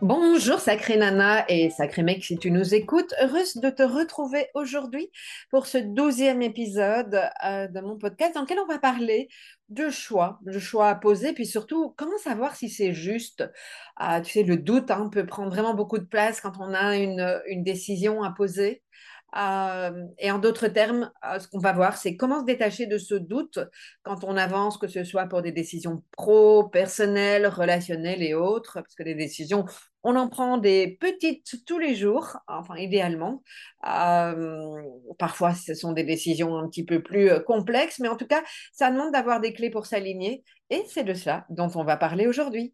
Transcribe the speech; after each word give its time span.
Bonjour 0.00 0.60
sacré 0.60 0.96
Nana 0.96 1.44
et 1.48 1.70
sacré 1.70 2.04
mec 2.04 2.22
si 2.24 2.38
tu 2.38 2.52
nous 2.52 2.72
écoutes, 2.72 3.12
heureuse 3.20 3.56
de 3.56 3.68
te 3.68 3.82
retrouver 3.82 4.46
aujourd'hui 4.54 5.10
pour 5.50 5.66
ce 5.66 5.76
douzième 5.78 6.40
épisode 6.40 7.20
euh, 7.44 7.66
de 7.66 7.80
mon 7.80 7.98
podcast 7.98 8.36
dans 8.36 8.42
lequel 8.42 8.60
on 8.60 8.66
va 8.66 8.78
parler 8.78 9.28
de 9.70 9.90
choix, 9.90 10.38
de 10.42 10.56
choix 10.60 10.88
à 10.88 10.94
poser, 10.94 11.32
puis 11.32 11.46
surtout 11.46 11.94
comment 11.96 12.16
savoir 12.18 12.54
si 12.54 12.68
c'est 12.68 12.92
juste? 12.92 13.42
Euh, 14.00 14.20
tu 14.20 14.30
sais, 14.30 14.42
le 14.44 14.56
doute 14.56 14.92
hein, 14.92 15.08
peut 15.10 15.26
prendre 15.26 15.50
vraiment 15.50 15.74
beaucoup 15.74 15.98
de 15.98 16.04
place 16.04 16.40
quand 16.40 16.52
on 16.60 16.74
a 16.74 16.96
une 16.96 17.64
décision 17.64 18.22
à 18.22 18.30
poser. 18.30 18.82
Euh, 19.36 20.06
et 20.18 20.30
en 20.30 20.38
d'autres 20.38 20.68
termes, 20.68 21.10
euh, 21.24 21.38
ce 21.38 21.48
qu'on 21.48 21.58
va 21.58 21.72
voir, 21.72 21.96
c'est 21.98 22.16
comment 22.16 22.40
se 22.40 22.46
détacher 22.46 22.86
de 22.86 22.96
ce 22.96 23.14
doute 23.14 23.58
quand 24.02 24.24
on 24.24 24.36
avance, 24.36 24.78
que 24.78 24.88
ce 24.88 25.04
soit 25.04 25.26
pour 25.26 25.42
des 25.42 25.52
décisions 25.52 26.02
pro, 26.12 26.68
personnelles, 26.68 27.46
relationnelles 27.46 28.22
et 28.22 28.34
autres, 28.34 28.74
parce 28.80 28.94
que 28.94 29.02
les 29.02 29.14
décisions, 29.14 29.66
on 30.02 30.16
en 30.16 30.28
prend 30.28 30.56
des 30.56 30.96
petites 31.00 31.64
tous 31.66 31.78
les 31.78 31.94
jours, 31.94 32.38
enfin 32.46 32.76
idéalement. 32.76 33.42
Euh, 33.86 34.82
parfois, 35.18 35.54
ce 35.54 35.74
sont 35.74 35.92
des 35.92 36.04
décisions 36.04 36.56
un 36.56 36.68
petit 36.68 36.84
peu 36.84 37.02
plus 37.02 37.30
complexes, 37.44 37.98
mais 37.98 38.08
en 38.08 38.16
tout 38.16 38.26
cas, 38.26 38.42
ça 38.72 38.90
demande 38.90 39.12
d'avoir 39.12 39.40
des 39.40 39.52
clés 39.52 39.70
pour 39.70 39.84
s'aligner, 39.86 40.42
et 40.70 40.82
c'est 40.88 41.04
de 41.04 41.14
cela 41.14 41.44
dont 41.50 41.70
on 41.74 41.84
va 41.84 41.96
parler 41.98 42.26
aujourd'hui. 42.26 42.72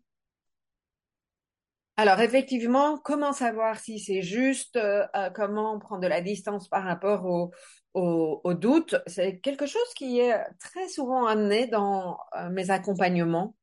Alors 1.96 2.20
effectivement, 2.20 2.98
comment 2.98 3.32
savoir 3.32 3.78
si 3.78 4.00
c'est 4.00 4.22
juste, 4.22 4.76
euh, 4.76 5.06
euh, 5.14 5.30
comment 5.30 5.78
prendre 5.78 6.02
de 6.02 6.08
la 6.08 6.20
distance 6.20 6.68
par 6.68 6.82
rapport 6.82 7.24
au, 7.24 7.52
au, 7.94 8.54
doute, 8.54 8.96
c'est 9.06 9.38
quelque 9.38 9.66
chose 9.66 9.94
qui 9.94 10.18
est 10.18 10.34
très 10.58 10.88
souvent 10.88 11.26
amené 11.26 11.68
dans 11.68 12.18
euh, 12.36 12.50
mes 12.50 12.70
accompagnements 12.70 13.54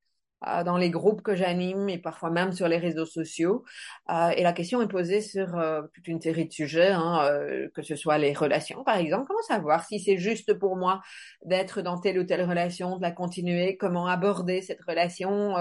euh, 0.47 0.63
dans 0.63 0.77
les 0.77 0.89
groupes 0.89 1.21
que 1.21 1.35
j'anime 1.35 1.87
et 1.87 1.99
parfois 1.99 2.31
même 2.31 2.51
sur 2.51 2.67
les 2.67 2.77
réseaux 2.77 3.05
sociaux. 3.05 3.63
Euh, 4.09 4.29
et 4.29 4.41
la 4.41 4.53
question 4.53 4.81
est 4.81 4.87
posée 4.87 5.21
sur 5.21 5.55
euh, 5.55 5.83
toute 5.93 6.07
une 6.07 6.19
série 6.19 6.47
de 6.47 6.51
sujets, 6.51 6.91
hein, 6.91 7.29
que 7.75 7.83
ce 7.83 7.95
soit 7.95 8.17
les 8.17 8.33
relations, 8.33 8.83
par 8.83 8.97
exemple. 8.97 9.25
Comment 9.27 9.43
savoir 9.43 9.85
si 9.85 9.99
c'est 9.99 10.17
juste 10.17 10.53
pour 10.55 10.75
moi 10.77 11.01
d'être 11.45 11.81
dans 11.81 11.99
telle 11.99 12.17
ou 12.17 12.23
telle 12.23 12.43
relation, 12.43 12.97
de 12.97 13.01
la 13.03 13.11
continuer, 13.11 13.77
comment 13.77 14.07
aborder 14.07 14.61
cette 14.61 14.81
relation, 14.81 15.53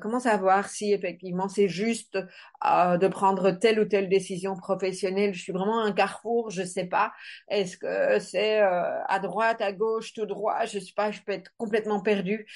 comment 0.00 0.20
savoir 0.20 0.68
si 0.68 0.92
effectivement 0.92 1.48
c'est 1.48 1.68
juste 1.68 2.18
de 2.64 3.08
prendre 3.08 3.50
telle 3.52 3.80
ou 3.80 3.84
telle 3.84 4.08
décision 4.08 4.56
professionnelle? 4.56 5.34
Je 5.34 5.42
suis 5.42 5.52
vraiment 5.52 5.80
un 5.82 5.92
carrefour, 5.92 6.50
je 6.50 6.62
sais 6.62 6.86
pas. 6.86 7.12
Est-ce 7.48 7.76
que 7.76 8.18
c'est 8.18 8.60
à 8.60 9.18
droite, 9.20 9.60
à 9.60 9.72
gauche, 9.72 10.12
tout 10.12 10.26
droit? 10.26 10.64
Je 10.66 10.78
sais 10.78 10.92
pas. 10.94 11.10
Je 11.10 11.20
peux 11.22 11.32
être 11.32 11.50
complètement 11.56 12.00
perdue. 12.00 12.46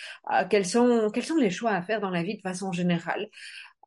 quels 0.51 0.67
sont 0.67 1.11
quels 1.13 1.25
sont 1.25 1.37
les 1.37 1.46
choix 1.51 1.73
à 1.73 1.83
faire 1.83 2.01
dans 2.01 2.11
la 2.11 2.23
vie 2.23 2.37
de 2.37 2.43
façon 2.43 2.73
générale. 2.73 3.29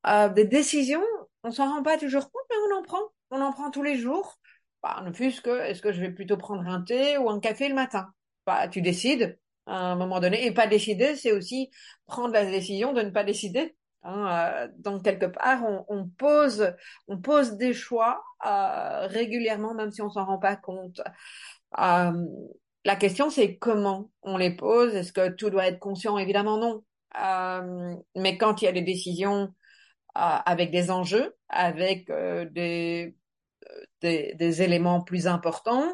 Euh, 0.08 0.30
des 0.30 0.46
décisions, 0.46 1.04
on 1.44 1.52
s'en 1.52 1.70
rend 1.74 1.84
pas 1.84 1.98
toujours 1.98 2.32
compte, 2.32 2.44
mais 2.50 2.56
on 2.72 2.80
en 2.80 2.84
prend. 2.84 3.00
On 3.32 3.42
en 3.42 3.52
prend 3.52 3.72
tous 3.72 3.84
les 3.84 3.98
jours. 3.98 4.40
Bah, 4.84 5.02
ne 5.06 5.12
plus 5.12 5.42
que, 5.42 5.50
est-ce 5.62 5.82
que 5.82 5.92
je 5.92 6.00
vais 6.02 6.12
plutôt 6.12 6.38
prendre 6.38 6.68
un 6.68 6.82
thé 6.82 7.18
ou 7.18 7.30
un 7.30 7.40
café 7.40 7.68
le 7.70 7.76
matin? 7.76 8.14
Bah, 8.46 8.68
Tu 8.68 8.82
décides 8.82 9.38
à 9.66 9.92
un 9.92 9.96
moment 9.96 10.20
donné. 10.20 10.46
Et 10.46 10.54
pas 10.54 10.68
décider, 10.68 11.16
c'est 11.16 11.32
aussi 11.32 11.70
prendre 12.08 12.34
la 12.34 12.46
décision 12.46 12.94
de 12.94 13.02
ne 13.02 13.10
pas 13.12 13.24
décider. 13.24 13.76
Hein, 14.04 14.66
euh, 14.66 14.68
donc 14.78 15.04
quelque 15.04 15.26
part, 15.26 15.62
on, 15.90 16.08
pose, 16.18 16.74
on 17.08 17.20
pose 17.20 17.58
des 17.58 17.74
choix 17.74 18.24
euh, 18.46 19.08
régulièrement, 19.08 19.74
même 19.74 19.92
si 19.92 20.02
on 20.02 20.10
s'en 20.10 20.26
rend 20.26 20.40
pas 20.40 20.56
compte. 20.56 21.02
la 22.86 22.96
question, 22.98 23.30
c'est 23.30 23.58
comment 23.58 24.10
on 24.22 24.38
les 24.38 24.56
pose? 24.56 24.96
Est-ce 24.96 25.14
que 25.14 25.30
tout 25.30 25.50
doit 25.50 25.68
être 25.68 25.80
conscient? 25.80 26.18
Évidemment 26.18 26.58
non. 26.58 26.84
Euh, 27.18 27.96
mais 28.16 28.38
quand 28.38 28.62
il 28.62 28.66
y 28.66 28.68
a 28.68 28.72
des 28.72 28.82
décisions 28.82 29.54
euh, 30.18 30.22
avec 30.46 30.72
des 30.72 30.92
enjeux, 30.92 31.36
avec 31.50 32.10
euh, 32.10 32.46
des, 32.46 33.16
éléments 34.62 35.02
plus 35.02 35.28
importants, 35.28 35.94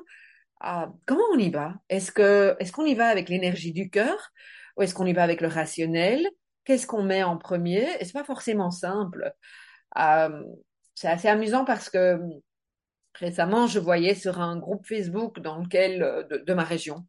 comment 1.05 1.23
on 1.33 1.39
y 1.39 1.49
va? 1.49 1.75
Est-ce 1.89 2.11
que 2.11 2.55
est-ce 2.59 2.71
qu'on 2.71 2.85
y 2.85 2.95
va 2.95 3.07
avec 3.07 3.29
l'énergie 3.29 3.73
du 3.73 3.89
cœur 3.89 4.31
ou 4.77 4.81
est-ce 4.83 4.93
qu'on 4.93 5.05
y 5.05 5.13
va 5.13 5.23
avec 5.23 5.41
le 5.41 5.47
rationnel? 5.47 6.27
Qu'est-ce 6.63 6.87
qu'on 6.87 7.03
met 7.03 7.23
en 7.23 7.37
premier? 7.37 7.87
Et 7.99 8.05
c'est 8.05 8.13
pas 8.13 8.23
forcément 8.23 8.71
simple. 8.71 9.33
c'est 10.95 11.07
assez 11.07 11.27
amusant 11.27 11.65
parce 11.65 11.89
que 11.89 12.19
récemment, 13.15 13.67
je 13.67 13.79
voyais 13.79 14.15
sur 14.15 14.41
un 14.41 14.57
groupe 14.57 14.85
Facebook 14.85 15.39
dans 15.39 15.57
lequel 15.59 16.27
de, 16.29 16.53
ma 16.53 16.63
région, 16.63 17.05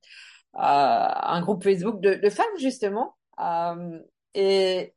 un 0.55 1.41
groupe 1.43 1.65
Facebook 1.65 2.01
de 2.01 2.31
femmes 2.31 2.59
justement 2.59 3.17
euh, 3.41 3.99
et 4.35 4.95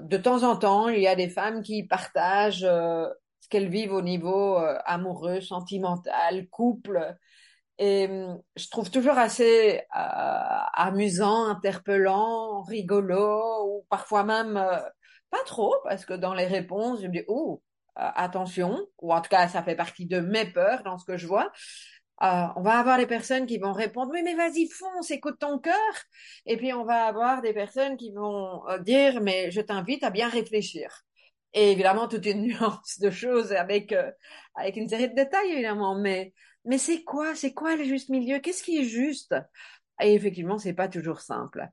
de 0.00 0.16
temps 0.16 0.42
en 0.42 0.56
temps, 0.56 0.88
il 0.88 1.00
y 1.00 1.06
a 1.06 1.16
des 1.16 1.28
femmes 1.28 1.62
qui 1.62 1.84
partagent 1.86 2.64
euh, 2.64 3.08
ce 3.40 3.48
qu'elles 3.48 3.68
vivent 3.68 3.92
au 3.92 4.02
niveau 4.02 4.58
euh, 4.58 4.78
amoureux, 4.86 5.40
sentimental, 5.40 6.48
couple. 6.48 7.16
Et 7.78 8.08
je 8.54 8.68
trouve 8.70 8.88
toujours 8.88 9.18
assez 9.18 9.82
amusant, 9.90 11.48
interpellant, 11.48 12.62
rigolo, 12.62 13.66
ou 13.66 13.86
parfois 13.90 14.22
même 14.22 14.54
pas 15.30 15.42
trop, 15.44 15.74
parce 15.82 16.04
que 16.04 16.14
dans 16.14 16.34
les 16.34 16.46
réponses, 16.46 17.00
je 17.02 17.08
me 17.08 17.12
dis, 17.12 17.24
oh, 17.26 17.64
attention, 17.96 18.86
ou 19.02 19.12
en 19.12 19.20
tout 19.20 19.28
cas, 19.28 19.48
ça 19.48 19.64
fait 19.64 19.74
partie 19.74 20.06
de 20.06 20.20
mes 20.20 20.44
peurs 20.44 20.84
dans 20.84 20.98
ce 20.98 21.04
que 21.04 21.16
je 21.16 21.26
vois. 21.26 21.50
Euh, 22.22 22.46
on 22.54 22.62
va 22.62 22.78
avoir 22.78 22.96
des 22.96 23.06
personnes 23.06 23.44
qui 23.44 23.58
vont 23.58 23.72
répondre 23.72 24.12
oui 24.12 24.22
mais 24.22 24.34
vas-y 24.34 24.68
fonce 24.68 25.10
écoute 25.10 25.38
ton 25.40 25.58
cœur. 25.58 25.74
Et 26.46 26.56
puis 26.56 26.72
on 26.72 26.84
va 26.84 27.06
avoir 27.06 27.42
des 27.42 27.52
personnes 27.52 27.96
qui 27.96 28.12
vont 28.12 28.66
euh, 28.68 28.78
dire 28.78 29.20
mais 29.20 29.50
je 29.50 29.60
t'invite 29.60 30.04
à 30.04 30.10
bien 30.10 30.28
réfléchir. 30.28 31.02
Et 31.54 31.72
évidemment 31.72 32.06
toute 32.08 32.26
une 32.26 32.42
nuance 32.46 33.00
de 33.00 33.10
choses 33.10 33.52
avec 33.52 33.92
euh, 33.92 34.10
avec 34.54 34.76
une 34.76 34.88
série 34.88 35.08
de 35.08 35.14
détails 35.14 35.50
évidemment. 35.50 35.96
Mais 35.96 36.32
mais 36.64 36.78
c'est 36.78 37.02
quoi 37.02 37.34
c'est 37.34 37.52
quoi 37.52 37.76
le 37.76 37.84
juste 37.84 38.10
milieu? 38.10 38.38
Qu'est-ce 38.38 38.62
qui 38.62 38.78
est 38.78 38.84
juste? 38.84 39.34
Et 40.00 40.14
effectivement 40.14 40.58
c'est 40.58 40.74
pas 40.74 40.88
toujours 40.88 41.20
simple. 41.20 41.68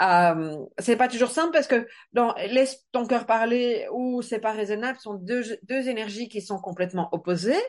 Euh, 0.00 0.58
c'est 0.78 0.96
pas 0.96 1.08
toujours 1.08 1.30
simple 1.30 1.52
parce 1.52 1.66
que 1.66 1.86
dans 2.12 2.34
laisse 2.34 2.84
ton 2.92 3.06
cœur 3.06 3.24
parler 3.26 3.86
ou 3.92 4.20
c'est 4.20 4.40
pas 4.40 4.52
raisonnable 4.52 4.98
sont 4.98 5.14
deux 5.14 5.58
deux 5.62 5.88
énergies 5.88 6.28
qui 6.28 6.42
sont 6.42 6.58
complètement 6.58 7.08
opposées 7.12 7.62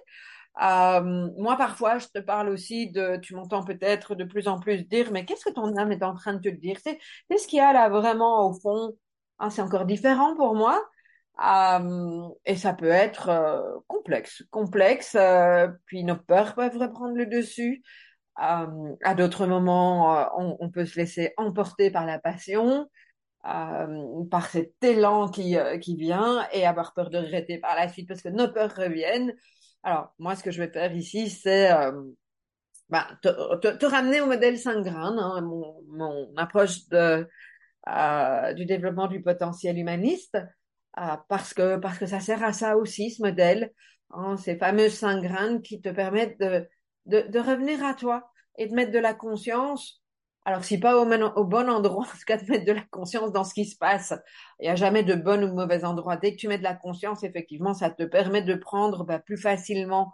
euh, 0.61 1.29
moi, 1.37 1.55
parfois, 1.57 1.99
je 1.99 2.07
te 2.07 2.19
parle 2.19 2.49
aussi 2.49 2.89
de, 2.91 3.17
tu 3.17 3.35
m'entends 3.35 3.63
peut-être 3.63 4.15
de 4.15 4.23
plus 4.23 4.47
en 4.47 4.59
plus 4.59 4.87
dire, 4.87 5.11
mais 5.11 5.25
qu'est-ce 5.25 5.45
que 5.45 5.53
ton 5.53 5.75
âme 5.77 5.91
est 5.91 6.03
en 6.03 6.15
train 6.15 6.33
de 6.33 6.39
te 6.41 6.49
dire? 6.49 6.77
C'est 6.83 6.99
ce 7.37 7.47
qu'il 7.47 7.59
y 7.59 7.61
a 7.61 7.73
là 7.73 7.89
vraiment 7.89 8.49
au 8.49 8.53
fond? 8.53 8.93
Ah, 9.39 9.49
C'est 9.49 9.61
encore 9.61 9.85
différent 9.85 10.35
pour 10.35 10.55
moi. 10.55 10.83
Euh, 11.45 12.29
et 12.45 12.55
ça 12.55 12.73
peut 12.73 12.89
être 12.89 13.29
euh, 13.29 13.61
complexe, 13.87 14.43
complexe. 14.49 15.15
Euh, 15.15 15.67
puis 15.85 16.03
nos 16.03 16.15
peurs 16.15 16.55
peuvent 16.55 16.77
reprendre 16.77 17.15
le 17.15 17.27
dessus. 17.27 17.83
Euh, 18.41 18.95
à 19.03 19.15
d'autres 19.15 19.45
moments, 19.47 20.27
on, 20.39 20.57
on, 20.59 20.69
peut 20.69 20.85
se 20.85 20.99
laisser 20.99 21.33
emporter 21.37 21.91
par 21.91 22.05
la 22.05 22.19
passion, 22.19 22.87
par 23.43 24.47
cet 24.49 24.73
élan 24.83 25.29
qui, 25.29 25.55
qui 25.81 25.95
vient, 25.95 26.47
et 26.51 26.65
avoir 26.65 26.93
peur 26.93 27.09
de 27.09 27.17
regretter 27.17 27.59
par 27.59 27.75
la 27.75 27.87
suite 27.87 28.07
parce 28.07 28.21
que 28.21 28.29
nos 28.29 28.51
peurs 28.51 28.75
reviennent. 28.75 29.33
Alors, 29.87 30.13
moi, 30.19 30.35
ce 30.35 30.43
que 30.43 30.51
je 30.51 30.61
vais 30.61 30.69
faire 30.69 30.93
ici, 30.93 31.29
c'est 31.29 31.71
euh, 31.71 31.93
bah, 32.89 33.07
te, 33.21 33.85
ramener 33.85 34.19
au 34.19 34.25
modèle 34.25 34.59
5 34.59 34.83
grains, 34.83 35.17
hein, 35.17 35.39
mon, 35.39 36.33
approche 36.35 36.79
euh, 36.91 37.23
du 38.53 38.65
développement 38.65 39.07
du 39.07 39.21
potentiel 39.21 39.77
humaniste, 39.77 40.35
euh, 40.97 41.15
parce 41.29 41.53
que 41.53 41.77
parce 41.77 41.97
que 41.99 42.05
ça 42.05 42.19
sert 42.19 42.43
à 42.43 42.51
ça 42.51 42.75
aussi, 42.75 43.11
ce 43.11 43.21
modèle, 43.21 43.71
hein, 44.09 44.35
ces 44.35 44.57
fameuses 44.57 44.95
cinq 44.95 45.21
graines 45.21 45.61
qui 45.61 45.79
te 45.79 45.87
permettent 45.87 46.37
de 46.37 47.39
revenir 47.39 47.81
à 47.85 47.93
toi 47.93 48.29
et 48.57 48.67
de 48.67 48.75
mettre 48.75 48.91
de 48.91 48.99
la 48.99 49.13
conscience 49.13 50.03
alors, 50.47 50.63
si 50.63 50.79
pas 50.79 50.95
au, 50.97 51.05
bon 51.43 51.69
endroit, 51.69 52.05
en 52.05 52.09
tout 52.09 52.23
cas 52.25 52.37
de 52.37 52.49
mettre 52.49 52.63
de 52.63 52.71
la 52.71 52.83
conscience 52.89 53.33
dans 53.33 53.43
ce 53.43 53.53
qui 53.53 53.65
se 53.65 53.75
passe. 53.77 54.13
Il 54.61 54.63
n'y 54.63 54.69
a 54.69 54.75
jamais 54.75 55.03
de 55.03 55.13
bon 55.13 55.43
ou 55.43 55.47
de 55.47 55.51
mauvais 55.51 55.83
endroit. 55.83 56.15
Dès 56.15 56.31
que 56.31 56.37
tu 56.37 56.47
mets 56.47 56.57
de 56.57 56.63
la 56.63 56.73
conscience, 56.73 57.21
effectivement, 57.23 57.73
ça 57.73 57.89
te 57.89 58.03
permet 58.03 58.41
de 58.41 58.55
prendre 58.55 59.03
bah, 59.03 59.19
plus 59.19 59.35
facilement, 59.35 60.13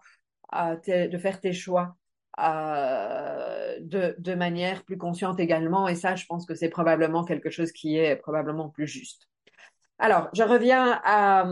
euh, 0.55 0.75
de 0.87 1.17
faire 1.19 1.39
tes 1.39 1.53
choix 1.53 1.97
euh, 2.39 3.77
de, 3.79 4.33
manière 4.33 4.83
plus 4.85 4.97
consciente 4.97 5.39
également. 5.39 5.87
Et 5.87 5.93
ça, 5.93 6.15
je 6.15 6.25
pense 6.25 6.47
que 6.47 6.55
c'est 6.55 6.69
probablement 6.69 7.23
quelque 7.23 7.51
chose 7.51 7.71
qui 7.71 7.99
est 7.99 8.15
probablement 8.15 8.69
plus 8.69 8.87
juste. 8.87 9.29
Alors, 9.99 10.29
je 10.33 10.41
reviens 10.41 10.99
à, 11.05 11.45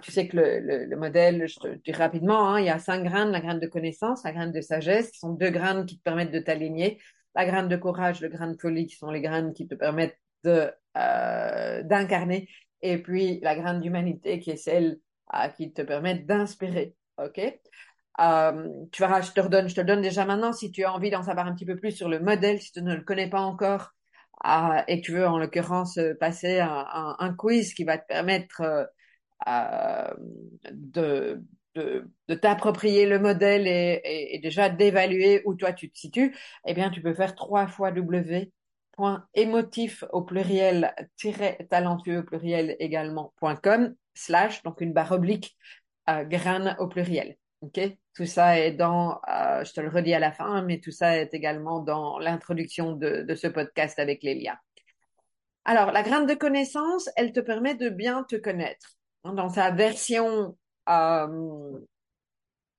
tu 0.00 0.12
sais 0.12 0.28
que 0.28 0.36
le, 0.36 0.96
modèle, 0.96 1.48
je 1.48 1.58
te 1.58 1.68
dis 1.84 1.90
rapidement, 1.90 2.50
hein, 2.50 2.60
il 2.60 2.66
y 2.66 2.70
a 2.70 2.78
cinq 2.78 3.02
graines, 3.02 3.32
la 3.32 3.40
graine 3.40 3.58
de 3.58 3.66
connaissance, 3.66 4.22
la 4.22 4.30
graine 4.30 4.52
de 4.52 4.60
sagesse, 4.60 5.10
qui 5.10 5.18
sont 5.18 5.32
deux 5.32 5.50
graines 5.50 5.86
qui 5.86 5.98
te 5.98 6.04
permettent 6.04 6.30
de 6.30 6.38
t'aligner 6.38 7.00
la 7.36 7.44
graine 7.44 7.68
de 7.68 7.76
courage, 7.76 8.20
le 8.22 8.28
grain 8.28 8.50
de 8.50 8.58
folie, 8.58 8.86
qui 8.86 8.96
sont 8.96 9.10
les 9.10 9.20
graines 9.20 9.52
qui 9.52 9.68
te 9.68 9.74
permettent 9.74 10.18
euh, 10.46 11.82
d'incarner, 11.82 12.48
et 12.80 12.98
puis 13.02 13.40
la 13.42 13.54
graine 13.54 13.80
d'humanité, 13.80 14.38
qui 14.40 14.50
est 14.50 14.56
celle 14.56 14.98
euh, 15.34 15.48
qui 15.48 15.72
te 15.72 15.82
permet 15.82 16.14
d'inspirer. 16.14 16.96
Ok? 17.18 17.38
Euh, 18.20 18.68
Tu 18.90 19.02
verras, 19.02 19.20
je 19.20 19.32
te 19.32 19.40
redonne, 19.40 19.68
je 19.68 19.74
te 19.74 19.80
donne 19.82 20.00
déjà 20.00 20.24
maintenant 20.24 20.52
si 20.52 20.70
tu 20.72 20.84
as 20.84 20.92
envie 20.92 21.10
d'en 21.10 21.22
savoir 21.22 21.46
un 21.46 21.54
petit 21.54 21.66
peu 21.66 21.76
plus 21.76 21.92
sur 21.92 22.08
le 22.08 22.20
modèle, 22.20 22.60
si 22.60 22.72
tu 22.72 22.82
ne 22.82 22.94
le 22.94 23.02
connais 23.02 23.28
pas 23.28 23.42
encore. 23.42 23.90
Euh, 24.46 24.80
et 24.88 25.00
tu 25.02 25.12
veux 25.12 25.26
en 25.26 25.38
l'occurrence 25.38 25.98
passer 26.20 26.60
un, 26.60 27.34
quiz 27.36 27.74
qui 27.74 27.84
va 27.84 27.98
te 27.98 28.06
permettre 28.06 28.90
de, 30.72 31.42
de, 31.76 32.34
t'approprier 32.34 33.06
le 33.06 33.18
modèle 33.18 33.66
et, 33.66 34.40
déjà 34.42 34.68
d'évaluer 34.68 35.42
où 35.44 35.54
toi 35.54 35.72
tu 35.72 35.90
te 35.90 35.98
situes, 35.98 36.36
eh 36.66 36.74
bien, 36.74 36.90
tu 36.90 37.02
peux 37.02 37.14
faire 37.14 37.34
trois 37.34 37.66
fois 37.66 37.92
W 37.92 38.52
point 38.96 39.26
émotif 39.34 40.04
au 40.12 40.22
pluriel 40.22 40.94
talentueux 41.68 42.20
au 42.20 42.22
pluriel 42.22 42.76
également 42.78 43.34
point 43.36 43.56
com 43.56 43.94
slash 44.14 44.62
donc 44.62 44.80
une 44.80 44.92
barre 44.92 45.12
oblique 45.12 45.56
euh, 46.08 46.24
graine 46.24 46.76
au 46.78 46.88
pluriel. 46.88 47.36
Ok? 47.60 47.78
Tout 48.14 48.26
ça 48.26 48.58
est 48.58 48.72
dans 48.72 49.20
euh, 49.28 49.64
je 49.64 49.72
te 49.72 49.80
le 49.80 49.88
redis 49.88 50.14
à 50.14 50.18
la 50.18 50.32
fin 50.32 50.62
mais 50.62 50.80
tout 50.80 50.90
ça 50.92 51.18
est 51.18 51.34
également 51.34 51.80
dans 51.80 52.18
l'introduction 52.18 52.92
de, 52.92 53.26
ce 53.34 53.46
podcast 53.46 53.98
avec 53.98 54.22
Lélia. 54.22 54.58
Alors 55.64 55.92
la 55.92 56.02
graine 56.02 56.26
de 56.26 56.34
connaissance 56.34 57.10
elle 57.16 57.32
te 57.32 57.40
permet 57.40 57.74
de 57.74 57.90
bien 57.90 58.24
te 58.24 58.36
connaître. 58.36 58.96
Dans 59.24 59.48
sa 59.48 59.72
version 59.72 60.56
euh, 60.88 61.78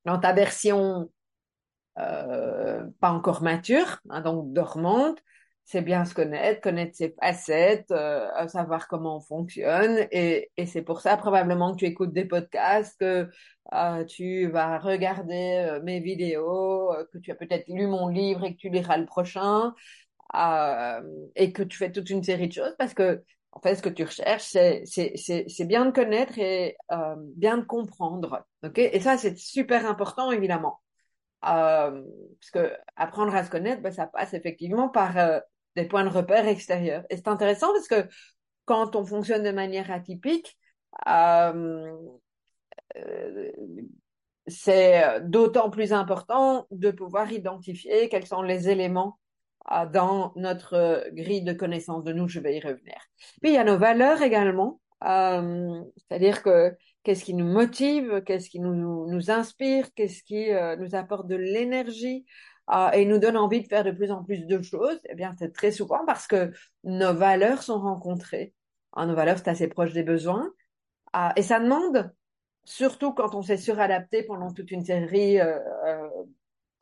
dans 0.05 0.19
ta 0.19 0.33
version 0.33 1.09
euh, 1.99 2.85
pas 2.99 3.11
encore 3.11 3.41
mature, 3.41 3.99
hein, 4.09 4.21
donc 4.21 4.53
dormante, 4.53 5.19
c'est 5.65 5.81
bien 5.81 6.05
se 6.05 6.13
connaître, 6.13 6.61
connaître 6.61 6.95
ses 6.95 7.15
facettes, 7.19 7.91
euh, 7.91 8.47
savoir 8.47 8.87
comment 8.87 9.17
on 9.17 9.21
fonctionne. 9.21 10.07
Et, 10.11 10.49
c'est 10.65 10.83
pour 10.83 11.01
ça 11.01 11.17
probablement 11.17 11.73
que 11.73 11.79
tu 11.79 11.85
écoutes 11.85 12.13
des 12.13 12.25
podcasts, 12.25 12.99
que 12.99 13.29
tu 14.03 14.47
vas 14.47 14.79
regarder 14.79 15.79
mes 15.83 15.99
vidéos, 15.99 16.93
que 17.11 17.17
tu 17.17 17.31
as 17.31 17.35
peut-être 17.35 17.67
lu 17.67 17.87
mon 17.87 18.07
livre 18.07 18.45
et 18.45 18.53
que 18.53 18.59
tu 18.59 18.69
liras 18.69 18.97
le 18.97 19.05
prochain, 19.05 19.73
et 21.35 21.51
que 21.51 21.63
tu 21.63 21.77
fais 21.77 21.91
toute 21.91 22.09
une 22.09 22.23
série 22.23 22.47
de 22.47 22.53
choses 22.53 22.75
parce 22.77 22.93
que 22.93 23.23
en 23.57 23.59
fait, 23.59 23.73
ce 23.73 23.81
que 23.81 23.89
tu 23.89 24.03
recherches, 24.03 24.55
c'est 24.85 25.65
bien 25.65 25.87
de 25.87 25.91
connaître 25.91 26.37
et 26.37 26.77
euh, 26.91 27.15
bien 27.17 27.57
de 27.57 27.63
comprendre. 27.63 28.45
et 28.75 28.99
ça, 28.99 29.17
c'est 29.17 29.35
super 29.35 29.87
important, 29.87 30.31
évidemment. 30.31 30.79
Euh, 31.43 32.03
parce 32.39 32.51
que 32.53 32.71
apprendre 32.95 33.33
à 33.33 33.43
se 33.43 33.49
connaître, 33.49 33.81
ben, 33.81 33.91
ça 33.91 34.05
passe 34.05 34.35
effectivement 34.35 34.89
par 34.89 35.17
euh, 35.17 35.39
des 35.75 35.85
points 35.85 36.03
de 36.03 36.09
repère 36.09 36.47
extérieurs. 36.47 37.03
Et 37.09 37.15
c'est 37.17 37.29
intéressant 37.29 37.73
parce 37.73 37.87
que 37.87 38.07
quand 38.65 38.95
on 38.95 39.03
fonctionne 39.03 39.41
de 39.41 39.49
manière 39.49 39.89
atypique, 39.89 40.55
c'est 44.45 45.21
d'autant 45.21 45.71
plus 45.71 45.93
important 45.93 46.67
de 46.69 46.91
pouvoir 46.91 47.31
identifier 47.31 48.07
quels 48.07 48.27
sont 48.27 48.43
les 48.43 48.69
éléments 48.69 49.17
dans 49.91 50.33
notre 50.35 51.09
grille 51.11 51.43
de 51.43 51.53
connaissances 51.53 52.03
de 52.03 52.13
nous, 52.13 52.27
je 52.27 52.39
vais 52.39 52.55
y 52.55 52.59
revenir. 52.59 52.95
Puis 53.41 53.51
il 53.51 53.53
y 53.53 53.57
a 53.57 53.63
nos 53.63 53.77
valeurs 53.77 54.21
également, 54.21 54.79
euh, 55.03 55.81
c'est-à-dire 55.97 56.41
que 56.41 56.75
qu'est-ce 57.03 57.23
qui 57.23 57.33
nous 57.33 57.45
motive, 57.45 58.21
qu'est-ce 58.25 58.49
qui 58.49 58.59
nous, 58.59 59.31
inspire, 59.31 59.93
qu'est-ce 59.93 60.23
qui 60.23 60.51
euh, 60.51 60.75
nous 60.77 60.95
apporte 60.95 61.27
de 61.27 61.35
l'énergie 61.35 62.25
euh, 62.71 62.91
et 62.91 63.05
nous 63.05 63.17
donne 63.17 63.37
envie 63.37 63.61
de 63.61 63.67
faire 63.67 63.83
de 63.83 63.91
plus 63.91 64.11
en 64.11 64.23
plus 64.23 64.45
de 64.45 64.61
choses. 64.61 64.99
Eh 65.09 65.15
bien, 65.15 65.35
c'est 65.37 65.53
très 65.53 65.71
souvent 65.71 66.05
parce 66.05 66.27
que 66.27 66.51
nos 66.83 67.13
valeurs 67.13 67.63
sont 67.63 67.79
rencontrées. 67.79 68.53
Ah, 68.93 69.05
nos 69.05 69.15
valeurs, 69.15 69.37
c'est 69.37 69.49
assez 69.49 69.67
proche 69.67 69.93
des 69.93 70.03
besoins. 70.03 70.49
Ah, 71.13 71.33
et 71.35 71.43
ça 71.43 71.59
demande, 71.59 72.11
surtout 72.65 73.13
quand 73.13 73.35
on 73.35 73.41
s'est 73.41 73.57
suradapté 73.57 74.23
pendant 74.23 74.51
toute 74.51 74.71
une 74.71 74.83
série 74.83 75.39
euh, 75.39 75.59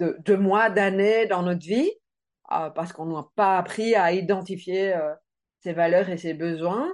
euh, 0.02 0.14
de, 0.20 0.36
mois, 0.36 0.70
d'années 0.70 1.26
dans 1.28 1.44
notre 1.44 1.66
vie, 1.66 1.92
euh, 1.92 2.05
parce 2.50 2.94
qu'on 2.94 3.06
n'a 3.06 3.26
pas 3.36 3.58
appris 3.58 3.96
à 3.96 4.12
identifier 4.12 4.94
euh, 4.94 5.14
ses 5.62 5.74
valeurs 5.74 6.10
et 6.10 6.18
ses 6.18 6.34
besoins, 6.34 6.92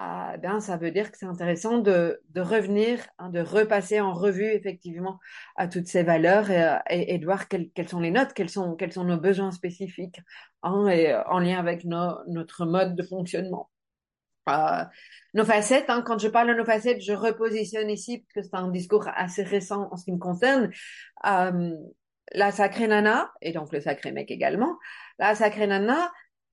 euh, 0.00 0.36
ben, 0.38 0.60
ça 0.60 0.76
veut 0.76 0.90
dire 0.90 1.12
que 1.12 1.18
c'est 1.18 1.26
intéressant 1.26 1.78
de, 1.78 2.20
de 2.30 2.40
revenir, 2.40 3.00
hein, 3.18 3.30
de 3.30 3.40
repasser 3.40 4.00
en 4.00 4.12
revue 4.12 4.50
effectivement 4.52 5.20
à 5.56 5.68
toutes 5.68 5.86
ces 5.86 6.02
valeurs 6.02 6.50
et, 6.50 6.78
et, 6.90 7.14
et 7.14 7.18
de 7.18 7.24
voir 7.24 7.48
quelles, 7.48 7.70
quelles, 7.70 7.88
sont 7.88 8.00
les 8.00 8.10
notes, 8.10 8.32
quels 8.34 8.50
sont, 8.50 8.74
quels 8.74 8.92
sont 8.92 9.04
nos 9.04 9.18
besoins 9.18 9.52
spécifiques 9.52 10.20
hein, 10.62 10.88
et 10.88 11.14
en 11.26 11.38
lien 11.38 11.58
avec 11.58 11.84
nos, 11.84 12.18
notre 12.26 12.66
mode 12.66 12.96
de 12.96 13.02
fonctionnement. 13.04 13.70
Euh, 14.48 14.84
nos 15.32 15.44
facettes, 15.44 15.88
hein, 15.88 16.02
quand 16.02 16.18
je 16.18 16.28
parle 16.28 16.48
de 16.48 16.54
nos 16.54 16.64
facettes, 16.64 17.00
je 17.00 17.12
repositionne 17.12 17.90
ici, 17.90 18.18
parce 18.18 18.34
que 18.34 18.50
c'est 18.50 18.56
un 18.56 18.68
discours 18.68 19.08
assez 19.14 19.42
récent 19.42 19.88
en 19.90 19.96
ce 19.96 20.04
qui 20.04 20.12
me 20.12 20.18
concerne. 20.18 20.70
Euh, 21.26 21.74
la 22.32 22.52
sacrée 22.52 22.86
nana, 22.86 23.32
et 23.40 23.52
donc 23.52 23.72
le 23.72 23.80
sacré 23.80 24.12
mec 24.12 24.30
également, 24.30 24.78
la 25.18 25.34
sacrée 25.34 25.66
nana, 25.66 26.10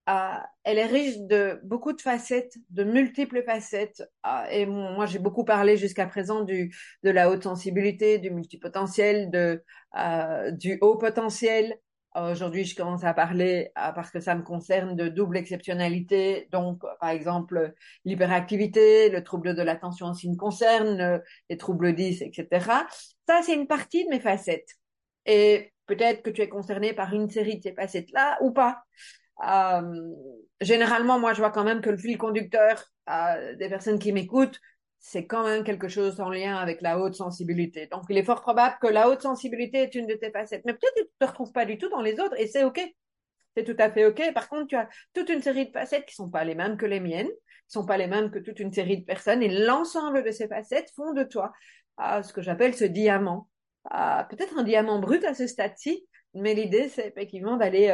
euh, 0.10 0.38
elle 0.64 0.78
est 0.80 0.86
riche 0.86 1.20
de 1.20 1.60
beaucoup 1.64 1.94
de 1.94 2.02
facettes, 2.02 2.56
de 2.70 2.84
multiples 2.84 3.44
facettes. 3.44 4.04
Euh, 4.26 4.46
et 4.50 4.66
moi, 4.66 5.06
j'ai 5.06 5.20
beaucoup 5.20 5.46
parlé 5.46 5.78
jusqu'à 5.78 6.08
présent 6.08 6.42
du, 6.42 6.76
de 7.04 7.10
la 7.12 7.30
haute 7.30 7.44
sensibilité, 7.44 8.18
du 8.18 8.32
multipotentiel, 8.32 9.30
de, 9.30 9.64
euh, 9.98 10.52
du 10.52 10.78
haut 10.82 10.98
potentiel. 10.98 11.78
Aujourd'hui, 12.14 12.66
je 12.66 12.76
commence 12.76 13.06
à 13.06 13.14
parler, 13.14 13.72
parce 13.74 14.12
que 14.12 14.20
ça 14.20 14.36
me 14.36 14.44
concerne, 14.44 14.98
de 14.98 15.08
double 15.08 15.38
exceptionnalité. 15.38 16.50
Donc, 16.52 16.82
par 17.00 17.10
exemple, 17.10 17.74
l'hyperactivité, 18.04 19.10
le 19.10 19.24
trouble 19.24 19.56
de 19.56 19.62
l'attention 19.62 20.08
en 20.08 20.14
ce 20.14 20.22
qui 20.22 20.30
me 20.30 20.36
concerne, 20.36 21.22
les 21.50 21.56
troubles 21.56 21.96
10, 21.96 22.22
etc. 22.22 22.66
Ça, 23.30 23.42
c'est 23.44 23.54
une 23.54 23.68
partie 23.68 24.04
de 24.04 24.10
mes 24.10 24.20
facettes. 24.20 24.81
Et 25.26 25.74
peut-être 25.88 26.22
que 26.22 26.30
tu 26.30 26.42
es 26.42 26.50
concerné 26.50 26.94
par 26.94 27.14
une 27.14 27.30
série 27.30 27.58
de 27.58 27.64
ces 27.64 27.74
facettes-là 27.74 28.38
ou 28.42 28.52
pas. 28.52 28.84
Euh, 29.48 30.14
généralement, 30.62 31.20
moi, 31.20 31.34
je 31.34 31.40
vois 31.40 31.52
quand 31.52 31.64
même 31.64 31.82
que 31.82 31.90
le 31.90 31.98
fil 31.98 32.18
conducteur 32.18 32.86
euh, 33.10 33.56
des 33.56 33.70
personnes 33.70 34.00
qui 34.00 34.14
m'écoutent, 34.14 34.60
c'est 35.00 35.26
quand 35.26 35.44
même 35.44 35.64
quelque 35.64 35.88
chose 35.88 36.22
en 36.22 36.30
lien 36.30 36.58
avec 36.58 36.82
la 36.82 37.00
haute 37.00 37.16
sensibilité. 37.16 37.88
Donc, 37.88 38.04
il 38.10 38.18
est 38.18 38.24
fort 38.24 38.42
probable 38.42 38.78
que 38.80 38.88
la 38.88 39.10
haute 39.10 39.24
sensibilité 39.24 39.80
est 39.80 39.96
une 39.96 40.06
de 40.06 40.14
tes 40.14 40.32
facettes. 40.32 40.62
Mais 40.66 40.74
peut-être 40.74 40.94
que 40.94 41.02
tu 41.02 41.10
ne 41.20 41.26
te 41.26 41.32
retrouves 41.32 41.52
pas 41.52 41.66
du 41.66 41.78
tout 41.78 41.90
dans 41.90 42.02
les 42.02 42.20
autres 42.20 42.40
et 42.40 42.48
c'est 42.48 42.64
OK. 42.64 42.80
C'est 43.58 43.64
tout 43.64 43.76
à 43.80 43.92
fait 43.92 44.06
OK. 44.06 44.22
Par 44.34 44.48
contre, 44.48 44.68
tu 44.68 44.76
as 44.76 44.88
toute 45.14 45.30
une 45.30 45.42
série 45.42 45.66
de 45.66 45.72
facettes 45.72 46.06
qui 46.06 46.14
sont 46.16 46.30
pas 46.30 46.44
les 46.44 46.56
mêmes 46.56 46.78
que 46.78 46.86
les 46.86 47.00
miennes, 47.00 47.28
qui 47.28 47.72
sont 47.74 47.86
pas 47.86 47.98
les 47.98 48.08
mêmes 48.08 48.30
que 48.30 48.40
toute 48.40 48.60
une 48.60 48.72
série 48.72 49.00
de 49.00 49.06
personnes 49.06 49.42
et 49.42 49.50
l'ensemble 49.50 50.24
de 50.24 50.32
ces 50.32 50.48
facettes 50.48 50.92
font 50.96 51.14
de 51.14 51.24
toi 51.24 51.52
euh, 52.00 52.22
ce 52.22 52.32
que 52.32 52.42
j'appelle 52.42 52.76
ce 52.76 52.86
diamant 52.86 53.50
peut-être 53.90 54.58
un 54.58 54.64
diamant 54.64 55.00
brut 55.00 55.24
à 55.26 55.34
ce 55.34 55.48
stade-ci, 55.48 56.08
mais 56.34 56.54
l'idée, 56.54 56.90
c'est 56.90 57.08
effectivement 57.08 57.58
d'aller 57.58 57.90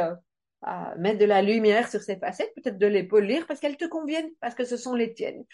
euh, 0.66 0.94
mettre 0.96 1.18
de 1.18 1.24
la 1.24 1.42
lumière 1.42 1.88
sur 1.88 2.00
ces 2.00 2.16
facettes, 2.16 2.52
peut-être 2.56 2.78
de 2.78 2.86
les 2.86 3.04
polir 3.04 3.46
parce 3.46 3.60
qu'elles 3.60 3.76
te 3.76 3.86
conviennent, 3.86 4.30
parce 4.40 4.54
que 4.54 4.64
ce 4.64 4.76
sont 4.76 4.94
les 4.94 5.14
tiennes. 5.14 5.44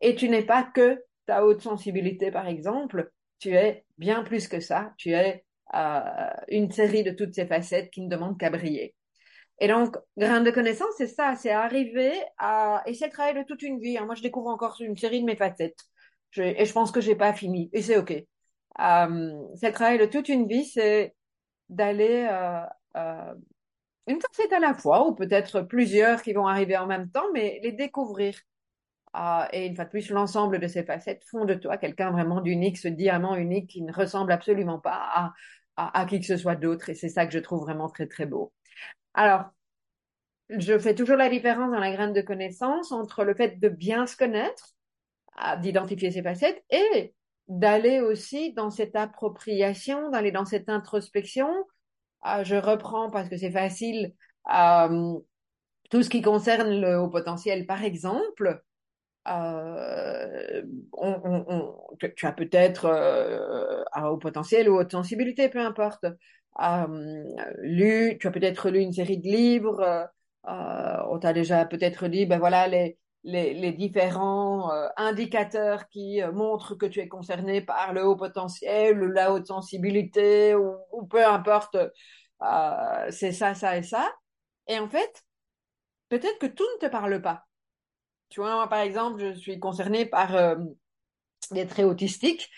Et 0.00 0.14
tu 0.14 0.28
n'es 0.28 0.42
pas 0.44 0.62
que 0.62 1.02
ta 1.26 1.44
haute 1.44 1.62
sensibilité, 1.62 2.30
par 2.30 2.46
exemple, 2.48 3.10
tu 3.38 3.54
es 3.54 3.84
bien 3.98 4.22
plus 4.24 4.48
que 4.48 4.60
ça, 4.60 4.92
tu 4.98 5.12
es 5.12 5.44
euh, 5.74 6.30
une 6.48 6.70
série 6.70 7.04
de 7.04 7.12
toutes 7.12 7.34
ces 7.34 7.46
facettes 7.46 7.90
qui 7.90 8.02
ne 8.02 8.08
demandent 8.08 8.38
qu'à 8.38 8.50
briller. 8.50 8.94
Et 9.58 9.68
donc, 9.68 9.96
grain 10.16 10.40
de 10.40 10.50
connaissance, 10.50 10.92
c'est 10.98 11.06
ça, 11.06 11.34
c'est 11.36 11.50
arriver 11.50 12.12
à... 12.38 12.82
Et 12.86 12.94
c'est 12.94 13.06
le 13.06 13.12
travail 13.12 13.34
de 13.34 13.44
toute 13.44 13.62
une 13.62 13.78
vie. 13.78 13.96
Hein. 13.96 14.06
Moi, 14.06 14.16
je 14.16 14.22
découvre 14.22 14.48
encore 14.48 14.76
une 14.80 14.96
série 14.96 15.20
de 15.20 15.26
mes 15.26 15.36
facettes. 15.36 15.78
Et 16.36 16.64
je 16.64 16.72
pense 16.72 16.90
que 16.90 17.00
j'ai 17.00 17.14
pas 17.14 17.32
fini. 17.32 17.70
Et 17.72 17.80
c'est 17.80 17.96
OK. 17.96 18.12
Euh, 18.80 19.42
c'est 19.56 19.68
le 19.68 19.72
travail 19.74 19.98
de 19.98 20.06
toute 20.06 20.28
une 20.28 20.46
vie, 20.46 20.64
c'est 20.64 21.14
d'aller 21.68 22.26
euh, 22.30 22.64
euh, 22.96 23.34
une 24.06 24.20
facette 24.20 24.52
à 24.52 24.58
la 24.58 24.74
fois, 24.74 25.06
ou 25.06 25.14
peut-être 25.14 25.62
plusieurs 25.62 26.22
qui 26.22 26.32
vont 26.32 26.46
arriver 26.46 26.76
en 26.76 26.86
même 26.86 27.10
temps, 27.10 27.26
mais 27.32 27.60
les 27.62 27.72
découvrir. 27.72 28.38
Ah, 29.14 29.48
et 29.52 29.66
une 29.66 29.76
fois 29.76 29.84
de 29.84 29.90
plus, 29.90 30.10
l'ensemble 30.10 30.58
de 30.58 30.66
ces 30.68 30.84
facettes 30.84 31.24
font 31.30 31.44
de 31.44 31.54
toi 31.54 31.76
quelqu'un 31.76 32.10
vraiment 32.10 32.40
d'unique, 32.40 32.78
ce 32.78 32.88
diamant 32.88 33.36
unique 33.36 33.68
qui 33.68 33.82
ne 33.82 33.92
ressemble 33.92 34.32
absolument 34.32 34.78
pas 34.78 34.96
à, 35.14 35.32
à, 35.76 36.00
à 36.00 36.06
qui 36.06 36.20
que 36.20 36.26
ce 36.26 36.38
soit 36.38 36.56
d'autre. 36.56 36.88
Et 36.88 36.94
c'est 36.94 37.10
ça 37.10 37.26
que 37.26 37.32
je 37.32 37.38
trouve 37.38 37.60
vraiment 37.60 37.90
très, 37.90 38.06
très 38.06 38.24
beau. 38.26 38.52
Alors, 39.14 39.44
je 40.48 40.78
fais 40.78 40.94
toujours 40.94 41.16
la 41.16 41.28
différence 41.28 41.70
dans 41.70 41.78
la 41.78 41.92
graine 41.92 42.12
de 42.12 42.20
connaissance 42.22 42.92
entre 42.92 43.24
le 43.24 43.34
fait 43.34 43.58
de 43.60 43.68
bien 43.68 44.06
se 44.06 44.16
connaître, 44.16 44.74
d'identifier 45.60 46.10
ses 46.10 46.22
facettes, 46.22 46.62
et 46.70 47.14
d'aller 47.48 48.00
aussi 48.00 48.52
dans 48.52 48.70
cette 48.70 48.96
appropriation, 48.96 50.10
d'aller 50.10 50.32
dans 50.32 50.44
cette 50.44 50.68
introspection. 50.68 51.48
Ah, 52.22 52.44
je 52.44 52.54
reprends 52.56 53.10
parce 53.10 53.28
que 53.28 53.36
c'est 53.36 53.50
facile. 53.50 54.14
Euh, 54.54 55.18
tout 55.90 56.02
ce 56.02 56.10
qui 56.10 56.22
concerne 56.22 56.80
le 56.80 56.98
haut 56.98 57.10
potentiel, 57.10 57.66
par 57.66 57.82
exemple, 57.84 58.62
euh, 59.28 60.62
tu 62.16 62.26
as 62.26 62.32
peut-être 62.32 62.86
euh, 62.86 63.84
un 63.92 64.06
haut 64.08 64.18
potentiel 64.18 64.68
ou 64.68 64.78
haute 64.78 64.92
sensibilité, 64.92 65.48
peu 65.48 65.60
importe. 65.60 66.06
Lu, 67.60 68.18
tu 68.20 68.26
as 68.26 68.30
peut-être 68.30 68.70
lu 68.70 68.80
une 68.80 68.92
série 68.92 69.18
de 69.18 69.26
livres. 69.26 70.08
On 70.44 71.18
t'a 71.18 71.32
déjà 71.32 71.64
peut-être 71.66 72.08
dit, 72.08 72.26
ben 72.26 72.38
voilà 72.38 72.68
les 72.68 72.98
les, 73.24 73.72
différents 73.72 74.72
euh, 74.72 74.88
indicateurs 74.96 75.88
qui 75.88 76.22
euh, 76.22 76.32
montrent 76.32 76.74
que 76.74 76.86
tu 76.86 77.00
es 77.00 77.08
concerné 77.08 77.60
par 77.60 77.92
le 77.92 78.04
haut 78.04 78.16
potentiel, 78.16 78.98
la 78.98 79.32
haute 79.32 79.46
sensibilité 79.46 80.54
ou, 80.54 81.06
peu 81.06 81.24
importe. 81.24 81.76
c'est 83.10 83.32
ça, 83.32 83.54
ça 83.54 83.76
et 83.76 83.82
ça. 83.82 84.12
Et 84.68 84.78
en 84.78 84.88
fait, 84.88 85.24
peut-être 86.08 86.38
que 86.38 86.46
tout 86.46 86.66
ne 86.76 86.86
te 86.86 86.90
parle 86.90 87.20
pas. 87.22 87.46
Tu 88.32 88.40
vois, 88.40 88.54
moi, 88.54 88.66
par 88.66 88.80
exemple, 88.80 89.20
je 89.20 89.38
suis 89.38 89.60
concernée 89.60 90.06
par 90.06 90.34
euh, 90.34 90.56
des 91.50 91.66
traits 91.66 91.84
autistiques, 91.84 92.50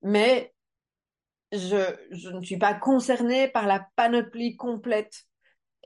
mais 0.00 0.54
je, 1.52 1.94
je 2.10 2.30
ne 2.30 2.42
suis 2.42 2.56
pas 2.56 2.72
concernée 2.72 3.46
par 3.48 3.66
la 3.66 3.86
panoplie 3.94 4.56
complète. 4.56 5.24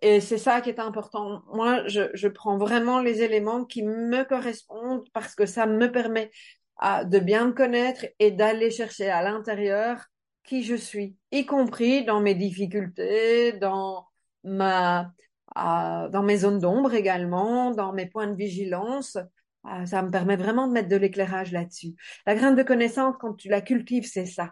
Et 0.03 0.21
c'est 0.21 0.39
ça 0.39 0.61
qui 0.61 0.69
est 0.69 0.81
important. 0.81 1.43
Moi, 1.53 1.87
je, 1.87 2.11
je 2.13 2.27
prends 2.27 2.59
vraiment 2.59 3.01
les 3.01 3.23
éléments 3.23 3.65
qui 3.65 3.85
me 3.85 4.25
correspondent 4.25 5.09
parce 5.13 5.37
que 5.37 5.47
ça 5.47 5.67
me 5.67 5.93
permet 5.93 6.31
à, 6.77 7.05
de 7.05 7.21
bien 7.21 7.47
me 7.47 7.53
connaître 7.53 8.05
et 8.19 8.33
d'aller 8.33 8.73
chercher 8.73 9.09
à 9.09 9.23
l'intérieur 9.23 10.05
qui 10.45 10.65
je 10.65 10.75
suis, 10.75 11.17
y 11.31 11.47
compris 11.47 12.05
dans 12.05 12.21
mes 12.21 12.35
difficultés, 12.35 13.53
dans 13.53 14.07
ma, 14.43 15.13
dans 15.55 16.23
mes 16.25 16.39
zones 16.39 16.59
d'ombre 16.59 16.95
également, 16.95 17.71
dans 17.71 17.93
mes 17.93 18.07
points 18.07 18.27
de 18.27 18.35
vigilance. 18.35 19.17
Ah, 19.63 19.87
ça 19.87 20.03
me 20.03 20.11
permet 20.11 20.35
vraiment 20.35 20.67
de 20.67 20.73
mettre 20.73 20.89
de 20.89 20.97
l'éclairage 20.97 21.53
là-dessus. 21.53 21.95
La 22.27 22.35
graine 22.35 22.57
de 22.57 22.65
connaissance, 22.65 23.15
quand 23.21 23.35
tu 23.35 23.49
la 23.49 23.61
cultives, 23.61 24.09
c'est 24.11 24.27
ça. 24.27 24.51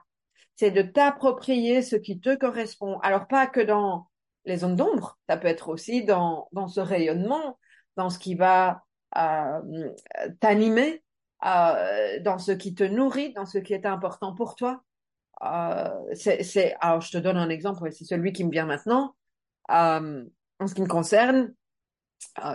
C'est 0.55 0.71
de 0.71 0.83
t'approprier 0.83 1.83
ce 1.83 1.97
qui 1.97 2.21
te 2.21 2.37
correspond. 2.37 3.01
Alors 3.01 3.27
pas 3.27 3.49
que 3.49 3.61
dans 3.61 4.07
les 4.45 4.59
zones 4.59 4.77
d'ombre, 4.77 5.19
ça 5.29 5.37
peut 5.37 5.49
être 5.49 5.69
aussi 5.69 6.05
dans, 6.05 6.49
dans 6.53 6.69
ce 6.69 6.81
rayonnement, 6.81 7.59
dans 7.97 8.11
ce 8.11 8.19
qui 8.19 8.35
va 8.35 8.83
euh, 9.17 9.91
t'animer, 10.41 11.03
euh, 11.45 12.21
dans 12.21 12.39
ce 12.39 12.53
qui 12.53 12.75
te 12.75 12.85
nourrit, 12.85 13.33
dans 13.33 13.47
ce 13.47 13.59
qui 13.59 13.73
est 13.73 13.87
important 13.87 14.35
pour 14.35 14.57
toi. 14.57 14.83
Euh, 15.43 15.89
c'est, 16.15 16.77
alors 16.81 17.01
je 17.01 17.13
te 17.13 17.19
donne 17.19 17.39
un 17.39 17.49
exemple, 17.49 17.91
c'est 17.93 18.05
celui 18.05 18.33
qui 18.33 18.45
me 18.45 18.51
vient 18.51 18.67
maintenant. 18.67 19.15
Euh, 19.71 20.25
en 20.59 20.67
ce 20.67 20.75
qui 20.75 20.83
me 20.83 20.87
concerne, 20.87 21.55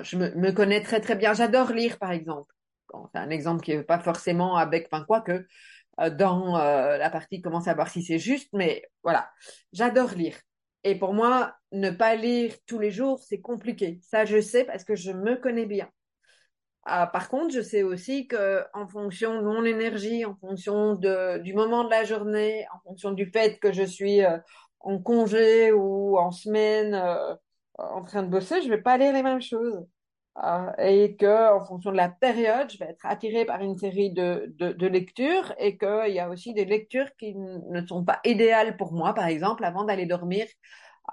je 0.03 0.17
me, 0.17 0.35
me, 0.35 0.51
connais 0.51 0.83
très 0.83 1.01
très 1.01 1.15
bien. 1.15 1.33
J'adore 1.33 1.71
lire, 1.71 1.97
par 1.97 2.11
exemple. 2.11 2.53
C'est 3.11 3.19
un 3.19 3.31
exemple 3.31 3.63
qui 3.63 3.75
n'est 3.75 3.83
pas 3.83 3.99
forcément 3.99 4.55
avec, 4.55 4.87
enfin 4.91 5.03
quoi 5.03 5.21
que, 5.21 5.47
dans 5.97 6.57
la 6.57 7.09
partie 7.09 7.41
comment 7.41 7.61
savoir 7.61 7.89
si 7.89 8.03
c'est 8.03 8.19
juste, 8.19 8.49
mais 8.53 8.83
voilà, 9.03 9.29
j'adore 9.73 10.11
lire. 10.11 10.37
Et 10.85 10.93
pour 10.93 11.15
moi, 11.15 11.55
ne 11.71 11.89
pas 11.89 12.15
lire 12.15 12.53
tous 12.67 12.77
les 12.77 12.91
jours, 12.91 13.19
c'est 13.19 13.41
compliqué. 13.41 13.99
Ça, 14.03 14.23
je 14.23 14.39
sais 14.39 14.63
parce 14.63 14.83
que 14.83 14.95
je 14.95 15.11
me 15.11 15.35
connais 15.35 15.65
bien. 15.65 15.89
Euh, 16.87 17.07
par 17.07 17.27
contre, 17.29 17.51
je 17.51 17.61
sais 17.61 17.81
aussi 17.81 18.27
que 18.27 18.63
en 18.75 18.87
fonction 18.87 19.41
de 19.41 19.43
mon 19.43 19.65
énergie, 19.65 20.23
en 20.25 20.35
fonction 20.35 20.93
de, 20.93 21.39
du 21.39 21.55
moment 21.55 21.83
de 21.83 21.89
la 21.89 22.03
journée, 22.03 22.67
en 22.71 22.79
fonction 22.87 23.11
du 23.11 23.31
fait 23.31 23.57
que 23.57 23.73
je 23.73 23.81
suis 23.81 24.23
euh, 24.23 24.37
en 24.79 24.99
congé 24.99 25.71
ou 25.71 26.19
en 26.19 26.29
semaine, 26.29 26.93
euh, 26.93 27.35
en 27.79 28.03
train 28.03 28.21
de 28.21 28.29
bosser, 28.29 28.61
je 28.61 28.69
vais 28.69 28.81
pas 28.81 28.97
lire 28.99 29.13
les 29.13 29.23
mêmes 29.23 29.41
choses. 29.41 29.83
Euh, 30.43 30.71
et 30.79 31.15
que 31.15 31.53
en 31.55 31.63
fonction 31.63 31.91
de 31.91 31.95
la 31.95 32.09
période, 32.09 32.69
je 32.69 32.77
vais 32.77 32.87
être 32.87 33.05
attirée 33.05 33.45
par 33.45 33.61
une 33.61 33.77
série 33.77 34.11
de, 34.11 34.53
de, 34.59 34.73
de 34.73 34.87
lectures 34.87 35.53
et 35.59 35.77
qu'il 35.77 36.13
y 36.13 36.19
a 36.19 36.29
aussi 36.29 36.53
des 36.53 36.65
lectures 36.65 37.07
qui 37.17 37.35
ne 37.35 37.85
sont 37.85 38.03
pas 38.03 38.19
idéales 38.25 38.75
pour 38.75 38.91
moi. 38.91 39.13
Par 39.13 39.27
exemple, 39.27 39.63
avant 39.63 39.85
d'aller 39.85 40.05
dormir, 40.05 40.45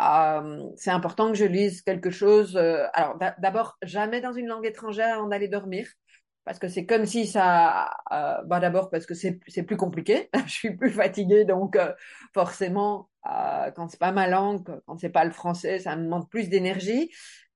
euh, 0.01 0.65
c'est 0.77 0.91
important 0.91 1.29
que 1.31 1.39
je 1.39 1.45
lise 1.45 1.83
quelque 1.83 2.11
chose. 2.11 2.57
Euh, 2.57 2.85
alors 2.95 3.17
d'abord, 3.39 3.77
jamais 3.83 4.21
dans 4.21 4.33
une 4.33 4.49
langue 4.49 4.67
étrangère 4.67 5.15
avant 5.17 5.29
d'aller 5.29 5.49
dormir. 5.49 5.87
Parce 6.45 6.59
que 6.59 6.67
c'est 6.67 6.87
comme 6.87 7.07
si 7.07 7.29
ça, 7.29 7.89
bah 8.11 8.59
d'abord 8.59 8.91
parce 8.91 9.07
que 9.07 9.15
c'est 9.15 9.39
c'est 9.47 9.63
plus 9.63 9.77
compliqué, 9.77 10.29
je 10.47 10.51
suis 10.53 10.77
plus 10.77 10.91
fatiguée 10.91 11.45
donc 11.45 11.79
forcément 12.35 13.09
quand 13.77 13.87
c'est 13.89 14.01
pas 14.01 14.11
ma 14.11 14.27
langue, 14.27 14.65
quand 14.87 14.99
c'est 14.99 15.11
pas 15.11 15.25
le 15.25 15.31
français, 15.31 15.79
ça 15.79 15.95
me 15.95 16.03
demande 16.03 16.29
plus 16.29 16.49
d'énergie 16.49 17.11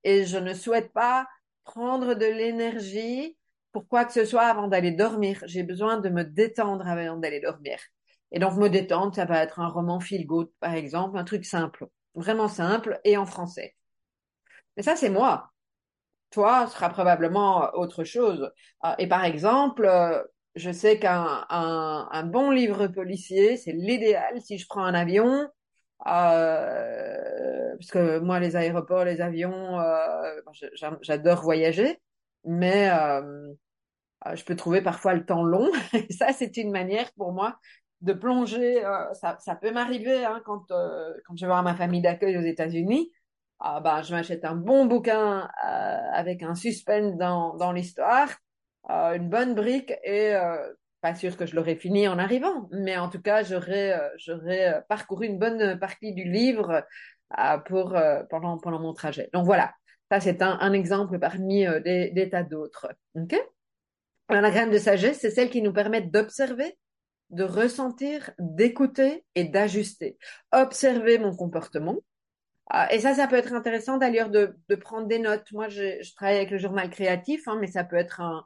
et 0.05 0.25
je 0.25 0.37
ne 0.37 0.53
souhaite 0.53 0.93
pas 0.93 1.27
prendre 1.67 2.15
de 2.15 2.25
l'énergie 2.25 3.37
pour 3.71 3.87
quoi 3.87 4.05
que 4.05 4.13
ce 4.13 4.25
soit 4.25 4.45
avant 4.45 4.67
d'aller 4.67 4.91
dormir? 4.91 5.43
J'ai 5.45 5.63
besoin 5.63 5.99
de 5.99 6.09
me 6.09 6.23
détendre 6.23 6.87
avant 6.87 7.17
d'aller 7.17 7.41
dormir. 7.41 7.77
Et 8.31 8.39
donc, 8.39 8.55
me 8.57 8.69
détendre, 8.69 9.13
ça 9.15 9.25
va 9.25 9.43
être 9.43 9.59
un 9.59 9.67
roman 9.67 9.99
feel 9.99 10.25
par 10.59 10.73
exemple, 10.73 11.17
un 11.17 11.23
truc 11.23 11.45
simple, 11.45 11.87
vraiment 12.15 12.47
simple 12.47 12.99
et 13.03 13.17
en 13.17 13.25
français. 13.25 13.75
Mais 14.75 14.83
ça, 14.83 14.95
c'est 14.95 15.09
moi. 15.09 15.51
Toi, 16.31 16.67
ce 16.67 16.73
sera 16.73 16.89
probablement 16.89 17.71
autre 17.75 18.03
chose. 18.03 18.51
Euh, 18.85 18.95
et 18.97 19.07
par 19.07 19.23
exemple, 19.25 19.85
euh, 19.85 20.21
je 20.55 20.71
sais 20.71 20.99
qu'un 20.99 21.45
un, 21.49 22.09
un 22.11 22.23
bon 22.23 22.51
livre 22.51 22.87
policier, 22.87 23.57
c'est 23.57 23.71
l'idéal 23.73 24.41
si 24.41 24.57
je 24.57 24.67
prends 24.67 24.83
un 24.83 24.93
avion 24.93 25.47
euh, 26.05 27.75
parce 27.77 27.91
que 27.91 28.19
moi, 28.19 28.39
les 28.39 28.55
aéroports, 28.55 29.03
les 29.03 29.21
avions, 29.21 29.79
euh, 29.79 30.41
j'adore 31.01 31.41
voyager, 31.41 31.99
mais 32.43 32.89
euh, 32.89 33.53
je 34.33 34.43
peux 34.43 34.55
trouver 34.55 34.81
parfois 34.81 35.13
le 35.13 35.25
temps 35.25 35.43
long. 35.43 35.69
Et 35.93 36.11
ça, 36.13 36.33
c'est 36.33 36.57
une 36.57 36.71
manière 36.71 37.11
pour 37.13 37.31
moi 37.33 37.57
de 38.01 38.13
plonger. 38.13 38.85
Euh, 38.85 39.13
ça, 39.13 39.37
ça 39.39 39.55
peut 39.55 39.71
m'arriver 39.71 40.25
hein, 40.25 40.41
quand, 40.45 40.71
euh, 40.71 41.13
quand 41.25 41.35
je 41.35 41.41
vais 41.41 41.47
voir 41.47 41.63
ma 41.63 41.75
famille 41.75 42.01
d'accueil 42.01 42.37
aux 42.37 42.41
États-Unis. 42.41 43.11
Ah, 43.59 43.79
bah, 43.79 44.03
je 44.03 44.13
m'achète 44.13 44.45
un 44.45 44.55
bon 44.55 44.85
bouquin 44.85 45.49
euh, 45.65 45.97
avec 46.13 46.43
un 46.43 46.53
suspense 46.53 47.15
dans, 47.17 47.55
dans 47.55 47.71
l'histoire, 47.71 48.29
une 48.87 49.29
bonne 49.29 49.55
brique 49.55 49.91
et 50.03 50.33
pas 51.01 51.15
sûr 51.15 51.37
que 51.37 51.45
je 51.45 51.55
l'aurais 51.55 51.75
fini 51.75 52.07
en 52.07 52.17
arrivant, 52.17 52.67
mais 52.71 52.97
en 52.97 53.09
tout 53.09 53.21
cas, 53.21 53.43
j'aurais 53.43 53.93
euh, 53.93 54.39
euh, 54.49 54.81
parcouru 54.89 55.27
une 55.27 55.37
bonne 55.37 55.79
partie 55.79 56.13
du 56.13 56.23
livre 56.23 56.83
euh, 57.37 57.57
pour 57.59 57.95
pendant 58.29 58.79
mon 58.79 58.93
trajet. 58.93 59.29
Donc 59.33 59.45
voilà, 59.45 59.73
ça 60.11 60.19
c'est 60.19 60.41
un, 60.41 60.73
exemple 60.73 61.19
parmi 61.19 61.65
des, 61.83 62.29
tas 62.31 62.43
d'autres. 62.43 62.87
Ok? 63.15 63.35
La 64.29 64.49
graine 64.51 64.71
de 64.71 64.77
sagesse, 64.77 65.19
c'est 65.19 65.29
celle 65.29 65.49
qui 65.49 65.61
nous 65.61 65.71
permet 65.71 66.01
d'observer, 66.01 66.77
de 67.29 67.43
ressentir, 67.43 68.31
d'écouter 68.39 69.25
et 69.35 69.45
d'ajuster. 69.45 70.17
Observer 70.51 71.17
mon 71.17 71.35
comportement. 71.35 71.97
Et 72.91 72.99
ça, 72.99 73.13
ça 73.13 73.27
peut 73.27 73.37
être 73.37 73.53
intéressant 73.53 73.97
d'ailleurs 73.97 74.29
de, 74.29 74.53
prendre 74.81 75.07
des 75.07 75.19
notes. 75.19 75.49
Moi, 75.53 75.69
je, 75.69 76.01
je 76.01 76.13
travaille 76.15 76.35
avec 76.35 76.51
le 76.51 76.57
journal 76.57 76.89
créatif, 76.89 77.47
hein, 77.47 77.57
mais 77.61 77.67
ça 77.67 77.85
peut 77.85 77.95
être 77.95 78.19
un, 78.19 78.43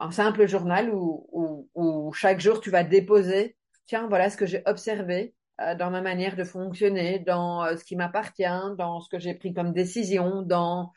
un 0.00 0.10
simple 0.10 0.46
journal 0.46 0.90
où, 0.90 1.28
où, 1.32 1.68
où, 1.74 2.12
chaque 2.12 2.40
jour 2.40 2.60
tu 2.60 2.70
vas 2.70 2.84
déposer, 2.84 3.56
tiens, 3.86 4.06
voilà 4.08 4.30
ce 4.30 4.36
que 4.36 4.46
j'ai 4.46 4.62
observé 4.66 5.34
euh, 5.60 5.74
dans 5.74 5.90
ma 5.90 6.00
manière 6.00 6.36
de 6.36 6.44
fonctionner, 6.44 7.18
dans 7.18 7.64
euh, 7.64 7.76
ce 7.76 7.84
qui 7.84 7.96
m'appartient, 7.96 8.44
dans 8.76 9.00
ce 9.00 9.08
que 9.08 9.18
j'ai 9.18 9.34
pris 9.34 9.52
comme 9.52 9.72
décision, 9.72 10.42
dans 10.42 10.92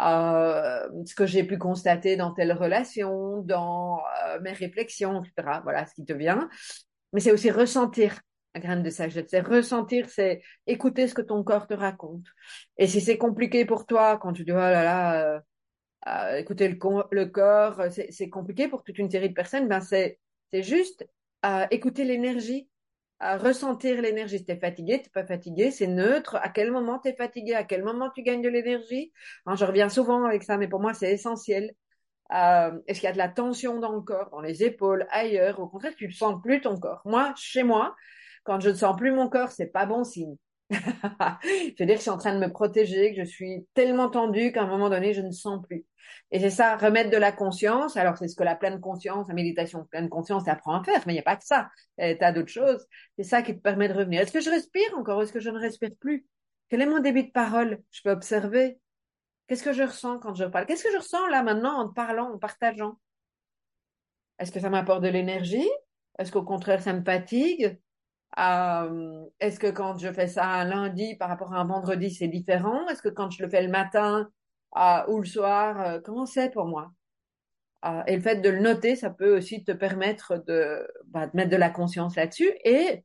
euh, 0.00 0.88
ce 1.06 1.14
que 1.14 1.26
j'ai 1.26 1.44
pu 1.44 1.58
constater 1.58 2.16
dans 2.16 2.32
telle 2.32 2.52
relation, 2.52 3.42
dans 3.42 4.00
euh, 4.26 4.40
mes 4.40 4.52
réflexions, 4.52 5.22
etc. 5.22 5.60
Voilà 5.62 5.86
ce 5.86 5.94
qui 5.94 6.04
te 6.04 6.12
vient. 6.12 6.48
Mais 7.12 7.20
c'est 7.20 7.32
aussi 7.32 7.50
ressentir 7.50 8.20
la 8.54 8.60
graine 8.60 8.82
de 8.82 8.90
sagesse. 8.90 9.26
C'est 9.28 9.40
ressentir, 9.40 10.08
c'est 10.10 10.42
écouter 10.66 11.08
ce 11.08 11.14
que 11.14 11.22
ton 11.22 11.42
corps 11.42 11.66
te 11.66 11.74
raconte. 11.74 12.26
Et 12.76 12.86
si 12.86 13.00
c'est 13.00 13.18
compliqué 13.18 13.64
pour 13.64 13.86
toi, 13.86 14.18
quand 14.18 14.32
tu 14.32 14.44
dis, 14.44 14.52
oh 14.52 14.56
là 14.56 14.82
là, 14.82 15.42
euh, 16.06 16.34
euh, 16.34 16.36
écouter 16.38 16.68
le, 16.68 16.78
le 17.10 17.26
corps, 17.26 17.82
c'est 17.90 18.30
compliqué 18.30 18.68
pour 18.68 18.82
toute 18.84 18.98
une 18.98 19.10
série 19.10 19.28
de 19.28 19.34
personnes, 19.34 19.68
ben 19.68 19.80
c'est 19.80 20.18
juste 20.52 21.06
euh, 21.44 21.66
écouter 21.70 22.04
l'énergie. 22.04 22.68
ressentir 23.20 24.00
l'énergie. 24.02 24.38
Si 24.38 24.44
tu 24.46 24.52
es 24.52 24.58
fatigué, 24.60 25.02
tu 25.02 25.10
pas 25.10 25.26
fatigué, 25.26 25.70
c'est 25.70 25.86
neutre. 25.86 26.36
À 26.36 26.48
quel 26.50 26.70
moment 26.72 26.98
tu 27.00 27.08
es 27.10 27.14
fatigué, 27.16 27.54
à 27.54 27.64
quel 27.64 27.84
moment 27.84 28.10
tu 28.10 28.22
gagnes 28.22 28.42
de 28.42 28.48
l'énergie? 28.48 29.12
je 29.54 29.64
reviens 29.64 29.88
souvent 29.88 30.24
avec 30.24 30.42
ça, 30.44 30.56
mais 30.58 30.68
pour 30.68 30.80
moi, 30.80 30.94
c'est 30.94 31.12
essentiel. 31.12 31.72
Euh, 32.32 32.72
est-ce 32.86 33.00
qu'il 33.00 33.06
y 33.08 33.10
a 33.10 33.12
de 33.12 33.18
la 33.18 33.28
tension 33.28 33.78
dans 33.80 33.92
le 33.92 34.00
corps, 34.02 34.30
dans 34.30 34.40
les 34.40 34.64
épaules, 34.64 35.06
ailleurs? 35.10 35.60
Au 35.60 35.68
contraire, 35.68 35.94
tu 35.96 36.08
ne 36.08 36.12
sens 36.12 36.40
plus 36.42 36.60
ton 36.60 36.78
corps. 36.78 37.02
Moi, 37.04 37.32
chez 37.36 37.62
moi, 37.62 37.94
quand 38.44 38.60
je 38.60 38.70
ne 38.70 38.74
sens 38.74 38.96
plus 38.96 39.12
mon 39.12 39.28
corps, 39.28 39.52
c'est 39.52 39.66
pas 39.68 39.86
bon 39.86 40.04
signe. 40.04 40.36
Je 40.70 41.74
veux 41.78 41.86
dire 41.86 41.94
que 41.94 41.96
je 41.96 42.00
suis 42.00 42.10
en 42.10 42.18
train 42.18 42.34
de 42.34 42.40
me 42.40 42.50
protéger, 42.50 43.14
que 43.14 43.24
je 43.24 43.28
suis 43.28 43.66
tellement 43.74 44.10
tendue 44.10 44.52
qu'à 44.52 44.62
un 44.62 44.66
moment 44.66 44.90
donné, 44.90 45.14
je 45.14 45.22
ne 45.22 45.30
sens 45.30 45.64
plus. 45.66 45.84
Et 46.30 46.40
c'est 46.40 46.50
ça, 46.50 46.76
remettre 46.76 47.10
de 47.10 47.16
la 47.16 47.30
conscience. 47.30 47.96
Alors, 47.96 48.16
c'est 48.16 48.28
ce 48.28 48.36
que 48.36 48.42
la 48.42 48.56
pleine 48.56 48.80
conscience, 48.80 49.28
la 49.28 49.34
méditation 49.34 49.84
pleine 49.84 50.08
conscience 50.08 50.48
apprend 50.48 50.80
à 50.80 50.84
faire, 50.84 51.02
mais 51.06 51.12
il 51.12 51.16
n'y 51.16 51.20
a 51.20 51.24
pas 51.24 51.36
que 51.36 51.44
ça. 51.44 51.68
Tu 51.98 52.16
as 52.20 52.32
d'autres 52.32 52.52
choses. 52.52 52.84
C'est 53.16 53.24
ça 53.24 53.42
qui 53.42 53.54
te 53.54 53.60
permet 53.60 53.88
de 53.88 53.94
revenir. 53.94 54.20
Est-ce 54.20 54.32
que 54.32 54.40
je 54.40 54.50
respire 54.50 54.96
encore 54.96 55.22
Est-ce 55.22 55.32
que 55.32 55.40
je 55.40 55.50
ne 55.50 55.58
respire 55.58 55.90
plus? 56.00 56.26
Quel 56.68 56.82
est 56.82 56.86
mon 56.86 56.98
débit 56.98 57.24
de 57.24 57.30
parole? 57.30 57.80
Je 57.92 58.02
peux 58.02 58.10
observer. 58.10 58.80
Qu'est-ce 59.46 59.62
que 59.62 59.72
je 59.72 59.84
ressens 59.84 60.18
quand 60.18 60.34
je 60.34 60.44
parle? 60.44 60.66
Qu'est-ce 60.66 60.82
que 60.82 60.92
je 60.92 60.98
ressens 60.98 61.28
là 61.28 61.44
maintenant 61.44 61.78
en 61.78 61.88
parlant, 61.88 62.32
en 62.32 62.38
partageant? 62.38 62.98
Est-ce 64.40 64.50
que 64.50 64.58
ça 64.58 64.68
m'apporte 64.68 65.02
de 65.02 65.08
l'énergie? 65.08 65.68
Est-ce 66.18 66.32
qu'au 66.32 66.42
contraire, 66.42 66.82
ça 66.82 66.92
me 66.92 67.04
fatigue? 67.04 67.78
Euh, 68.38 69.24
Est-ce 69.40 69.58
que 69.58 69.70
quand 69.70 69.98
je 69.98 70.12
fais 70.12 70.26
ça 70.28 70.46
un 70.46 70.64
lundi 70.64 71.16
par 71.16 71.28
rapport 71.28 71.54
à 71.54 71.58
un 71.58 71.64
vendredi, 71.64 72.10
c'est 72.10 72.28
différent? 72.28 72.86
Est-ce 72.88 73.02
que 73.02 73.08
quand 73.08 73.30
je 73.30 73.42
le 73.42 73.48
fais 73.48 73.62
le 73.62 73.70
matin 73.70 74.28
euh, 74.76 75.06
ou 75.08 75.20
le 75.20 75.26
soir, 75.26 75.80
euh, 75.80 76.00
comment 76.04 76.26
c'est 76.26 76.50
pour 76.50 76.66
moi? 76.66 76.92
Et 78.08 78.16
le 78.16 78.22
fait 78.22 78.40
de 78.40 78.48
le 78.48 78.58
noter, 78.58 78.96
ça 78.96 79.10
peut 79.10 79.36
aussi 79.36 79.62
te 79.62 79.70
permettre 79.70 80.44
de, 80.48 80.84
bah, 81.06 81.28
de 81.28 81.30
mettre 81.34 81.50
de 81.50 81.56
la 81.56 81.70
conscience 81.70 82.16
là-dessus. 82.16 82.50
Et 82.64 83.04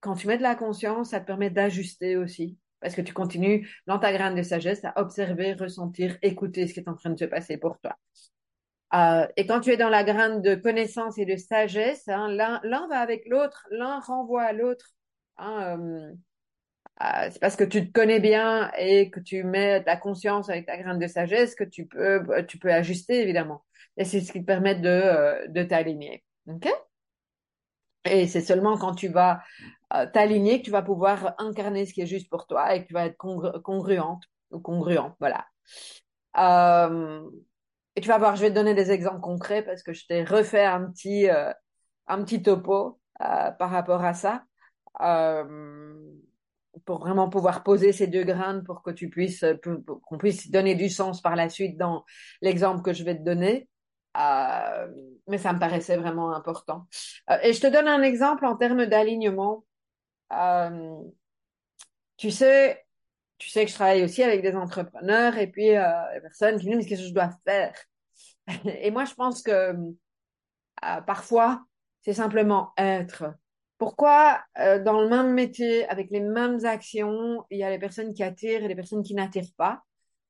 quand 0.00 0.14
tu 0.14 0.26
mets 0.26 0.38
de 0.38 0.42
la 0.42 0.54
conscience, 0.54 1.10
ça 1.10 1.20
te 1.20 1.26
permet 1.26 1.50
d'ajuster 1.50 2.16
aussi 2.16 2.56
parce 2.82 2.94
que 2.94 3.00
tu 3.00 3.14
continues 3.14 3.68
dans 3.86 3.98
ta 3.98 4.12
graine 4.12 4.34
de 4.34 4.42
sagesse 4.42 4.84
à 4.84 4.92
observer, 4.96 5.54
ressentir, 5.54 6.18
écouter 6.20 6.66
ce 6.66 6.74
qui 6.74 6.80
est 6.80 6.88
en 6.88 6.94
train 6.94 7.10
de 7.10 7.18
se 7.18 7.24
passer 7.24 7.56
pour 7.56 7.78
toi. 7.78 7.96
Euh, 8.94 9.26
et 9.36 9.46
quand 9.46 9.60
tu 9.60 9.70
es 9.70 9.76
dans 9.76 9.88
la 9.88 10.04
graine 10.04 10.42
de 10.42 10.54
connaissance 10.54 11.18
et 11.18 11.24
de 11.24 11.36
sagesse, 11.36 12.06
hein, 12.08 12.28
l'un 12.28 12.88
va 12.88 12.98
avec 12.98 13.26
l'autre, 13.26 13.66
l'un 13.70 14.00
renvoie 14.00 14.42
à 14.42 14.52
l'autre. 14.52 14.86
Hein, 15.38 15.78
euh, 15.78 16.12
euh, 17.02 17.28
c'est 17.30 17.40
parce 17.40 17.56
que 17.56 17.64
tu 17.64 17.86
te 17.86 17.92
connais 17.92 18.20
bien 18.20 18.70
et 18.78 19.10
que 19.10 19.20
tu 19.20 19.44
mets 19.44 19.82
ta 19.82 19.96
conscience 19.96 20.50
avec 20.50 20.66
ta 20.66 20.76
graine 20.76 20.98
de 20.98 21.06
sagesse 21.06 21.54
que 21.54 21.64
tu 21.64 21.86
peux, 21.86 22.22
tu 22.46 22.58
peux 22.58 22.72
ajuster 22.72 23.22
évidemment. 23.22 23.64
Et 23.96 24.04
c'est 24.04 24.20
ce 24.20 24.30
qui 24.30 24.40
te 24.40 24.46
permet 24.46 24.74
de, 24.74 25.48
de 25.48 25.62
t'aligner. 25.62 26.22
Ok? 26.46 26.68
Et 28.04 28.26
c'est 28.26 28.40
seulement 28.40 28.76
quand 28.76 28.94
tu 28.94 29.08
vas 29.08 29.42
t'aligner, 30.12 30.60
que 30.60 30.64
tu 30.66 30.70
vas 30.70 30.82
pouvoir 30.82 31.34
incarner 31.38 31.86
ce 31.86 31.94
qui 31.94 32.02
est 32.02 32.06
juste 32.06 32.28
pour 32.28 32.46
toi 32.46 32.74
et 32.74 32.82
que 32.82 32.88
tu 32.88 32.94
vas 32.94 33.06
être 33.06 33.16
congruente 33.16 34.24
ou 34.50 34.60
congruent. 34.60 35.14
Voilà. 35.20 35.46
Et 37.96 38.00
tu 38.00 38.08
vas 38.08 38.18
voir, 38.18 38.36
je 38.36 38.42
vais 38.42 38.50
te 38.50 38.54
donner 38.54 38.74
des 38.74 38.90
exemples 38.90 39.20
concrets 39.20 39.62
parce 39.62 39.82
que 39.82 39.92
je 39.92 40.06
t'ai 40.06 40.24
refait 40.24 40.64
un 40.64 40.90
petit, 40.90 41.28
euh, 41.28 41.52
un 42.06 42.22
petit 42.24 42.42
topo 42.42 43.00
par 43.18 43.70
rapport 43.70 44.04
à 44.04 44.14
ça. 44.14 44.44
pour 46.84 46.98
vraiment 47.00 47.28
pouvoir 47.28 47.62
poser 47.62 47.92
ces 47.92 48.06
deux 48.06 48.24
graines 48.24 48.64
pour 48.64 48.82
que 48.82 48.90
tu 48.90 49.10
puisses, 49.10 49.44
qu'on 49.62 50.18
puisse 50.18 50.50
donner 50.50 50.74
du 50.74 50.88
sens 50.88 51.20
par 51.20 51.36
la 51.36 51.48
suite 51.48 51.76
dans 51.76 52.04
l'exemple 52.40 52.82
que 52.82 52.92
je 52.92 53.04
vais 53.04 53.16
te 53.16 53.22
donner. 53.22 53.68
mais 54.14 55.38
ça 55.38 55.52
me 55.52 55.58
paraissait 55.58 55.96
vraiment 55.96 56.34
important. 56.34 56.86
et 57.42 57.52
je 57.52 57.60
te 57.60 57.66
donne 57.66 57.88
un 57.88 58.02
exemple 58.02 58.46
en 58.46 58.56
termes 58.56 58.86
d'alignement. 58.86 59.64
Euh, 60.32 61.02
tu 62.16 62.30
sais, 62.30 62.84
tu 63.42 63.48
sais 63.48 63.64
que 63.64 63.70
je 63.70 63.74
travaille 63.74 64.04
aussi 64.04 64.22
avec 64.22 64.40
des 64.40 64.54
entrepreneurs 64.54 65.36
et 65.36 65.48
puis 65.48 65.76
euh, 65.76 65.90
des 66.14 66.20
personnes 66.20 66.60
qui 66.60 66.70
me 66.70 66.76
disent 66.76 66.86
qu'est-ce 66.86 67.02
que 67.02 67.08
je 67.08 67.12
dois 67.12 67.30
faire. 67.44 67.74
et 68.64 68.90
moi, 68.92 69.04
je 69.04 69.14
pense 69.14 69.42
que 69.42 69.50
euh, 69.50 71.00
parfois, 71.06 71.64
c'est 72.02 72.12
simplement 72.12 72.72
être. 72.76 73.34
Pourquoi 73.78 74.40
dans 74.56 75.00
le 75.00 75.08
même 75.08 75.32
métier, 75.32 75.88
avec 75.88 76.08
les 76.12 76.20
mêmes 76.20 76.64
actions, 76.64 77.44
il 77.50 77.58
y 77.58 77.64
a 77.64 77.70
les 77.70 77.80
personnes 77.80 78.14
qui 78.14 78.22
attirent 78.22 78.62
et 78.62 78.68
les 78.68 78.76
personnes 78.76 79.02
qui 79.02 79.14
n'attirent 79.14 79.52
pas? 79.56 79.82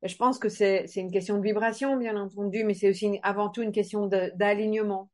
Je 0.03 0.17
pense 0.17 0.39
que 0.39 0.49
c'est 0.49 0.87
une 0.97 1.13
question 1.13 1.37
de 1.37 1.43
vibration, 1.43 1.99
bien 1.99 2.17
entendu, 2.17 2.65
mais 2.65 2.73
c'est 2.73 2.89
aussi 2.89 3.21
avant 3.23 3.51
tout 3.51 3.61
une 3.61 3.73
question 3.73 4.07
d'alignement. 4.07 5.11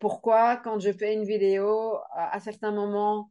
pourquoi, 0.00 0.56
quand 0.56 0.80
je 0.80 0.90
fais 0.92 1.14
une 1.14 1.24
vidéo, 1.24 1.96
à 2.16 2.40
certains 2.40 2.72
moments, 2.72 3.30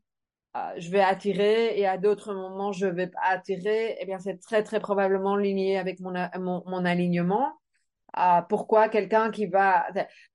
euh, 0.57 0.73
je 0.77 0.89
vais 0.91 0.99
attirer 0.99 1.79
et 1.79 1.87
à 1.87 1.97
d'autres 1.97 2.33
moments 2.33 2.73
je 2.73 2.85
vais 2.85 3.07
pas 3.07 3.21
attirer, 3.23 3.97
eh 3.99 4.05
bien 4.05 4.19
c'est 4.19 4.37
très 4.37 4.63
très 4.63 4.81
probablement 4.81 5.37
lié 5.37 5.77
avec 5.77 6.01
mon, 6.01 6.13
mon, 6.39 6.85
alignement. 6.85 7.53
Euh, 8.17 8.41
pourquoi 8.49 8.89
quelqu'un 8.89 9.31
qui 9.31 9.45
va... 9.45 9.87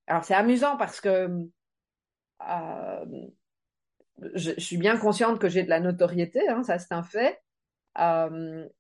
Alors 0.07 0.25
c'est 0.25 0.35
amusant 0.35 0.79
parce 0.79 1.03
que 1.03 1.29
euh, 2.49 3.05
je, 4.35 4.53
suis 4.59 4.79
bien 4.79 4.97
consciente 4.97 5.39
que 5.39 5.51
j'ai 5.51 5.65
de 5.65 5.69
la 5.69 5.81
notoriété, 5.81 6.49
hein, 6.49 6.63
ça 6.63 6.79
c'est 6.79 6.95
un 6.95 7.03
fait. 7.03 7.39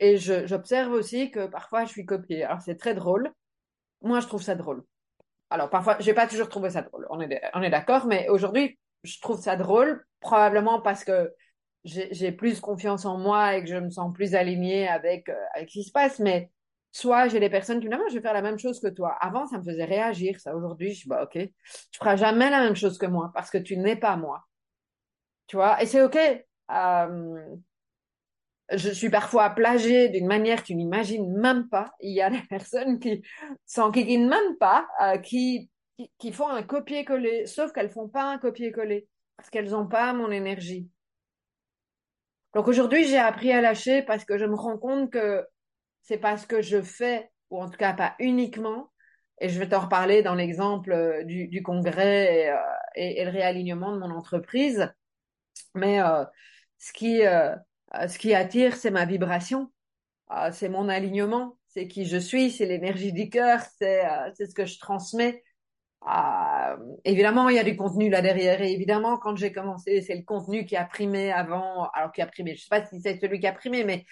Et 0.00 0.16
j'observe 0.16 0.92
aussi 0.92 1.30
que 1.30 1.46
parfois 1.46 1.84
je 1.84 1.90
suis 1.90 2.06
copiée. 2.06 2.44
Alors 2.44 2.62
c'est 2.62 2.76
très 2.76 2.94
drôle. 2.94 3.30
Moi 4.00 4.20
je 4.20 4.26
trouve 4.26 4.42
ça 4.42 4.54
drôle. 4.54 4.84
Alors 5.50 5.68
parfois, 5.70 5.96
j'ai 6.00 6.14
pas 6.14 6.26
toujours 6.26 6.48
trouvé 6.48 6.70
ça 6.70 6.82
drôle. 6.82 7.06
On 7.10 7.20
est, 7.20 7.42
on 7.54 7.62
est 7.62 7.70
d'accord, 7.70 8.06
mais 8.06 8.28
aujourd'hui, 8.30 8.78
je 9.06 9.20
trouve 9.20 9.40
ça 9.40 9.56
drôle, 9.56 10.04
probablement 10.20 10.80
parce 10.80 11.04
que 11.04 11.32
j'ai 11.84 12.32
plus 12.32 12.60
confiance 12.60 13.04
en 13.04 13.16
moi 13.16 13.56
et 13.56 13.62
que 13.62 13.70
je 13.70 13.76
me 13.76 13.90
sens 13.90 14.12
plus 14.12 14.34
alignée 14.34 14.88
avec, 14.88 15.28
euh, 15.28 15.34
avec 15.54 15.68
ce 15.68 15.74
qui 15.74 15.84
se 15.84 15.92
passe. 15.92 16.18
Mais 16.18 16.50
soit 16.90 17.28
j'ai 17.28 17.38
des 17.38 17.48
personnes 17.50 17.80
qui 17.80 17.86
me 17.86 17.92
disent, 17.92 18.02
ah, 18.04 18.08
je 18.10 18.16
vais 18.16 18.22
faire 18.22 18.34
la 18.34 18.42
même 18.42 18.58
chose 18.58 18.80
que 18.80 18.88
toi. 18.88 19.16
Avant, 19.20 19.46
ça 19.46 19.58
me 19.58 19.64
faisait 19.64 19.84
réagir. 19.84 20.40
Ça, 20.40 20.56
aujourd'hui, 20.56 20.90
je 20.92 20.98
suis, 20.98 21.08
bah, 21.08 21.22
ok, 21.22 21.38
tu 21.38 21.98
feras 21.98 22.16
jamais 22.16 22.50
la 22.50 22.60
même 22.60 22.74
chose 22.74 22.98
que 22.98 23.06
moi 23.06 23.30
parce 23.34 23.50
que 23.50 23.58
tu 23.58 23.76
n'es 23.76 23.96
pas 23.96 24.16
moi. 24.16 24.44
Tu 25.46 25.56
vois, 25.56 25.80
et 25.80 25.86
c'est 25.86 26.02
ok. 26.02 26.18
Euh, 26.72 27.56
je 28.72 28.90
suis 28.90 29.10
parfois 29.10 29.50
plagiée 29.50 30.08
d'une 30.08 30.26
manière 30.26 30.62
que 30.62 30.66
tu 30.66 30.74
n'imagines 30.74 31.32
même 31.38 31.68
pas. 31.68 31.92
Il 32.00 32.12
y 32.12 32.22
a 32.22 32.30
des 32.30 32.42
personnes 32.48 32.98
qui 32.98 33.22
s'en 33.64 33.92
qui 33.92 34.18
même 34.18 34.56
pas, 34.58 34.88
euh, 35.02 35.18
qui 35.18 35.70
qui, 36.18 36.32
font 36.32 36.48
un 36.48 36.62
copier-coller, 36.62 37.46
sauf 37.46 37.72
qu'elles 37.72 37.90
font 37.90 38.08
pas 38.08 38.24
un 38.24 38.38
copier-coller 38.38 39.08
parce 39.36 39.50
qu'elles 39.50 39.70
n'ont 39.70 39.86
pas 39.86 40.12
mon 40.12 40.30
énergie. 40.30 40.90
Donc 42.54 42.68
aujourd'hui, 42.68 43.04
j'ai 43.04 43.18
appris 43.18 43.52
à 43.52 43.60
lâcher 43.60 44.02
parce 44.02 44.24
que 44.24 44.38
je 44.38 44.44
me 44.44 44.54
rends 44.54 44.78
compte 44.78 45.10
que 45.10 45.46
c'est 46.02 46.18
pas 46.18 46.36
ce 46.36 46.46
que 46.46 46.62
je 46.62 46.80
fais, 46.80 47.30
ou 47.50 47.60
en 47.60 47.68
tout 47.68 47.76
cas 47.76 47.92
pas 47.92 48.14
uniquement, 48.18 48.92
et 49.40 49.48
je 49.48 49.58
vais 49.58 49.68
t'en 49.68 49.80
reparler 49.80 50.22
dans 50.22 50.34
l'exemple 50.34 50.92
euh, 50.92 51.24
du, 51.24 51.62
congrès 51.62 52.50
euh, 52.50 52.56
et, 52.94 53.24
le 53.24 53.30
réalignement 53.30 53.92
de 53.92 53.98
mon 53.98 54.10
entreprise, 54.10 54.90
mais 55.74 56.00
euh, 56.00 56.24
ce 56.78 56.92
qui 56.92 58.34
attire, 58.34 58.76
c'est 58.76 58.90
ma 58.90 59.04
vibration, 59.04 59.70
c'est 60.52 60.68
mon 60.68 60.88
alignement, 60.88 61.58
c'est 61.68 61.88
qui 61.88 62.06
je 62.06 62.16
suis, 62.16 62.50
c'est 62.50 62.66
l'énergie 62.66 63.12
du 63.12 63.28
cœur, 63.28 63.60
c'est 63.78 64.02
ce 64.38 64.54
que 64.54 64.64
je 64.64 64.78
transmets, 64.78 65.42
euh, 66.04 66.76
évidemment, 67.04 67.48
il 67.48 67.56
y 67.56 67.58
a 67.58 67.64
du 67.64 67.76
contenu 67.76 68.08
là 68.10 68.22
derrière. 68.22 68.60
Et 68.62 68.72
évidemment, 68.72 69.18
quand 69.18 69.36
j'ai 69.36 69.52
commencé, 69.52 70.02
c'est 70.02 70.14
le 70.14 70.22
contenu 70.22 70.64
qui 70.64 70.76
a 70.76 70.84
primé 70.84 71.32
avant. 71.32 71.88
Alors, 71.94 72.12
qui 72.12 72.22
a 72.22 72.26
primé, 72.26 72.54
je 72.54 72.62
sais 72.62 72.68
pas 72.70 72.84
si 72.84 73.00
c'est 73.00 73.18
celui 73.20 73.40
qui 73.40 73.46
a 73.46 73.52
primé, 73.52 73.84
mais 73.84 74.04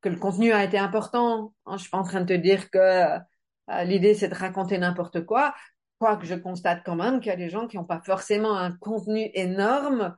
que 0.00 0.08
le 0.08 0.16
contenu 0.16 0.52
a 0.52 0.64
été 0.64 0.78
important. 0.78 1.54
Hein, 1.66 1.76
je 1.76 1.82
suis 1.82 1.90
pas 1.90 1.98
en 1.98 2.04
train 2.04 2.20
de 2.20 2.26
te 2.26 2.38
dire 2.38 2.70
que 2.70 2.78
euh, 2.78 3.84
l'idée, 3.84 4.14
c'est 4.14 4.28
de 4.28 4.34
raconter 4.34 4.78
n'importe 4.78 5.24
quoi. 5.24 5.54
Quoique 5.98 6.26
je 6.26 6.34
constate 6.34 6.82
quand 6.84 6.96
même 6.96 7.20
qu'il 7.20 7.30
y 7.30 7.32
a 7.32 7.36
des 7.36 7.48
gens 7.48 7.66
qui 7.66 7.76
n'ont 7.76 7.84
pas 7.84 8.00
forcément 8.04 8.56
un 8.56 8.72
contenu 8.72 9.30
énorme, 9.34 10.16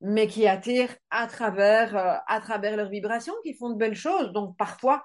mais 0.00 0.26
qui 0.26 0.46
attirent 0.46 0.94
à 1.10 1.26
travers, 1.26 1.96
euh, 1.96 2.16
à 2.26 2.40
travers 2.40 2.76
leurs 2.76 2.90
vibrations, 2.90 3.34
qui 3.42 3.54
font 3.54 3.70
de 3.70 3.76
belles 3.76 3.96
choses. 3.96 4.32
Donc, 4.32 4.56
parfois, 4.56 5.02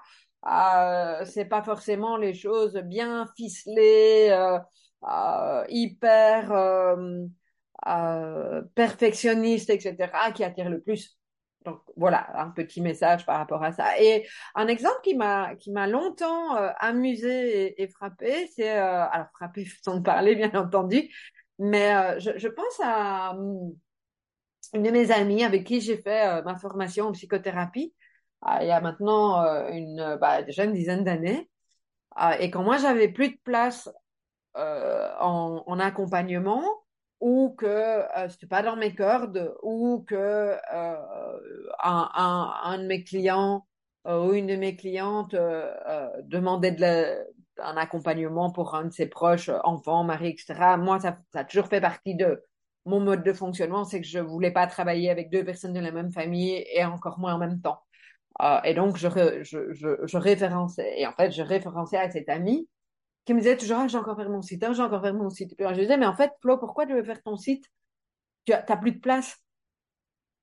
euh, 0.48 1.24
c'est 1.26 1.46
pas 1.46 1.64
forcément 1.64 2.18
les 2.18 2.34
choses 2.34 2.76
bien 2.76 3.26
ficelées, 3.38 4.32
euh, 5.04 5.62
euh, 5.62 5.66
hyper 5.70 6.52
euh, 6.52 7.26
euh, 7.88 8.62
perfectionniste, 8.76 9.70
etc., 9.70 10.12
qui 10.34 10.44
attire 10.44 10.70
le 10.70 10.82
plus. 10.82 11.18
Donc 11.66 11.82
voilà, 11.96 12.28
un 12.42 12.50
petit 12.50 12.82
message 12.82 13.26
par 13.26 13.38
rapport 13.38 13.64
à 13.64 13.72
ça. 13.72 14.00
Et 14.02 14.28
un 14.56 14.68
exemple 14.68 15.00
qui 15.04 15.16
m'a 15.16 15.56
qui 15.56 15.72
m'a 15.72 15.88
longtemps 15.88 16.56
amusé 16.80 17.82
et, 17.82 17.88
frappé, 17.88 18.48
c'est 18.56 18.70
alors 18.70 19.28
frappé 19.36 19.66
sans 19.84 20.02
parler 20.02 20.36
bien 20.36 20.52
entendu, 20.56 21.10
mais 21.60 22.20
je, 22.20 22.32
je, 22.38 22.48
pense 22.48 22.80
à 22.84 23.36
une 24.74 24.84
de 24.84 24.90
mes 24.92 25.12
amies 25.12 25.44
avec 25.44 25.66
qui 25.66 25.82
j'ai 25.82 25.98
fait 25.98 26.42
ma 26.44 26.58
formation 26.58 27.08
en 27.08 27.12
psychothérapie 27.12 27.94
il 28.62 28.68
y 28.68 28.72
a 28.72 28.82
maintenant 28.82 29.44
une 29.70 30.18
bah, 30.20 30.42
déjà 30.42 30.64
une 30.64 30.74
dizaine 30.74 31.04
d'années. 31.04 31.50
et 32.40 32.50
quand 32.50 32.64
moi 32.64 32.78
j'avais 32.78 33.10
plus 33.10 33.30
de 33.30 33.38
place 33.44 33.88
euh, 33.88 33.92
en, 34.56 35.64
en, 35.66 35.80
accompagnement, 35.80 36.64
ou 37.20 37.56
que 37.58 37.66
euh, 37.66 38.30
c'était 38.30 38.48
pas 38.48 38.64
dans 38.64 38.76
mes 38.76 38.96
cordes, 38.96 39.56
ou 39.64 40.04
que 40.08 40.16
euh, 40.16 40.96
un, 41.84 42.52
un, 42.64 42.78
de 42.80 42.88
mes 42.88 43.04
clients 43.04 43.66
euh, 44.08 44.28
ou 44.28 44.34
une 44.34 44.48
de 44.48 44.56
mes 44.56 44.76
clientes 44.76 45.34
euh, 45.36 45.72
euh, 45.88 46.10
demandait 46.24 46.72
de 46.72 46.82
la, 46.82 47.18
un 47.60 47.78
accompagnement 47.78 48.52
pour 48.52 48.74
un 48.76 48.86
de 48.86 48.92
ses 48.92 49.06
proches, 49.08 49.50
enfants, 49.64 50.04
mari, 50.04 50.30
etc. 50.30 50.78
Moi, 50.78 51.00
ça, 51.00 51.20
ça 51.32 51.40
a 51.42 51.44
toujours 51.44 51.68
fait 51.68 51.82
partie 51.82 52.16
de 52.16 52.44
mon 52.86 53.00
mode 53.00 53.24
de 53.24 53.34
fonctionnement, 53.34 53.84
c'est 53.84 54.02
que 54.02 54.08
je 54.08 54.18
voulais 54.20 54.52
pas 54.52 54.66
travailler 54.66 55.12
avec 55.12 55.30
deux 55.30 55.46
personnes 55.46 55.74
de 55.74 55.80
la 55.80 55.92
même 55.92 56.12
famille 56.12 56.66
et 56.74 56.84
encore 56.84 57.20
moins 57.20 57.36
en 57.36 57.38
même 57.38 57.62
temps. 57.62 57.80
Euh, 58.42 58.60
et 58.64 58.74
donc, 58.74 58.98
je, 58.98 59.08
je, 59.44 59.72
je, 59.74 59.90
je, 60.04 60.18
référençais. 60.18 60.94
Et 60.98 61.06
en 61.06 61.14
fait, 61.14 61.32
je 61.32 61.44
référençais 61.44 61.98
à 61.98 62.10
cet 62.10 62.30
ami 62.30 62.68
qui 63.26 63.34
me 63.34 63.40
disait 63.40 63.58
toujours, 63.58 63.78
ah, 63.80 63.88
j'ai 63.88 63.98
encore 63.98 64.18
fait 64.18 64.28
mon 64.28 64.42
site, 64.42 64.64
ah, 64.64 64.74
j'ai 64.74 64.82
encore 64.82 65.02
fait 65.02 65.14
mon 65.14 65.30
site. 65.30 65.54
Et 65.54 65.56
puis, 65.56 65.66
je 65.70 65.80
disais, 65.82 65.98
mais 65.98 66.06
en 66.06 66.16
fait, 66.16 66.32
Flo, 66.42 66.58
pourquoi 66.58 66.86
tu 66.86 66.94
veux 66.94 67.04
faire 67.04 67.22
ton 67.22 67.38
site? 67.38 67.66
Tu 68.46 68.54
as, 68.54 68.62
plus 68.78 68.94
de 68.94 69.00
place. 69.00 69.38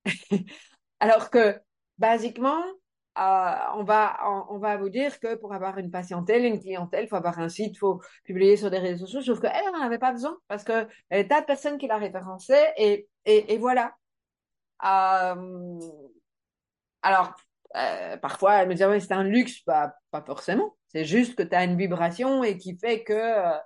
Alors 1.00 1.30
que, 1.30 1.60
basiquement, 1.98 2.62
euh, 3.18 3.54
on, 3.74 3.82
va, 3.84 4.18
on, 4.50 4.58
va 4.58 4.76
vous 4.76 4.88
dire 4.88 5.18
que 5.18 5.34
pour 5.34 5.52
avoir 5.52 5.78
une 5.78 5.90
patientèle, 5.90 6.44
une 6.44 6.60
clientèle, 6.60 7.04
il 7.04 7.08
faut 7.08 7.16
avoir 7.16 7.38
un 7.40 7.48
site, 7.48 7.74
il 7.74 7.78
faut 7.78 8.00
publier 8.24 8.56
sur 8.56 8.70
des 8.70 8.78
réseaux 8.78 9.06
sociaux, 9.06 9.22
sauf 9.22 9.40
qu'elle 9.40 9.72
n'en 9.72 9.82
avait 9.82 9.98
pas 9.98 10.12
besoin 10.12 10.36
parce 10.46 10.62
qu'il 10.64 10.88
y 11.10 11.14
avait 11.14 11.26
tas 11.26 11.40
de 11.40 11.46
personnes 11.46 11.78
qui 11.78 11.88
la 11.88 11.98
référençaient 11.98 12.72
et, 12.76 13.08
et, 13.24 13.54
et 13.54 13.58
voilà. 13.58 13.94
Euh, 14.84 15.80
alors, 17.02 17.34
euh, 17.76 18.16
parfois, 18.18 18.54
elle 18.56 18.68
me 18.68 18.74
disait, 18.74 18.86
ouais, 18.86 19.00
c'est 19.00 19.12
un 19.12 19.24
luxe. 19.24 19.64
Bah, 19.66 19.94
pas 20.10 20.22
forcément. 20.22 20.76
C'est 20.88 21.04
juste 21.04 21.34
que 21.34 21.42
tu 21.42 21.54
as 21.54 21.64
une 21.64 21.76
vibration 21.76 22.42
et 22.42 22.56
qui 22.56 22.76
fait 22.78 23.04
que, 23.04 23.12
euh, 23.12 23.58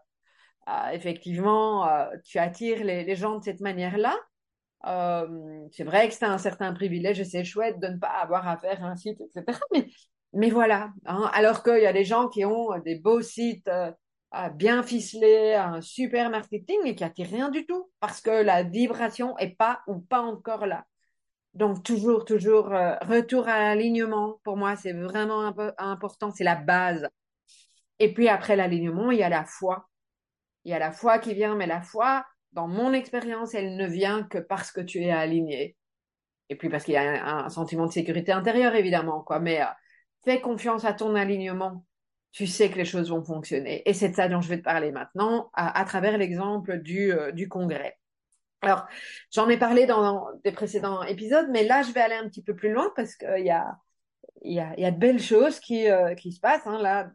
euh, 0.69 0.91
effectivement, 0.93 1.89
euh, 1.89 2.07
tu 2.25 2.39
attires 2.39 2.85
les, 2.85 3.17
gens 3.17 3.39
de 3.39 3.45
cette 3.45 3.61
manière-là. 3.61 4.17
Euh, 4.87 5.67
c'est 5.73 5.85
vrai 5.85 6.09
que 6.09 6.15
c'est 6.15 6.25
un 6.25 6.39
certain 6.39 6.73
privilège 6.73 7.21
et 7.21 7.25
c'est 7.25 7.45
chouette 7.45 7.79
de 7.81 7.89
ne 7.89 7.99
pas 7.99 8.09
avoir 8.09 8.47
à 8.49 8.57
faire 8.59 8.85
un 8.85 8.97
site, 8.97 9.21
etc. 9.21 9.59
Mais, 10.33 10.51
voilà. 10.51 10.91
Hein. 11.07 11.31
Alors 11.35 11.63
qu'il 11.63 11.83
y 11.83 11.87
a 11.87 11.93
des 11.93 12.05
gens 12.05 12.29
qui 12.29 12.45
ont 12.45 12.79
des 12.85 12.99
beaux 12.99 13.21
sites 13.23 13.71
bien 14.55 14.83
ficelés, 14.83 15.55
un 15.55 15.83
super 15.83 16.31
marketing 16.31 16.79
et 16.87 16.95
qui 16.95 17.05
attirent 17.05 17.29
rien 17.29 17.51
du 17.51 17.67
tout 17.67 17.91
parce 18.01 18.23
que 18.23 18.31
la 18.31 18.63
vibration 18.63 19.37
est 19.39 19.57
pas 19.57 19.83
ou 19.87 20.01
pas 20.01 20.23
encore 20.23 20.67
là. 20.67 20.85
Donc 21.55 21.83
toujours, 21.83 22.25
toujours 22.25 22.73
euh, 22.73 22.97
retour 23.03 23.49
à 23.49 23.59
l'alignement. 23.59 24.41
Pour 24.45 24.57
moi, 24.57 24.77
c'est 24.77 24.93
vraiment 24.93 25.53
important, 25.79 26.31
c'est 26.31 26.45
la 26.45 26.57
base. 26.57 27.09
Et 27.99 28.15
puis 28.15 28.29
après 28.29 28.57
l'alignement, 28.57 29.11
il 29.11 29.19
y 29.19 29.23
a 29.23 29.29
la 29.29 29.45
foi. 29.45 29.89
Il 30.65 30.71
y 30.71 30.75
a 30.75 30.79
la 30.79 30.93
foi 30.93 31.19
qui 31.19 31.35
vient, 31.35 31.55
mais 31.55 31.67
la 31.67 31.83
foi, 31.83 32.25
dans 32.53 32.69
mon 32.69 32.93
expérience, 32.93 33.55
elle 33.55 33.77
ne 33.77 33.87
vient 33.87 34.25
que 34.25 34.39
parce 34.39 34.73
que 34.73 34.81
tu 34.81 35.03
es 35.03 35.11
aligné. 35.11 35.77
Et 36.49 36.57
puis 36.57 36.69
parce 36.69 36.85
qu'il 36.85 36.95
y 36.95 36.97
a 36.97 37.45
un, 37.45 37.49
sentiment 37.49 37.87
de 37.87 37.93
sécurité 37.93 38.33
intérieure, 38.33 38.75
évidemment, 38.75 39.23
quoi. 39.23 39.41
Mais 39.41 39.63
euh, 39.63 39.67
fais 40.25 40.41
confiance 40.41 40.85
à 40.85 40.93
ton 40.95 41.15
alignement. 41.15 41.87
Tu 42.33 42.47
sais 42.47 42.71
que 42.71 42.77
les 42.79 42.85
choses 42.85 43.11
vont 43.11 43.25
fonctionner. 43.25 43.83
Et 43.89 43.95
c'est 43.95 44.11
de 44.11 44.15
ça 44.15 44.29
dont 44.29 44.41
je 44.41 44.49
vais 44.49 44.59
te 44.59 44.63
parler 44.63 44.91
maintenant, 44.93 45.51
à, 45.55 45.79
à 45.79 45.85
travers 45.85 46.17
l'exemple 46.19 46.79
du, 46.79 47.13
euh, 47.13 47.33
du 47.33 47.49
congrès. 47.49 47.99
Alors, 48.63 48.87
j'en 49.33 49.49
ai 49.49 49.59
parlé 49.59 49.87
dans 49.87 50.29
des 50.45 50.53
précédents 50.53 51.03
épisodes, 51.03 51.49
mais 51.51 51.65
là, 51.65 51.83
je 51.83 51.93
vais 51.93 52.01
aller 52.01 52.15
un 52.15 52.29
petit 52.29 52.43
peu 52.43 52.55
plus 52.55 52.73
loin 52.73 52.93
parce 52.95 53.17
qu'il 53.17 53.45
y 53.45 53.51
a, 53.51 53.77
y, 54.43 54.55
y 54.55 54.85
a 54.85 54.91
de 54.91 54.99
belles 54.99 55.21
choses 55.21 55.59
qui, 55.59 55.91
euh, 55.91 56.15
qui 56.15 56.33
se 56.33 56.41
passent. 56.41 56.67
Hein. 56.67 56.81
Là, 56.81 57.11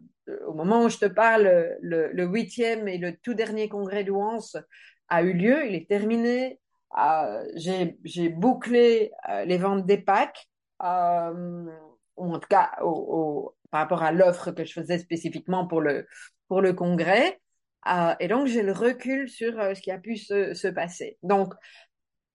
au 0.46 0.54
moment 0.54 0.84
où 0.84 0.90
je 0.90 0.98
te 0.98 1.06
parle, 1.06 1.78
le 1.82 2.26
huitième 2.26 2.88
et 2.88 2.98
le 2.98 3.16
tout 3.16 3.34
dernier 3.34 3.70
congrès 3.70 4.04
d'Ouance 4.04 4.58
a 5.08 5.22
eu 5.24 5.34
lieu, 5.34 5.66
il 5.66 5.76
est 5.76 5.88
terminé. 5.88 6.60
Euh, 6.98 7.46
J'ai 7.56 8.30
bouclé 8.30 9.12
euh, 9.30 9.46
les 9.46 9.58
ventes 9.58 9.86
des 9.86 9.98
packs, 9.98 10.48
euh, 10.84 11.66
ou 12.18 12.34
en 12.34 12.40
tout 12.40 12.48
cas 12.50 12.72
par 13.70 13.82
rapport 13.82 14.04
à 14.04 14.12
l'offre 14.12 14.52
que 14.52 14.64
je 14.64 14.74
faisais 14.74 14.98
spécifiquement 14.98 15.68
pour 15.68 15.82
le, 15.82 16.08
pour 16.48 16.62
le 16.62 16.74
congrès. 16.74 17.40
Euh, 17.90 18.16
et 18.20 18.28
donc, 18.28 18.48
j'ai 18.48 18.64
le 18.64 18.72
recul 18.72 19.30
sur 19.30 19.60
euh, 19.60 19.74
ce 19.74 19.82
qui 19.82 19.92
a 19.92 19.98
pu 19.98 20.18
se, 20.18 20.54
se, 20.54 20.68
passer. 20.68 21.18
Donc, 21.24 21.54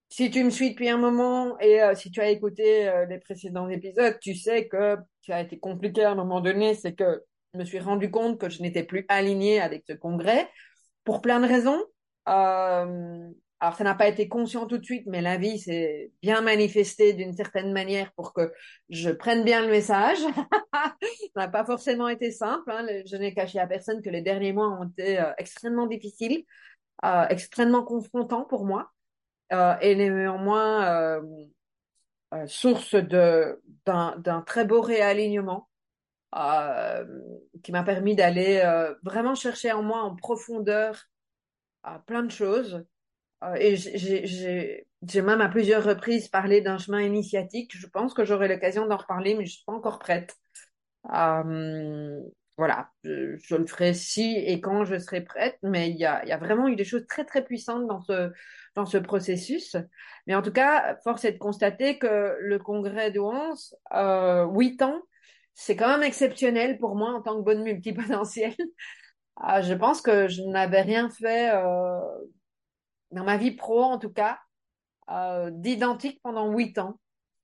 si 0.09 0.29
tu 0.31 0.43
me 0.43 0.49
suis 0.49 0.71
depuis 0.71 0.89
un 0.89 0.97
moment 0.97 1.57
et 1.59 1.81
euh, 1.81 1.95
si 1.95 2.11
tu 2.11 2.21
as 2.21 2.29
écouté 2.29 2.91
les 3.09 3.19
précédents 3.19 3.67
épisodes, 3.69 4.17
tu 4.21 4.35
sais 4.35 4.67
que 4.67 4.97
ça 5.25 5.37
a 5.37 5.41
été 5.41 5.59
compliqué 5.59 6.03
à 6.03 6.11
un 6.11 6.15
moment 6.15 6.41
donné, 6.41 6.75
c'est 6.75 6.93
que 6.93 7.23
je 7.53 7.59
me 7.59 7.65
suis 7.65 7.79
rendu 7.79 8.11
compte 8.11 8.39
que 8.39 8.49
je 8.49 8.61
n'étais 8.61 8.83
plus 8.83 9.05
alignée 9.09 9.59
avec 9.59 9.83
ce 9.87 9.93
congrès 9.93 10.49
pour 11.03 11.21
plein 11.21 11.39
de 11.39 11.47
raisons. 11.47 11.81
Alors, 13.63 13.77
ça 13.77 13.85
n'a 13.85 13.95
pas 13.95 14.09
été 14.09 14.27
conscient 14.27 14.67
tout 14.67 14.77
de 14.77 14.83
suite, 14.83 15.05
mais 15.07 15.21
la 15.21 15.37
vie 15.37 15.57
s'est 15.57 16.11
bien 16.21 16.41
manifestée 16.41 17.13
d'une 17.13 17.31
certaine 17.31 17.71
manière 17.71 18.11
pour 18.11 18.33
que 18.33 18.51
je 18.89 19.09
prenne 19.09 19.45
bien 19.45 19.61
le 19.61 19.69
message. 19.69 20.17
ça 20.73 20.93
n'a 21.37 21.47
pas 21.47 21.63
forcément 21.63 22.09
été 22.09 22.29
simple. 22.29 22.69
Hein. 22.69 22.85
Je 23.05 23.15
n'ai 23.15 23.33
caché 23.33 23.59
à 23.59 23.65
personne 23.65 24.01
que 24.01 24.09
les 24.09 24.21
derniers 24.21 24.51
mois 24.51 24.67
ont 24.67 24.89
été 24.89 25.17
euh, 25.17 25.31
extrêmement 25.37 25.87
difficiles, 25.87 26.43
euh, 27.05 27.25
extrêmement 27.29 27.85
confrontants 27.85 28.43
pour 28.43 28.65
moi, 28.65 28.91
euh, 29.53 29.77
et 29.79 29.95
néanmoins 29.95 31.21
source 32.47 32.95
d'un 32.95 34.41
très 34.45 34.65
beau 34.65 34.81
réalignement 34.81 35.69
qui 37.63 37.71
m'a 37.71 37.83
permis 37.83 38.17
d'aller 38.17 38.61
vraiment 39.03 39.35
chercher 39.35 39.71
en 39.71 39.83
moi 39.83 40.01
en 40.01 40.17
profondeur 40.17 41.05
plein 42.05 42.23
de 42.23 42.31
choses 42.31 42.85
et 43.59 43.75
j'ai 43.75 45.21
même 45.21 45.41
à 45.41 45.49
plusieurs 45.49 45.83
reprises 45.83 46.27
parlé 46.27 46.61
d'un 46.61 46.77
chemin 46.77 47.01
initiatique. 47.01 47.71
Je 47.75 47.87
pense 47.87 48.13
que 48.13 48.25
j'aurai 48.25 48.47
l'occasion 48.47 48.85
d'en 48.85 48.97
reparler, 48.97 49.35
mais 49.35 49.45
je 49.45 49.53
suis 49.53 49.65
pas 49.65 49.73
encore 49.73 49.99
prête. 49.99 50.35
Euh, 51.13 52.19
voilà, 52.57 52.89
je, 53.03 53.55
le 53.55 53.65
ferai 53.65 53.93
si 53.93 54.37
et 54.37 54.61
quand 54.61 54.85
je 54.85 54.99
serai 54.99 55.21
prête, 55.21 55.57
mais 55.63 55.89
il 55.89 55.97
y 55.97 56.05
a, 56.05 56.23
y 56.25 56.31
a 56.31 56.37
vraiment 56.37 56.67
eu 56.67 56.75
des 56.75 56.85
choses 56.85 57.05
très 57.07 57.25
très 57.25 57.43
puissantes 57.43 57.87
dans 57.87 58.01
ce 58.01 58.31
dans 58.75 58.85
ce 58.85 58.97
processus. 58.97 59.75
Mais 60.27 60.35
en 60.35 60.41
tout 60.41 60.51
cas, 60.51 60.97
force 61.03 61.25
est 61.25 61.33
de 61.33 61.37
constater 61.37 61.97
que 61.99 62.37
le 62.39 62.59
congrès 62.59 63.11
de 63.11 63.19
Once, 63.19 63.75
euh, 63.93 64.45
huit 64.45 64.81
ans, 64.81 65.01
c'est 65.53 65.75
quand 65.75 65.87
même 65.87 66.03
exceptionnel 66.03 66.79
pour 66.79 66.95
moi 66.95 67.13
en 67.13 67.21
tant 67.21 67.37
que 67.37 67.43
bonne 67.43 67.63
multipotentielle. 67.63 68.55
Euh, 69.43 69.61
je 69.61 69.73
pense 69.73 70.01
que 70.01 70.27
je 70.27 70.41
n'avais 70.43 70.81
rien 70.81 71.09
fait 71.09 71.51
euh, 71.53 71.99
dans 73.13 73.23
ma 73.23 73.37
vie 73.37 73.51
pro 73.51 73.81
en 73.83 73.97
tout 73.97 74.11
cas, 74.11 74.39
euh, 75.09 75.49
d'identique 75.51 76.19
pendant 76.23 76.51
huit 76.51 76.77
ans. 76.77 76.99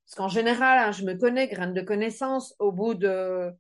Parce 0.06 0.16
qu'en 0.16 0.28
général, 0.28 0.80
hein, 0.80 0.92
je 0.92 1.04
me 1.04 1.14
connais, 1.16 1.48
graine 1.48 1.74
de 1.74 1.82
connaissances, 1.82 2.56
au 2.60 2.72
bout 2.72 2.96
de, 2.96 3.54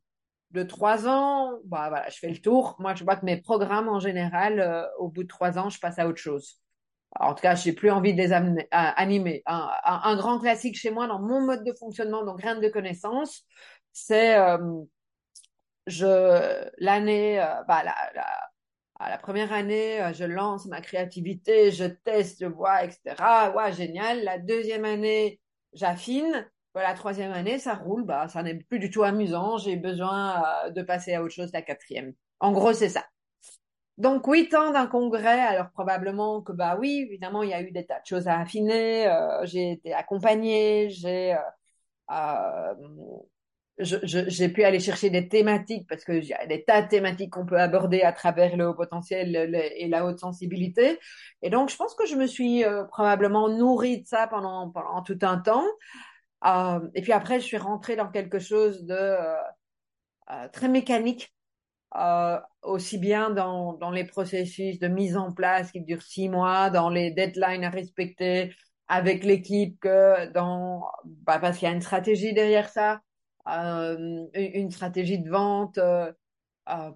trois 0.67 1.07
ans, 1.07 1.59
bah, 1.65 1.89
voilà, 1.89 2.09
je 2.09 2.17
fais 2.17 2.29
le 2.29 2.39
tour. 2.39 2.75
Moi, 2.79 2.95
je 2.95 3.03
vois 3.03 3.15
que 3.17 3.25
mes 3.25 3.37
programmes, 3.37 3.87
en 3.87 3.99
général, 3.99 4.59
euh, 4.59 4.85
au 4.97 5.09
bout 5.09 5.23
de 5.23 5.27
trois 5.27 5.59
ans, 5.59 5.69
je 5.69 5.79
passe 5.79 5.99
à 5.99 6.07
autre 6.07 6.17
chose. 6.17 6.59
en 7.19 7.33
tout 7.35 7.41
cas, 7.41 7.55
j'ai 7.55 7.73
plus 7.73 7.91
envie 7.91 8.13
de 8.13 8.21
les 8.21 8.33
animer. 8.33 9.43
Un, 9.45 10.15
grand 10.15 10.39
classique 10.39 10.77
chez 10.77 10.91
moi 10.91 11.07
dans 11.07 11.19
mon 11.19 11.41
mode 11.41 11.63
de 11.63 11.73
fonctionnement, 11.73 12.23
donc 12.25 12.39
graine 12.39 12.61
de 12.61 12.69
connaissances, 12.69 13.43
c'est 13.93 14.37
euh, 14.37 14.57
je 15.87 16.65
l'année, 16.79 17.37
bah, 17.67 17.83
la, 17.83 18.48
la 19.07 19.17
première 19.17 19.53
année, 19.53 20.01
euh, 20.01 20.13
je 20.13 20.25
lance 20.25 20.65
ma 20.65 20.81
créativité, 20.81 21.71
je 21.71 21.85
teste, 21.85 22.39
je 22.41 22.47
vois, 22.47 22.83
etc. 22.83 23.53
Ouais, 23.55 23.71
génial. 23.71 24.23
La 24.23 24.38
deuxième 24.38 24.83
année, 24.83 25.39
j'affine. 25.73 26.49
La 26.75 26.93
troisième 26.93 27.31
année, 27.31 27.59
ça 27.59 27.75
roule. 27.75 28.03
Bah, 28.03 28.27
ça 28.27 28.43
n'est 28.43 28.55
plus 28.55 28.79
du 28.79 28.89
tout 28.89 29.03
amusant. 29.03 29.57
J'ai 29.57 29.75
besoin 29.77 30.43
euh, 30.65 30.69
de 30.71 30.81
passer 30.81 31.13
à 31.13 31.23
autre 31.23 31.33
chose 31.33 31.51
la 31.53 31.62
quatrième. 31.62 32.13
En 32.39 32.51
gros, 32.51 32.73
c'est 32.73 32.89
ça. 32.89 33.05
Donc, 33.97 34.25
huit 34.27 34.53
ans 34.53 34.71
d'un 34.71 34.88
congrès. 34.88 35.41
Alors, 35.41 35.71
probablement 35.71 36.41
que, 36.41 36.51
bah 36.53 36.77
oui, 36.79 37.05
évidemment, 37.07 37.43
il 37.43 37.49
y 37.49 37.53
a 37.53 37.62
eu 37.62 37.71
des 37.71 37.85
tas 37.85 37.99
de 37.99 38.05
choses 38.05 38.27
à 38.27 38.39
affiner. 38.39 39.07
Euh, 39.07 39.45
j'ai 39.45 39.71
été 39.73 39.93
accompagnée. 39.93 40.89
J'ai 40.89 41.35
euh, 42.12 42.73
j'ai 43.79 44.49
pu 44.49 44.63
aller 44.63 44.79
chercher 44.79 45.09
des 45.09 45.29
thématiques 45.29 45.87
parce 45.87 46.03
que 46.03 46.11
y 46.11 46.33
a 46.33 46.45
des 46.45 46.63
tas 46.63 46.81
de 46.81 46.89
thématiques 46.89 47.31
qu'on 47.31 47.45
peut 47.45 47.59
aborder 47.59 48.01
à 48.01 48.11
travers 48.11 48.57
le 48.57 48.67
haut 48.67 48.73
potentiel 48.73 49.35
et 49.77 49.87
la 49.87 50.05
haute 50.05 50.19
sensibilité. 50.19 50.99
Et 51.41 51.49
donc, 51.49 51.69
je 51.69 51.77
pense 51.77 51.95
que 51.95 52.05
je 52.05 52.15
me 52.15 52.27
suis 52.27 52.65
euh, 52.65 52.83
probablement 52.85 53.47
nourrie 53.49 54.01
de 54.01 54.07
ça 54.07 54.27
pendant, 54.27 54.69
pendant 54.69 55.01
tout 55.01 55.19
un 55.21 55.37
temps. 55.37 55.65
Euh, 56.45 56.79
et 56.93 57.01
puis 57.01 57.13
après, 57.13 57.39
je 57.39 57.45
suis 57.45 57.57
rentrée 57.57 57.95
dans 57.95 58.09
quelque 58.09 58.39
chose 58.39 58.83
de 58.85 58.93
euh, 58.93 59.35
euh 60.31 60.47
très 60.49 60.67
mécanique, 60.69 61.33
euh, 61.95 62.39
aussi 62.63 62.97
bien 62.97 63.29
dans, 63.29 63.73
dans 63.73 63.91
les 63.91 64.05
processus 64.05 64.79
de 64.79 64.87
mise 64.87 65.17
en 65.17 65.31
place 65.33 65.71
qui 65.71 65.81
durent 65.81 66.01
six 66.01 66.29
mois, 66.29 66.69
dans 66.69 66.89
les 66.89 67.11
deadlines 67.11 67.63
à 67.63 67.69
respecter 67.69 68.53
avec 68.87 69.23
l'équipe, 69.23 69.79
que 69.79 70.31
dans 70.33 70.83
bah, 71.05 71.39
parce 71.39 71.57
qu'il 71.57 71.67
y 71.67 71.71
a 71.71 71.75
une 71.75 71.81
stratégie 71.81 72.33
derrière 72.33 72.69
ça 72.69 73.01
euh, 73.49 74.27
une 74.33 74.71
stratégie 74.71 75.19
de 75.19 75.29
vente. 75.29 75.77
Euh, 75.77 76.12
à 76.67 76.91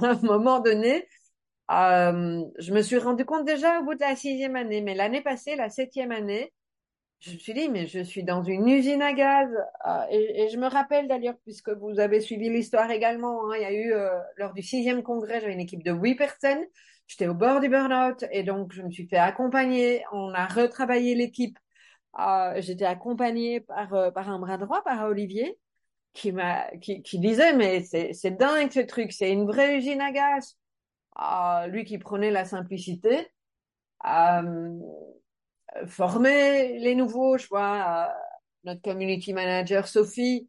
un 0.00 0.22
moment 0.22 0.60
donné, 0.60 1.06
Euh, 1.70 2.44
je 2.58 2.72
me 2.72 2.82
suis 2.82 2.98
rendu 2.98 3.24
compte 3.26 3.44
déjà 3.46 3.80
au 3.80 3.84
bout 3.84 3.94
de 3.94 4.00
la 4.00 4.16
sixième 4.16 4.56
année, 4.56 4.80
mais 4.80 4.94
l'année 4.94 5.22
passée, 5.22 5.54
la 5.56 5.68
septième 5.70 6.12
année, 6.12 6.52
je 7.20 7.32
me 7.32 7.38
suis 7.38 7.54
dit, 7.54 7.68
mais 7.68 7.86
je 7.86 8.00
suis 8.00 8.24
dans 8.24 8.42
une 8.42 8.68
usine 8.68 9.02
à 9.02 9.12
gaz. 9.12 9.50
Et, 10.10 10.48
je 10.50 10.58
me 10.58 10.68
rappelle 10.68 11.08
d'ailleurs, 11.08 11.36
puisque 11.44 11.70
vous 11.70 12.00
avez 12.00 12.20
suivi 12.20 12.48
l'histoire 12.50 12.90
également, 12.90 13.50
hein, 13.50 13.56
il 13.56 13.62
y 13.62 13.64
a 13.66 13.72
eu, 13.72 13.92
lors 14.36 14.54
du 14.54 14.62
sixième 14.62 15.02
congrès, 15.02 15.40
j'avais 15.40 15.52
une 15.54 15.60
équipe 15.60 15.82
de 15.84 15.92
huit 15.92 16.14
personnes. 16.16 16.64
J'étais 17.08 17.26
au 17.26 17.34
bord 17.34 17.60
du 17.60 17.68
burn-out 17.68 18.24
et 18.32 18.42
donc 18.44 18.72
je 18.72 18.82
me 18.82 18.90
suis 18.90 19.08
fait 19.08 19.16
accompagner. 19.16 20.04
On 20.12 20.32
a 20.34 20.46
retravaillé 20.46 21.14
l'équipe. 21.14 21.58
Euh, 22.18 22.60
J'étais 22.60 22.84
accompagnée 22.84 23.60
par, 23.60 23.94
euh, 23.94 24.10
par 24.10 24.28
un 24.30 24.38
bras 24.38 24.58
droit, 24.58 24.82
par 24.82 25.06
Olivier, 25.06 25.58
qui, 26.12 26.32
m'a, 26.32 26.68
qui, 26.78 27.02
qui 27.02 27.18
disait, 27.18 27.52
mais 27.52 27.82
c'est, 27.82 28.12
c'est 28.12 28.32
dingue 28.32 28.70
ce 28.70 28.80
truc, 28.80 29.12
c'est 29.12 29.32
une 29.32 29.46
vraie 29.46 29.76
usine 29.76 30.00
à 30.00 30.12
gaz. 30.12 30.56
lui 31.70 31.84
qui 31.84 31.98
prenait 31.98 32.30
la 32.30 32.44
simplicité. 32.44 33.28
Euh, 34.06 34.78
former 35.86 36.78
les 36.78 36.94
nouveaux, 36.94 37.38
je 37.38 37.46
vois, 37.48 38.08
euh, 38.08 38.12
notre 38.64 38.82
community 38.82 39.32
manager 39.32 39.86
Sophie, 39.86 40.48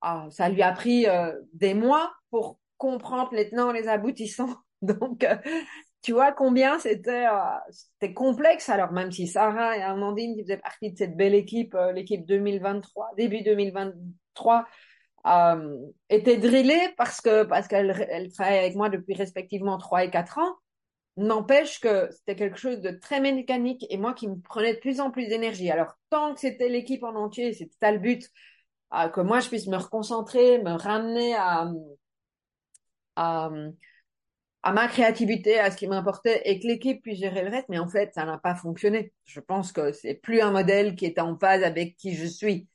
ah, 0.00 0.26
ça 0.30 0.48
lui 0.48 0.62
a 0.62 0.72
pris 0.72 1.06
euh, 1.06 1.32
des 1.52 1.74
mois 1.74 2.12
pour 2.30 2.58
comprendre 2.78 3.34
les 3.34 3.50
tenants, 3.50 3.72
les 3.72 3.88
aboutissants. 3.88 4.56
Donc, 4.82 5.24
euh, 5.24 5.36
tu 6.02 6.12
vois 6.12 6.32
combien 6.32 6.78
c'était 6.78 7.26
c'était 7.70 8.14
complexe. 8.14 8.68
Alors 8.68 8.92
même 8.92 9.12
si 9.12 9.26
Sarah 9.26 9.76
et 9.76 9.82
Amandine 9.82 10.34
qui 10.34 10.42
faisaient 10.42 10.56
partie 10.56 10.92
de 10.92 10.98
cette 10.98 11.16
belle 11.16 11.34
équipe, 11.34 11.76
l'équipe 11.94 12.24
2023, 12.26 13.10
début 13.16 13.42
2023, 13.42 14.66
euh, 15.26 15.76
étaient 16.08 16.38
drillées 16.38 16.94
parce 16.96 17.20
que 17.20 17.44
parce 17.44 17.68
qu'elles 17.68 18.06
elles 18.10 18.32
travaillent 18.32 18.58
avec 18.58 18.74
moi 18.74 18.88
depuis 18.88 19.14
respectivement 19.14 19.76
3 19.76 20.04
et 20.04 20.10
4 20.10 20.38
ans. 20.38 20.54
N'empêche 21.16 21.80
que 21.80 22.08
c'était 22.10 22.36
quelque 22.36 22.58
chose 22.58 22.80
de 22.80 22.90
très 22.90 23.20
mécanique 23.20 23.84
et 23.90 23.98
moi 23.98 24.14
qui 24.14 24.28
me 24.28 24.40
prenait 24.40 24.74
de 24.74 24.78
plus 24.78 25.00
en 25.00 25.10
plus 25.10 25.26
d'énergie. 25.26 25.70
Alors, 25.70 25.94
tant 26.08 26.32
que 26.32 26.40
c'était 26.40 26.68
l'équipe 26.70 27.02
en 27.02 27.14
entier, 27.14 27.52
c'était 27.52 27.76
ça 27.82 27.92
le 27.92 27.98
but, 27.98 28.30
euh, 28.94 29.08
que 29.08 29.20
moi 29.20 29.40
je 29.40 29.48
puisse 29.48 29.66
me 29.66 29.76
reconcentrer, 29.76 30.62
me 30.62 30.70
ramener 30.70 31.34
à, 31.34 31.70
à 34.62 34.72
ma 34.72 34.88
créativité, 34.88 35.58
à 35.58 35.70
ce 35.70 35.76
qui 35.76 35.86
m'importait 35.88 36.42
et 36.44 36.60
que 36.60 36.66
l'équipe 36.66 37.02
puisse 37.02 37.18
gérer 37.18 37.42
le 37.42 37.50
reste. 37.50 37.68
Mais 37.68 37.78
en 37.78 37.88
fait, 37.88 38.12
ça 38.14 38.24
n'a 38.24 38.38
pas 38.38 38.54
fonctionné. 38.54 39.12
Je 39.24 39.40
pense 39.40 39.72
que 39.72 39.92
c'est 39.92 40.14
plus 40.14 40.40
un 40.40 40.50
modèle 40.50 40.96
qui 40.96 41.06
est 41.06 41.18
en 41.18 41.38
phase 41.38 41.62
avec 41.62 41.96
qui 41.96 42.14
je 42.14 42.26
suis 42.26 42.68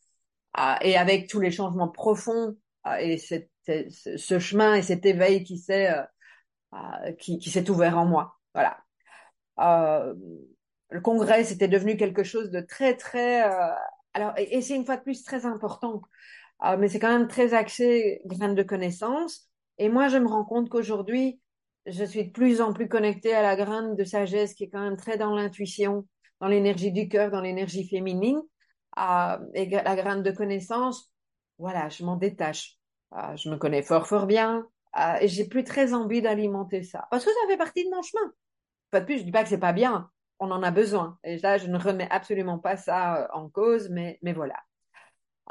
euh, 0.58 0.76
et 0.82 0.98
avec 0.98 1.28
tous 1.28 1.40
les 1.40 1.52
changements 1.52 1.90
profonds 1.90 2.56
euh, 2.88 2.96
et 2.98 3.18
ce 3.18 4.40
chemin 4.40 4.76
et 4.76 4.82
cet 4.82 5.06
éveil 5.06 5.44
qui 5.44 5.58
s'est 5.58 5.92
euh, 5.92 6.02
euh, 6.76 7.14
qui, 7.14 7.50
s'est 7.50 7.70
ouvert 7.70 7.98
en 7.98 8.06
moi. 8.06 8.38
Voilà. 8.54 8.78
Euh, 9.60 10.14
le 10.90 11.00
congrès, 11.02 11.44
c'était 11.44 11.68
devenu 11.68 11.96
quelque 11.96 12.24
chose 12.24 12.52
de 12.52 12.60
très, 12.60 12.98
très... 12.98 13.50
Euh, 13.50 13.70
alors, 14.14 14.34
et, 14.38 14.62
c'est 14.62 14.76
une 14.76 14.86
fois 14.86 14.98
de 14.98 15.04
plus 15.04 15.24
très 15.24 15.46
important, 15.46 16.02
mais 16.78 16.88
c'est 16.88 17.00
quand 17.00 17.12
même 17.18 17.28
très 17.28 17.54
axé 17.54 18.22
graine 18.26 18.56
de 18.56 18.64
connaissances. 18.64 19.50
Et 19.78 19.90
moi, 19.90 20.08
je 20.10 20.18
me 20.18 20.28
rends 20.28 20.46
compte 20.46 20.70
qu'aujourd'hui, 20.70 21.40
je 21.86 22.04
suis 22.04 22.26
de 22.26 22.32
plus 22.32 22.62
en 22.62 22.74
plus 22.74 22.88
connectée 22.88 23.34
à 23.34 23.42
la 23.42 23.56
graine 23.56 23.96
de 23.96 24.04
sagesse 24.04 24.54
qui 24.54 24.66
est 24.66 24.70
quand 24.70 24.82
même 24.82 24.98
très 24.98 25.18
dans 25.18 25.36
l'intuition, 25.36 26.08
dans 26.42 26.48
l'énergie 26.48 26.92
du 26.92 27.08
cœur, 27.08 27.32
dans 27.32 27.42
l'énergie 27.42 27.88
féminine. 27.88 28.42
Euh, 28.98 29.38
et 29.54 29.70
la 29.70 29.96
graine 29.96 30.24
de 30.24 30.32
connaissance, 30.32 31.12
voilà, 31.58 31.90
je 31.90 32.04
m'en 32.04 32.16
détache. 32.16 32.78
Euh, 33.14 33.36
je 33.36 33.50
me 33.50 33.58
connais 33.58 33.84
fort, 33.84 34.08
fort 34.08 34.26
bien. 34.26 34.68
Euh, 34.98 35.18
et 35.22 35.28
j'ai 35.28 35.48
plus 35.48 35.64
très 35.64 35.94
envie 35.94 36.22
d'alimenter 36.22 36.84
ça. 36.84 37.08
Parce 37.12 37.26
que 37.26 37.32
ça 37.32 37.48
fait 37.48 37.58
partie 37.58 37.84
de 37.84 37.90
mon 37.90 38.02
chemin. 38.02 38.32
Pas 38.92 39.02
de 39.02 39.06
plus, 39.06 39.20
je 39.20 39.24
dis 39.24 39.32
pas 39.32 39.44
que 39.44 39.50
c'est 39.50 39.58
pas 39.58 39.74
bien. 39.74 40.10
On 40.40 40.52
en 40.52 40.64
a 40.64 40.72
besoin. 40.72 41.18
Et 41.24 41.38
là, 41.40 41.58
je 41.58 41.68
ne 41.68 41.78
remets 41.78 42.08
absolument 42.10 42.60
pas 42.60 42.78
ça 42.78 43.24
euh, 43.24 43.28
en 43.34 43.50
cause, 43.50 43.90
mais, 43.90 44.20
mais 44.22 44.34
voilà. 44.34 44.56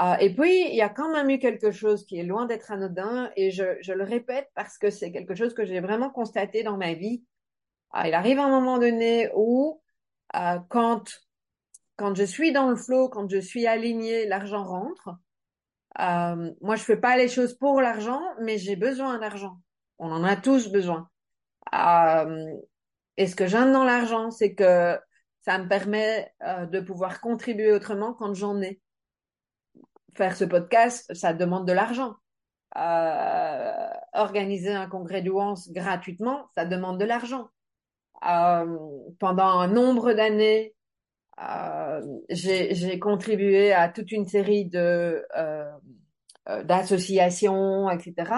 Euh, 0.01 0.17
et 0.17 0.35
puis, 0.35 0.69
il 0.69 0.75
y 0.75 0.83
a 0.83 0.89
quand 0.89 1.13
même 1.13 1.31
eu 1.31 1.39
quelque 1.39 1.71
chose 1.71 2.05
qui 2.05 2.19
est 2.19 2.25
loin 2.25 2.47
d'être 2.47 2.73
anodin, 2.73 3.31
et 3.37 3.51
je, 3.51 3.77
je, 3.81 3.93
le 3.93 4.03
répète 4.03 4.51
parce 4.55 4.77
que 4.77 4.91
c'est 4.91 5.13
quelque 5.13 5.35
chose 5.35 5.55
que 5.55 5.65
j'ai 5.65 5.81
vraiment 5.81 6.11
constaté 6.11 6.65
dans 6.65 6.77
ma 6.77 6.95
vie. 6.95 7.25
Euh, 7.97 8.03
il 8.07 8.15
arrive 8.15 8.41
un 8.41 8.49
moment 8.49 8.79
donné 8.79 9.31
où, 9.37 9.81
euh, 10.35 10.59
quand, 10.69 11.05
quand 11.97 12.15
je 12.17 12.25
suis 12.25 12.53
dans 12.53 12.71
le 12.71 12.77
flow, 12.77 13.09
quand 13.09 13.31
je 13.31 13.39
suis 13.39 13.67
alignée, 13.67 14.27
l'argent 14.27 14.65
rentre. 14.65 15.11
Euh, 16.01 16.51
moi, 16.61 16.75
je 16.75 16.83
fais 16.83 16.97
pas 16.97 17.17
les 17.17 17.29
choses 17.29 17.55
pour 17.55 17.81
l'argent, 17.81 18.21
mais 18.41 18.59
j'ai 18.59 18.75
besoin 18.75 19.19
d'argent. 19.21 19.61
On 19.99 20.11
en 20.11 20.25
a 20.25 20.35
tous 20.35 20.73
besoin. 20.73 21.09
Euh, 21.73 22.53
et 23.17 23.29
ce 23.29 23.37
que 23.37 23.47
j'aime 23.47 23.73
dans 23.73 23.85
l'argent, 23.85 24.33
c'est 24.33 24.57
que 24.57 24.99
ça 25.43 25.59
me 25.59 25.69
permet 25.69 26.33
de 26.41 26.81
pouvoir 26.81 27.21
contribuer 27.21 27.73
autrement 27.73 28.13
quand 28.13 28.35
j'en 28.35 28.61
ai. 28.61 28.81
Faire 30.15 30.37
ce 30.37 30.45
podcast, 30.45 31.13
ça 31.15 31.33
demande 31.33 31.67
de 31.67 31.73
l'argent. 31.73 32.15
Euh, 32.77 33.89
organiser 34.15 34.73
un 34.73 34.89
congrès 34.89 35.23
d'ouance 35.23 35.71
gratuitement, 35.71 36.49
ça 36.57 36.65
demande 36.65 36.99
de 36.99 37.05
l'argent. 37.05 37.49
Euh, 38.29 38.79
pendant 39.19 39.61
un 39.61 39.69
nombre 39.69 40.13
d'années, 40.13 40.75
euh, 41.41 42.01
j'ai 42.31 42.99
contribué 42.99 43.73
à 43.73 43.89
toute 43.89 44.13
une 44.13 44.27
série 44.27 44.67
de 44.67 45.25
d'associations, 46.65 47.89
etc. 47.91 48.31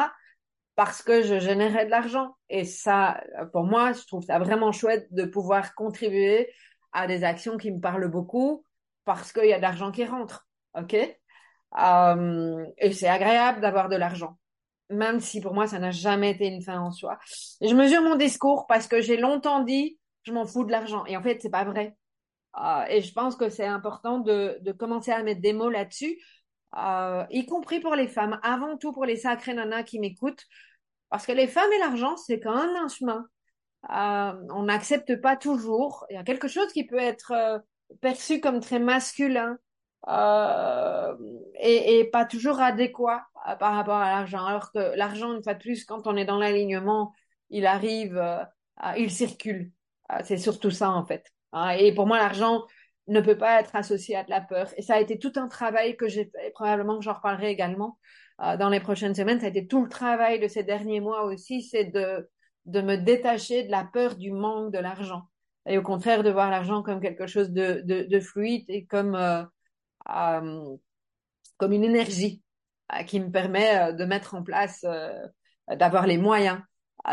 Parce 0.76 1.02
que 1.02 1.22
je 1.22 1.38
générais 1.40 1.86
de 1.86 1.90
l'argent. 1.90 2.36
Et 2.48 2.64
ça, 2.64 3.20
pour 3.52 3.64
moi, 3.64 3.92
je 3.92 4.06
trouve 4.06 4.22
ça 4.22 4.38
vraiment 4.38 4.70
chouette 4.70 5.12
de 5.12 5.24
pouvoir 5.24 5.74
contribuer 5.74 6.52
à 6.92 7.06
des 7.06 7.24
actions 7.24 7.56
qui 7.56 7.72
me 7.72 7.80
parlent 7.80 8.08
beaucoup 8.08 8.64
parce 9.04 9.32
qu'il 9.32 9.46
y 9.46 9.52
a 9.52 9.56
de 9.56 9.62
l'argent 9.62 9.90
qui 9.90 10.04
rentre. 10.04 10.46
OK? 10.74 10.96
Euh, 11.78 12.64
Et 12.78 12.92
c'est 12.92 13.08
agréable 13.08 13.60
d'avoir 13.60 13.88
de 13.88 13.96
l'argent. 13.96 14.38
Même 14.90 15.20
si 15.20 15.40
pour 15.40 15.54
moi, 15.54 15.66
ça 15.66 15.78
n'a 15.78 15.90
jamais 15.90 16.30
été 16.30 16.46
une 16.46 16.62
fin 16.62 16.80
en 16.80 16.90
soi. 16.90 17.18
Et 17.60 17.68
je 17.68 17.74
mesure 17.74 18.02
mon 18.02 18.16
discours 18.16 18.66
parce 18.66 18.86
que 18.86 19.00
j'ai 19.00 19.16
longtemps 19.16 19.62
dit, 19.64 19.98
je 20.22 20.32
m'en 20.32 20.46
fous 20.46 20.64
de 20.64 20.70
l'argent. 20.72 21.04
Et 21.06 21.16
en 21.16 21.22
fait, 21.22 21.40
c'est 21.40 21.50
pas 21.50 21.64
vrai. 21.64 21.96
Euh, 22.58 22.84
et 22.88 23.02
je 23.02 23.12
pense 23.12 23.36
que 23.36 23.48
c'est 23.48 23.66
important 23.66 24.20
de, 24.20 24.58
de, 24.62 24.72
commencer 24.72 25.10
à 25.10 25.22
mettre 25.22 25.40
des 25.40 25.52
mots 25.52 25.68
là-dessus, 25.68 26.18
euh, 26.78 27.24
y 27.30 27.44
compris 27.44 27.80
pour 27.80 27.94
les 27.94 28.08
femmes, 28.08 28.40
avant 28.42 28.78
tout 28.78 28.92
pour 28.92 29.04
les 29.04 29.16
sacrées 29.16 29.52
nanas 29.52 29.82
qui 29.82 29.98
m'écoutent, 29.98 30.44
parce 31.10 31.26
que 31.26 31.32
les 31.32 31.48
femmes 31.48 31.70
et 31.72 31.78
l'argent, 31.78 32.16
c'est 32.16 32.40
quand 32.40 32.56
même 32.56 32.76
un 32.76 32.88
chemin. 32.88 33.26
On 33.88 34.62
n'accepte 34.64 35.20
pas 35.20 35.36
toujours. 35.36 36.06
Il 36.10 36.14
y 36.14 36.18
a 36.18 36.24
quelque 36.24 36.48
chose 36.48 36.72
qui 36.72 36.84
peut 36.86 36.98
être 36.98 37.62
perçu 38.00 38.40
comme 38.40 38.60
très 38.60 38.78
masculin 38.78 39.58
euh, 40.08 41.16
et, 41.58 41.98
et, 41.98 42.04
pas 42.04 42.24
toujours 42.24 42.60
adéquat 42.60 43.26
par 43.58 43.74
rapport 43.74 43.96
à 43.96 44.10
l'argent. 44.10 44.44
Alors 44.44 44.72
que 44.72 44.96
l'argent, 44.96 45.34
une 45.34 45.42
fois 45.42 45.54
de 45.54 45.60
plus, 45.60 45.84
quand 45.84 46.06
on 46.06 46.16
est 46.16 46.24
dans 46.24 46.38
l'alignement, 46.38 47.12
il 47.50 47.66
arrive, 47.66 48.22
il 48.96 49.10
circule. 49.10 49.72
c'est 50.24 50.36
surtout 50.36 50.70
ça 50.70 50.90
en 50.90 51.04
fait. 51.04 51.32
Hein, 51.52 51.70
et 51.70 51.94
pour 51.94 52.06
moi, 52.06 52.18
l'argent 52.18 52.64
ne 53.08 53.20
peut 53.20 53.38
pas 53.38 53.60
être 53.60 53.74
associé 53.76 54.16
à 54.16 54.24
de 54.24 54.30
la 54.30 54.40
peur. 54.40 54.68
Et 54.76 54.82
ça 54.82 54.94
a 54.94 55.00
été 55.00 55.18
tout 55.18 55.32
un 55.36 55.48
travail 55.48 55.96
que 55.96 56.08
j'ai 56.08 56.24
fait, 56.26 56.50
probablement 56.50 56.98
que 56.98 57.04
j'en 57.04 57.14
reparlerai 57.14 57.50
également 57.50 57.98
euh, 58.42 58.56
dans 58.56 58.68
les 58.68 58.80
prochaines 58.80 59.14
semaines. 59.14 59.40
Ça 59.40 59.46
a 59.46 59.50
été 59.50 59.66
tout 59.66 59.82
le 59.82 59.88
travail 59.88 60.40
de 60.40 60.48
ces 60.48 60.64
derniers 60.64 61.00
mois 61.00 61.24
aussi, 61.24 61.62
c'est 61.62 61.84
de, 61.84 62.28
de 62.64 62.80
me 62.80 62.96
détacher 62.96 63.62
de 63.64 63.70
la 63.70 63.84
peur 63.84 64.16
du 64.16 64.32
manque 64.32 64.72
de 64.72 64.78
l'argent. 64.78 65.22
Et 65.68 65.78
au 65.78 65.82
contraire, 65.82 66.22
de 66.22 66.30
voir 66.30 66.50
l'argent 66.50 66.82
comme 66.82 67.00
quelque 67.00 67.26
chose 67.26 67.50
de, 67.50 67.82
de, 67.84 68.02
de 68.02 68.20
fluide 68.20 68.64
et 68.68 68.86
comme, 68.86 69.14
euh, 69.14 69.42
euh, 69.42 69.46
comme 70.06 71.72
une 71.72 71.84
énergie 71.84 72.42
euh, 72.92 73.02
qui 73.02 73.20
me 73.20 73.30
permet 73.30 73.90
euh, 73.90 73.92
de 73.92 74.04
mettre 74.04 74.34
en 74.34 74.42
place, 74.42 74.84
euh, 74.84 75.26
d'avoir 75.68 76.06
les 76.06 76.18
moyens 76.18 76.60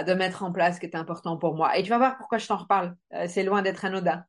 de 0.07 0.13
mettre 0.15 0.41
en 0.41 0.51
place 0.51 0.75
ce 0.75 0.79
qui 0.79 0.87
est 0.87 0.95
important 0.95 1.37
pour 1.37 1.53
moi. 1.53 1.77
Et 1.77 1.83
tu 1.83 1.89
vas 1.89 1.99
voir 1.99 2.17
pourquoi 2.17 2.39
je 2.39 2.47
t'en 2.47 2.57
reparle. 2.57 2.95
c'est 3.27 3.43
loin 3.43 3.61
d'être 3.61 3.85
anodin. 3.85 4.25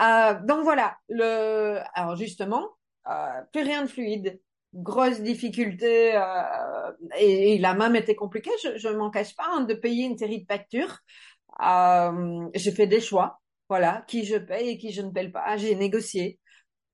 Euh, 0.00 0.34
donc 0.44 0.62
voilà, 0.64 0.96
le, 1.08 1.78
alors 1.94 2.16
justement, 2.16 2.68
euh, 3.08 3.42
plus 3.52 3.62
rien 3.62 3.82
de 3.82 3.88
fluide, 3.88 4.40
grosse 4.74 5.20
difficulté 5.22 6.14
euh, 6.16 6.92
et, 7.18 7.54
et, 7.54 7.58
la 7.58 7.74
main 7.74 7.92
était 7.94 8.14
compliquée. 8.14 8.50
Je, 8.62 8.76
je 8.76 8.88
m'en 8.88 9.10
cache 9.10 9.34
pas 9.36 9.46
hein, 9.48 9.62
de 9.62 9.74
payer 9.74 10.04
une 10.06 10.18
série 10.18 10.42
de 10.42 10.46
factures. 10.46 10.98
Euh, 11.62 12.48
j'ai 12.54 12.72
fait 12.72 12.86
des 12.86 13.00
choix, 13.00 13.40
voilà, 13.68 14.04
qui 14.06 14.24
je 14.24 14.36
paye 14.36 14.70
et 14.70 14.78
qui 14.78 14.92
je 14.92 15.02
ne 15.02 15.10
paye 15.10 15.30
pas. 15.30 15.56
J'ai 15.56 15.74
négocié 15.74 16.38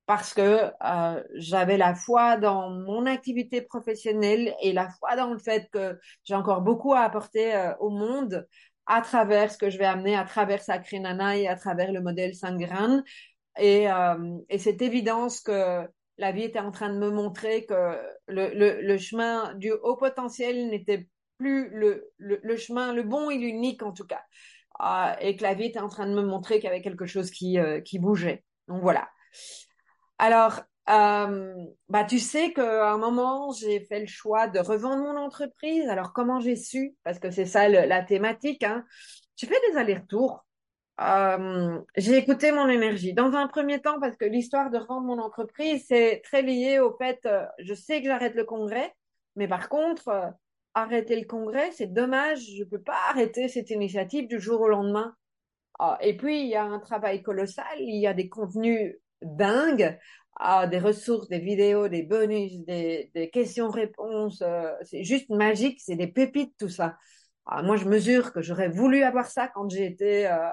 parce 0.05 0.33
que 0.33 0.41
euh, 0.83 1.23
j'avais 1.35 1.77
la 1.77 1.95
foi 1.95 2.37
dans 2.37 2.69
mon 2.69 3.05
activité 3.05 3.61
professionnelle 3.61 4.53
et 4.61 4.73
la 4.73 4.89
foi 4.89 5.15
dans 5.15 5.31
le 5.31 5.39
fait 5.39 5.69
que 5.71 5.97
j'ai 6.25 6.35
encore 6.35 6.61
beaucoup 6.61 6.93
à 6.93 7.01
apporter 7.01 7.55
euh, 7.55 7.73
au 7.79 7.89
monde 7.89 8.45
à 8.85 9.01
travers 9.01 9.49
ce 9.51 9.57
que 9.57 9.69
je 9.69 9.77
vais 9.77 9.85
amener, 9.85 10.15
à 10.15 10.25
travers 10.25 10.61
Sacré 10.61 10.99
Nana 10.99 11.37
et 11.37 11.47
à 11.47 11.55
travers 11.55 11.91
le 11.91 12.01
modèle 12.01 12.35
Sangran. 12.35 13.01
Et, 13.57 13.89
euh, 13.89 14.37
et 14.49 14.57
cette 14.57 14.81
évidence 14.81 15.39
que 15.39 15.87
la 16.17 16.31
vie 16.33 16.43
était 16.43 16.59
en 16.59 16.71
train 16.71 16.89
de 16.89 16.99
me 16.99 17.09
montrer 17.09 17.65
que 17.65 17.97
le, 18.27 18.49
le, 18.53 18.81
le 18.81 18.97
chemin 18.97 19.53
du 19.55 19.71
haut 19.71 19.95
potentiel 19.95 20.67
n'était 20.69 21.07
plus 21.37 21.69
le, 21.69 22.11
le, 22.17 22.57
chemin, 22.57 22.93
le 22.93 23.03
bon 23.03 23.29
et 23.29 23.37
l'unique 23.37 23.83
en 23.83 23.93
tout 23.93 24.05
cas. 24.05 24.23
et 25.21 25.35
que 25.37 25.43
la 25.43 25.53
vie 25.53 25.65
était 25.65 25.79
en 25.79 25.87
train 25.87 26.05
de 26.05 26.13
me 26.13 26.21
montrer 26.21 26.55
qu'il 26.55 26.65
y 26.65 26.67
avait 26.67 26.81
quelque 26.81 27.05
chose 27.05 27.31
qui, 27.31 27.57
qui 27.85 27.99
bougeait. 27.99 28.43
Donc 28.67 28.81
voilà. 28.81 29.07
Alors, 30.17 30.61
euh, 30.89 31.55
bah, 31.89 32.03
tu 32.03 32.19
sais 32.19 32.53
qu'à 32.53 32.91
un 32.91 32.97
moment, 32.97 33.51
j'ai 33.51 33.81
fait 33.81 33.99
le 33.99 34.07
choix 34.07 34.47
de 34.47 34.59
revendre 34.59 35.03
mon 35.03 35.17
entreprise. 35.17 35.87
Alors, 35.89 36.13
comment 36.13 36.39
j'ai 36.39 36.55
su? 36.55 36.95
Parce 37.03 37.19
que 37.19 37.31
c'est 37.31 37.45
ça 37.45 37.67
la 37.67 38.03
thématique. 38.03 38.63
Hein. 38.63 38.85
J'ai 39.35 39.47
fait 39.47 39.59
des 39.71 39.77
allers-retours. 39.77 40.45
Euh, 41.01 41.79
j'ai 41.95 42.17
écouté 42.17 42.51
mon 42.51 42.67
énergie. 42.69 43.13
Dans 43.13 43.33
un 43.33 43.47
premier 43.47 43.81
temps, 43.81 43.99
parce 43.99 44.15
que 44.15 44.25
l'histoire 44.25 44.69
de 44.69 44.77
revendre 44.77 45.07
mon 45.07 45.19
entreprise, 45.19 45.85
c'est 45.87 46.21
très 46.23 46.41
lié 46.43 46.79
au 46.79 46.95
fait, 46.97 47.19
euh, 47.25 47.45
je 47.59 47.73
sais 47.73 48.01
que 48.01 48.07
j'arrête 48.07 48.35
le 48.35 48.43
congrès, 48.43 48.93
mais 49.35 49.47
par 49.47 49.69
contre, 49.69 50.09
euh, 50.09 50.29
arrêter 50.75 51.19
le 51.19 51.25
congrès, 51.25 51.71
c'est 51.71 51.91
dommage. 51.91 52.45
Je 52.57 52.63
peux 52.63 52.81
pas 52.81 52.97
arrêter 53.09 53.47
cette 53.47 53.69
initiative 53.71 54.27
du 54.27 54.39
jour 54.39 54.61
au 54.61 54.67
lendemain. 54.67 55.15
Ah, 55.79 55.97
et 56.01 56.15
puis, 56.15 56.41
il 56.41 56.47
y 56.47 56.55
a 56.55 56.63
un 56.63 56.79
travail 56.79 57.23
colossal. 57.23 57.79
Il 57.79 57.99
y 57.99 58.07
a 58.07 58.13
des 58.13 58.29
contenus 58.29 58.95
dingues 59.23 59.97
ah, 60.37 60.67
des 60.67 60.79
ressources, 60.79 61.27
des 61.29 61.39
vidéos, 61.39 61.87
des 61.87 62.03
bonus, 62.03 62.59
des, 62.65 63.11
des 63.13 63.29
questions-réponses. 63.29 64.41
Euh, 64.41 64.71
c'est 64.83 65.03
juste 65.03 65.29
magique, 65.29 65.79
c'est 65.81 65.95
des 65.95 66.07
pépites 66.07 66.55
tout 66.57 66.69
ça. 66.69 66.97
Ah, 67.45 67.61
moi, 67.61 67.75
je 67.75 67.85
mesure 67.85 68.33
que 68.33 68.41
j'aurais 68.41 68.69
voulu 68.69 69.03
avoir 69.03 69.27
ça 69.27 69.47
quand 69.47 69.69
j'ai 69.69 69.85
été, 69.85 70.27
euh, 70.27 70.49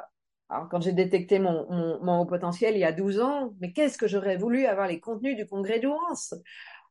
quand 0.70 0.80
j'ai 0.80 0.92
détecté 0.92 1.38
mon, 1.38 1.66
mon, 1.70 2.02
mon, 2.04 2.20
haut 2.20 2.26
potentiel 2.26 2.74
il 2.74 2.80
y 2.80 2.85
a 2.85 2.92
12 2.92 3.20
ans. 3.20 3.54
Mais 3.61 3.72
qu'est-ce 3.72 3.96
que 3.96 4.09
j'aurais 4.09 4.37
voulu 4.37 4.66
avoir 4.66 4.87
les 4.87 5.00
contenus 5.00 5.37
du 5.37 5.46
congrès 5.46 5.80
d'Ouance? 5.80 6.35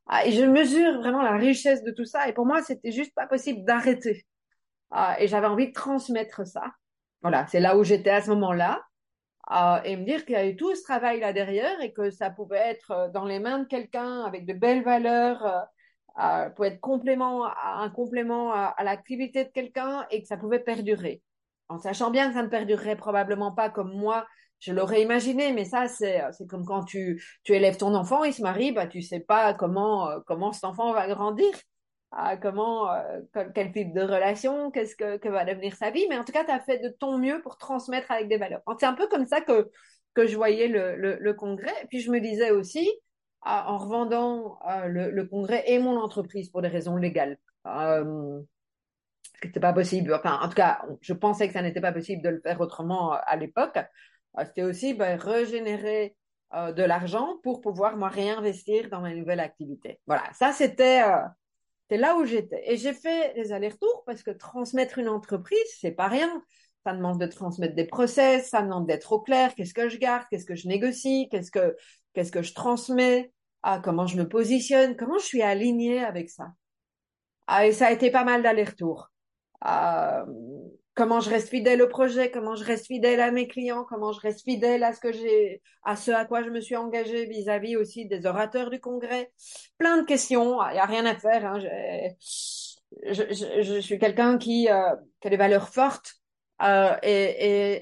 Ah, 0.06 0.26
Et 0.26 0.32
je 0.32 0.44
mesure 0.44 0.98
vraiment 0.98 1.22
la 1.22 1.36
richesse 1.36 1.84
de 1.84 1.92
tout 1.92 2.04
ça. 2.04 2.28
Et 2.28 2.32
pour 2.32 2.46
moi, 2.46 2.62
c'était 2.62 2.92
juste 2.92 3.14
pas 3.14 3.26
possible 3.26 3.64
d'arrêter. 3.64 4.26
Ah, 4.90 5.16
et 5.20 5.28
j'avais 5.28 5.46
envie 5.46 5.68
de 5.68 5.72
transmettre 5.72 6.46
ça. 6.46 6.64
Voilà, 7.22 7.46
c'est 7.48 7.60
là 7.60 7.76
où 7.76 7.84
j'étais 7.84 8.10
à 8.10 8.22
ce 8.22 8.30
moment-là 8.30 8.82
et 9.84 9.96
me 9.96 10.04
dire 10.04 10.24
qu'il 10.24 10.34
y 10.34 10.38
a 10.38 10.46
eu 10.46 10.56
tout 10.56 10.74
ce 10.74 10.82
travail 10.82 11.20
là 11.20 11.32
derrière 11.32 11.80
et 11.80 11.92
que 11.92 12.10
ça 12.10 12.30
pouvait 12.30 12.58
être 12.58 12.90
euh, 12.92 13.08
dans 13.08 13.24
les 13.24 13.40
mains 13.40 13.60
de 13.60 13.64
quelqu'un 13.64 14.22
avec 14.22 14.46
de 14.46 14.52
belles 14.52 14.84
valeurs, 14.84 15.44
euh, 15.44 15.60
euh, 16.22 16.50
pour 16.50 16.66
être 16.66 16.80
complément, 16.80 17.46
un 17.46 17.90
complément 17.90 18.52
à, 18.52 18.74
l'activité 18.84 19.44
de 19.44 19.50
quelqu'un 19.50 20.06
et 20.10 20.22
que 20.22 20.28
ça 20.28 20.36
pouvait 20.36 20.60
perdurer. 20.60 21.22
En 21.68 21.78
sachant 21.78 22.10
bien 22.10 22.28
que 22.28 22.34
ça 22.34 22.42
ne 22.42 22.48
perdurerait 22.48 22.96
probablement 22.96 23.52
pas 23.52 23.70
comme 23.70 23.92
moi, 23.94 24.26
je 24.58 24.72
l'aurais 24.72 25.02
imaginé, 25.02 25.52
mais 25.52 25.64
ça, 25.64 25.88
c'est, 25.88 26.22
c'est 26.32 26.46
comme 26.46 26.66
quand 26.66 26.84
tu, 26.84 27.24
tu 27.44 27.54
élèves 27.54 27.76
ton 27.76 27.94
enfant, 27.94 28.24
il 28.24 28.34
se 28.34 28.42
marie, 28.42 28.72
bah, 28.72 28.86
tu 28.86 29.00
sais 29.02 29.20
pas 29.20 29.54
comment, 29.54 30.10
comment 30.26 30.52
cet 30.52 30.64
enfant 30.64 30.92
va 30.92 31.08
grandir 31.08 31.48
comment, 32.40 32.92
euh, 32.92 33.20
quel 33.54 33.72
type 33.72 33.92
de 33.92 34.00
relation, 34.00 34.70
qu'est-ce 34.70 34.96
que, 34.96 35.16
que, 35.16 35.28
va 35.28 35.44
devenir 35.44 35.76
sa 35.76 35.90
vie, 35.90 36.06
mais 36.08 36.18
en 36.18 36.24
tout 36.24 36.32
cas, 36.32 36.44
tu 36.44 36.50
as 36.50 36.60
fait 36.60 36.78
de 36.78 36.88
ton 36.88 37.18
mieux 37.18 37.40
pour 37.40 37.56
transmettre 37.56 38.10
avec 38.10 38.28
des 38.28 38.36
valeurs. 38.36 38.62
C'est 38.78 38.86
un 38.86 38.94
peu 38.94 39.06
comme 39.08 39.26
ça 39.26 39.40
que, 39.40 39.70
que 40.14 40.26
je 40.26 40.36
voyais 40.36 40.68
le, 40.68 40.96
le, 40.96 41.16
le 41.20 41.34
congrès. 41.34 41.86
Puis 41.88 42.00
je 42.00 42.10
me 42.10 42.20
disais 42.20 42.50
aussi, 42.50 42.90
en 43.42 43.78
revendant 43.78 44.58
euh, 44.68 44.86
le, 44.86 45.10
le, 45.10 45.24
congrès 45.24 45.64
et 45.66 45.78
mon 45.78 45.96
entreprise 45.96 46.50
pour 46.50 46.62
des 46.62 46.68
raisons 46.68 46.96
légales, 46.96 47.38
euh, 47.66 48.40
pas 49.60 49.72
possible. 49.72 50.12
Enfin, 50.12 50.38
en 50.42 50.48
tout 50.48 50.54
cas, 50.54 50.82
je 51.00 51.14
pensais 51.14 51.46
que 51.46 51.54
ça 51.54 51.62
n'était 51.62 51.80
pas 51.80 51.92
possible 51.92 52.22
de 52.22 52.28
le 52.28 52.40
faire 52.40 52.60
autrement 52.60 53.14
euh, 53.14 53.18
à 53.26 53.36
l'époque. 53.36 53.78
C'était 54.44 54.62
aussi 54.62 54.94
ben, 54.94 55.18
régénérer 55.18 56.14
de 56.52 56.82
l'argent 56.82 57.36
pour 57.42 57.60
pouvoir 57.60 57.96
moi 57.96 58.08
réinvestir 58.08 58.88
dans 58.90 59.00
ma 59.00 59.12
nouvelle 59.12 59.40
activité. 59.40 60.00
Voilà, 60.06 60.22
ça 60.32 60.52
c'était 60.52 61.02
c'est 61.90 61.96
là 61.96 62.16
où 62.16 62.24
j'étais. 62.24 62.62
Et 62.72 62.76
j'ai 62.76 62.92
fait 62.92 63.34
les 63.34 63.52
allers-retours 63.52 64.04
parce 64.06 64.22
que 64.22 64.30
transmettre 64.30 64.98
une 64.98 65.08
entreprise, 65.08 65.58
c'est 65.80 65.90
pas 65.90 66.06
rien. 66.06 66.42
Ça 66.86 66.94
demande 66.94 67.20
de 67.20 67.26
transmettre 67.26 67.74
des 67.74 67.84
process, 67.84 68.48
ça 68.48 68.62
demande 68.62 68.86
d'être 68.86 69.12
au 69.12 69.20
clair. 69.20 69.54
Qu'est-ce 69.56 69.74
que 69.74 69.88
je 69.88 69.98
garde? 69.98 70.24
Qu'est-ce 70.30 70.46
que 70.46 70.54
je 70.54 70.68
négocie? 70.68 71.28
Qu'est-ce 71.30 71.50
que, 71.50 71.76
qu'est-ce 72.14 72.30
que 72.30 72.42
je 72.42 72.54
transmets? 72.54 73.32
Ah, 73.64 73.80
comment 73.82 74.06
je 74.06 74.16
me 74.16 74.28
positionne? 74.28 74.96
Comment 74.96 75.18
je 75.18 75.24
suis 75.24 75.42
alignée 75.42 76.02
avec 76.02 76.30
ça? 76.30 76.52
Ah, 77.48 77.66
et 77.66 77.72
ça 77.72 77.88
a 77.88 77.92
été 77.92 78.10
pas 78.12 78.24
mal 78.24 78.42
d'allers-retours. 78.42 79.10
Ah, 79.60 80.24
comment 81.00 81.20
je 81.20 81.30
reste 81.30 81.48
fidèle 81.48 81.80
au 81.80 81.88
projet, 81.88 82.30
comment 82.30 82.56
je 82.56 82.62
reste 82.62 82.86
fidèle 82.86 83.22
à 83.22 83.30
mes 83.30 83.48
clients, 83.48 83.86
comment 83.88 84.12
je 84.12 84.20
reste 84.20 84.42
fidèle 84.42 84.84
à 84.84 84.92
ce 84.92 85.00
que 85.00 85.12
j'ai, 85.12 85.62
à 85.82 85.96
ce 85.96 86.10
à 86.10 86.26
quoi 86.26 86.42
je 86.42 86.50
me 86.50 86.60
suis 86.60 86.76
engagée 86.76 87.24
vis-à-vis 87.24 87.74
aussi 87.76 88.04
des 88.04 88.26
orateurs 88.26 88.68
du 88.68 88.80
congrès. 88.80 89.32
Plein 89.78 89.96
de 89.96 90.04
questions, 90.04 90.58
il 90.68 90.76
y 90.76 90.78
a 90.78 90.84
rien 90.84 91.06
à 91.06 91.14
faire. 91.14 91.46
Hein. 91.46 91.58
Je, 93.06 93.80
suis 93.80 93.98
quelqu'un 93.98 94.36
qui, 94.36 94.68
euh, 94.68 94.94
a 95.24 95.28
des 95.30 95.38
valeurs 95.38 95.70
fortes 95.70 96.16
euh, 96.62 96.94
et, 97.02 97.80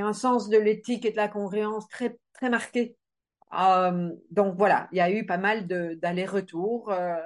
un 0.00 0.12
sens 0.12 0.48
de 0.48 0.56
l'éthique 0.56 1.04
et 1.04 1.10
de 1.10 1.16
la 1.16 1.26
congruence 1.26 1.88
très 1.88 2.16
très 2.34 2.50
marqué. 2.50 2.96
Euh, 3.58 4.10
donc 4.30 4.54
voilà, 4.56 4.86
il 4.92 4.98
y 4.98 5.00
a 5.00 5.10
eu 5.10 5.26
pas 5.26 5.38
mal 5.38 5.66
d'allers-retours. 5.66 6.92
Euh, 6.92 7.16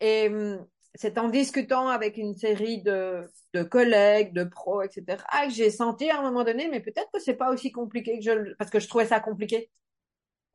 et 0.00 0.28
hum, 0.28 0.66
c'est 0.94 1.18
en 1.18 1.28
discutant 1.28 1.88
avec 1.88 2.16
une 2.16 2.34
série 2.34 2.82
de, 2.82 3.26
de 3.52 3.62
collègues, 3.62 4.32
de 4.32 4.44
pros, 4.44 4.82
etc., 4.82 5.24
ah, 5.28 5.46
que 5.46 5.52
j'ai 5.52 5.70
senti 5.70 6.08
à 6.10 6.20
un 6.20 6.22
moment 6.22 6.44
donné, 6.44 6.68
mais 6.68 6.80
peut-être 6.80 7.10
que 7.12 7.20
c'est 7.20 7.34
pas 7.34 7.52
aussi 7.52 7.72
compliqué 7.72 8.18
que 8.18 8.24
je, 8.24 8.54
parce 8.54 8.70
que 8.70 8.80
je 8.80 8.88
trouvais 8.88 9.06
ça 9.06 9.20
compliqué. 9.20 9.70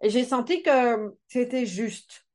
Et 0.02 0.10
j'ai 0.10 0.24
senti 0.24 0.64
que 0.64 1.16
c'était 1.28 1.66
juste. 1.66 2.26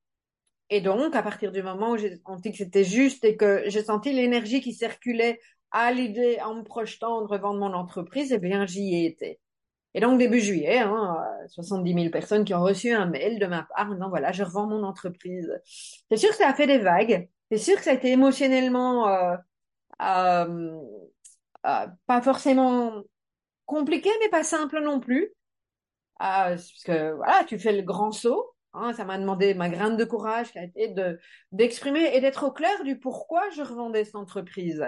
Et 0.71 0.81
donc, 0.81 1.14
à 1.14 1.23
partir 1.23 1.53
du 1.53 1.62
moment 1.62 1.93
où 1.93 1.97
j'ai 1.99 2.17
senti 2.27 2.51
que 2.51 2.59
c'était 2.59 2.85
juste 2.85 3.25
et 3.25 3.37
que 3.37 3.64
j'ai 3.69 3.85
senti 3.85 4.12
l'énergie 4.12 4.61
qui 4.61 4.75
circulait 4.75 5.40
à 5.71 5.93
l'idée 5.93 6.38
en 6.43 6.55
me 6.57 6.62
projetant 6.62 7.23
de 7.23 7.27
revendre 7.27 7.61
mon 7.61 7.75
entreprise, 7.75 8.33
eh 8.33 8.38
bien, 8.38 8.67
j'y 8.67 8.95
ai 8.95 9.07
été. 9.07 9.40
Et 9.95 10.01
donc, 10.01 10.19
début 10.19 10.40
juillet, 10.40 10.79
hein, 10.79 11.17
70 11.49 11.95
000 11.95 12.11
personnes 12.11 12.45
qui 12.45 12.55
ont 12.55 12.62
reçu 12.62 12.90
un 12.93 13.07
mail 13.07 13.38
de 13.38 13.47
ma 13.47 13.62
part 13.64 13.88
en 13.90 13.95
disant, 13.95 14.09
voilà, 14.09 14.33
je 14.33 14.43
revends 14.43 14.67
mon 14.67 14.83
entreprise. 14.83 15.53
C'est 16.11 16.17
sûr 16.17 16.31
que 16.31 16.37
ça 16.37 16.49
a 16.49 16.55
fait 16.55 16.67
des 16.67 16.79
vagues. 16.79 17.29
C'est 17.51 17.59
sûr 17.59 17.77
que 17.77 17.83
ça 17.85 17.91
a 17.91 17.95
été 17.95 18.11
émotionnellement 18.11 19.09
euh, 19.09 19.37
euh, 20.03 20.81
euh, 21.67 21.87
pas 22.07 22.23
forcément 22.23 23.03
compliqué, 23.67 24.11
mais 24.21 24.29
pas 24.29 24.45
simple 24.45 24.81
non 24.81 25.01
plus. 25.01 25.33
parce 26.19 26.83
que 26.85 27.13
voilà, 27.15 27.45
tu 27.45 27.59
fais 27.59 27.73
le 27.73 27.83
grand 27.83 28.13
saut. 28.13 28.55
Hein, 28.75 28.93
ça 28.93 29.05
m'a 29.05 29.19
demandé 29.19 29.55
ma 29.55 29.69
graine 29.69 29.97
de 29.97 30.05
courage 30.05 30.51
qui 30.53 30.59
a 30.59 30.65
été 30.65 30.89
de 30.89 31.19
d'exprimer 31.53 32.17
et 32.17 32.21
d'être 32.21 32.45
au 32.45 32.53
clair 32.53 32.83
du 32.85 32.99
pourquoi 32.99 33.49
je 33.51 33.63
revendais 33.63 34.05
cette 34.05 34.17
entreprise. 34.17 34.85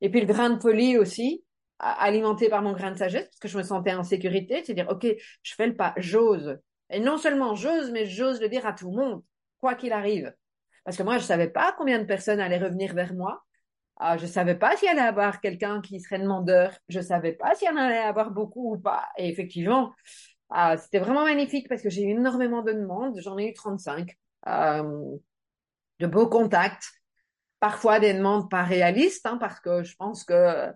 Et 0.00 0.10
puis 0.10 0.20
le 0.20 0.26
grain 0.26 0.50
de 0.50 0.60
folie 0.60 0.96
aussi, 0.98 1.44
alimenté 1.78 2.48
par 2.48 2.62
mon 2.62 2.72
grain 2.72 2.92
de 2.92 2.98
sagesse, 2.98 3.26
parce 3.26 3.38
que 3.40 3.48
je 3.48 3.58
me 3.58 3.62
sentais 3.62 3.94
en 3.94 4.04
sécurité, 4.04 4.62
c'est 4.64 4.74
dire 4.74 4.88
ok, 4.88 5.06
je 5.42 5.54
fais 5.54 5.66
le 5.66 5.76
pas, 5.76 5.94
j'ose. 5.98 6.58
Et 6.90 7.00
non 7.00 7.18
seulement 7.18 7.54
j'ose, 7.54 7.90
mais 7.90 8.06
j'ose 8.06 8.40
le 8.40 8.48
dire 8.48 8.66
à 8.66 8.72
tout 8.72 8.90
le 8.90 8.96
monde, 8.96 9.22
quoi 9.60 9.74
qu'il 9.74 9.92
arrive. 9.92 10.32
Parce 10.86 10.96
que 10.96 11.02
moi, 11.02 11.18
je 11.18 11.24
savais 11.24 11.48
pas 11.48 11.74
combien 11.76 11.98
de 11.98 12.04
personnes 12.04 12.38
allaient 12.38 12.58
revenir 12.58 12.94
vers 12.94 13.12
moi. 13.12 13.44
Ah, 13.96 14.16
je 14.18 14.26
savais 14.26 14.54
pas 14.54 14.76
s'il 14.76 14.86
y 14.86 14.90
allait 14.90 15.00
avoir 15.00 15.40
quelqu'un 15.40 15.80
qui 15.80 16.00
serait 16.00 16.20
demandeur. 16.20 16.72
Je 16.88 17.00
savais 17.00 17.32
pas 17.32 17.56
s'il 17.56 17.66
y 17.66 17.70
en 17.72 17.76
allait 17.76 17.98
avoir 17.98 18.30
beaucoup 18.30 18.74
ou 18.74 18.78
pas. 18.78 19.04
Et 19.18 19.28
effectivement, 19.28 19.92
ah, 20.48 20.76
c'était 20.76 21.00
vraiment 21.00 21.24
magnifique 21.24 21.68
parce 21.68 21.82
que 21.82 21.90
j'ai 21.90 22.04
eu 22.04 22.10
énormément 22.10 22.62
de 22.62 22.72
demandes. 22.72 23.18
J'en 23.20 23.36
ai 23.36 23.48
eu 23.48 23.52
35. 23.52 24.14
Euh, 24.46 25.16
de 25.98 26.06
beaux 26.06 26.28
contacts. 26.28 26.88
Parfois 27.58 27.98
des 27.98 28.14
demandes 28.14 28.48
pas 28.48 28.62
réalistes, 28.62 29.26
hein, 29.26 29.38
parce 29.38 29.58
que 29.58 29.82
je 29.82 29.96
pense 29.96 30.22
que 30.22 30.70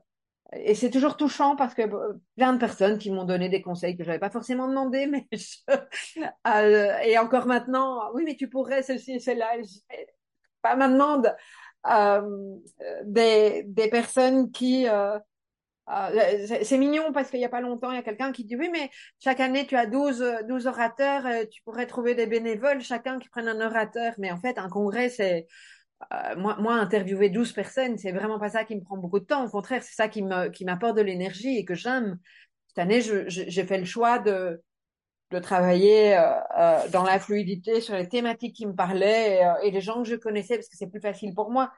et 0.52 0.74
c'est 0.74 0.90
toujours 0.90 1.16
touchant 1.16 1.54
parce 1.54 1.74
que 1.74 1.82
euh, 1.82 2.14
plein 2.36 2.52
de 2.52 2.58
personnes 2.58 2.98
qui 2.98 3.10
m'ont 3.10 3.24
donné 3.24 3.48
des 3.48 3.62
conseils 3.62 3.96
que 3.96 4.02
j'avais 4.02 4.18
pas 4.18 4.30
forcément 4.30 4.68
demandé, 4.68 5.06
mais 5.06 5.26
je, 5.32 6.22
euh, 6.46 6.98
et 7.04 7.18
encore 7.18 7.46
maintenant, 7.46 8.10
oui, 8.14 8.24
mais 8.24 8.36
tu 8.36 8.48
pourrais 8.48 8.82
ceci 8.82 9.12
et 9.12 9.20
cela. 9.20 9.48
Pas 10.62 10.76
maintenant 10.76 11.22
euh, 11.86 12.56
des, 13.04 13.62
des 13.66 13.88
personnes 13.88 14.50
qui 14.50 14.86
c'est 16.62 16.78
mignon 16.78 17.12
parce 17.12 17.30
qu'il 17.30 17.40
y 17.40 17.44
a 17.44 17.48
pas 17.48 17.60
longtemps, 17.60 17.90
il 17.90 17.96
y 17.96 17.98
a 17.98 18.02
quelqu'un 18.02 18.30
qui 18.30 18.44
dit 18.44 18.56
oui, 18.56 18.68
mais 18.70 18.90
chaque 19.18 19.40
année 19.40 19.66
tu 19.66 19.76
as 19.76 19.86
12, 19.86 20.24
12 20.48 20.66
orateurs, 20.66 21.24
tu 21.50 21.62
pourrais 21.62 21.86
trouver 21.86 22.14
des 22.14 22.26
bénévoles, 22.26 22.80
chacun 22.80 23.18
qui 23.18 23.28
prenne 23.28 23.48
un 23.48 23.60
orateur. 23.60 24.12
Mais 24.18 24.30
en 24.30 24.38
fait, 24.38 24.58
un 24.58 24.68
congrès, 24.68 25.08
c'est 25.08 25.46
euh, 26.12 26.36
moi, 26.36 26.56
moi, 26.58 26.74
interviewer 26.74 27.28
12 27.28 27.52
personnes, 27.52 27.98
c'est 27.98 28.12
vraiment 28.12 28.38
pas 28.38 28.50
ça 28.50 28.64
qui 28.64 28.74
me 28.74 28.82
prend 28.82 28.96
beaucoup 28.96 29.20
de 29.20 29.24
temps. 29.24 29.44
Au 29.44 29.50
contraire, 29.50 29.82
c'est 29.82 29.94
ça 29.94 30.08
qui 30.08 30.22
me, 30.22 30.48
qui 30.48 30.64
m'apporte 30.64 30.96
de 30.96 31.02
l'énergie 31.02 31.56
et 31.56 31.64
que 31.64 31.74
j'aime. 31.74 32.18
Cette 32.68 32.78
année, 32.78 33.00
j'ai 33.00 33.64
fait 33.64 33.78
le 33.78 33.84
choix 33.84 34.18
de, 34.18 34.62
de 35.30 35.38
travailler 35.38 36.16
euh, 36.16 36.40
euh, 36.58 36.88
dans 36.88 37.02
la 37.02 37.18
fluidité 37.18 37.80
sur 37.80 37.94
les 37.94 38.08
thématiques 38.08 38.56
qui 38.56 38.66
me 38.66 38.74
parlaient 38.74 39.40
et, 39.62 39.70
les 39.70 39.80
gens 39.80 40.02
que 40.02 40.08
je 40.08 40.14
connaissais 40.14 40.56
parce 40.56 40.68
que 40.68 40.76
c'est 40.76 40.90
plus 40.90 41.00
facile 41.00 41.34
pour 41.34 41.50
moi. 41.50 41.72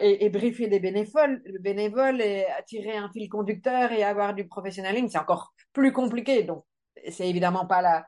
et, 0.00 0.28
briefer 0.30 0.68
des 0.68 0.80
bénévoles, 0.80 1.42
bénévoles 1.60 2.20
et 2.20 2.46
attirer 2.46 2.96
un 2.96 3.10
fil 3.12 3.28
conducteur 3.28 3.92
et 3.92 4.02
avoir 4.02 4.34
du 4.34 4.46
professionnalisme, 4.46 5.08
c'est 5.08 5.18
encore 5.18 5.54
plus 5.72 5.92
compliqué. 5.92 6.42
Donc, 6.42 6.64
c'est 7.08 7.28
évidemment 7.28 7.66
pas 7.66 7.80
la, 7.82 8.06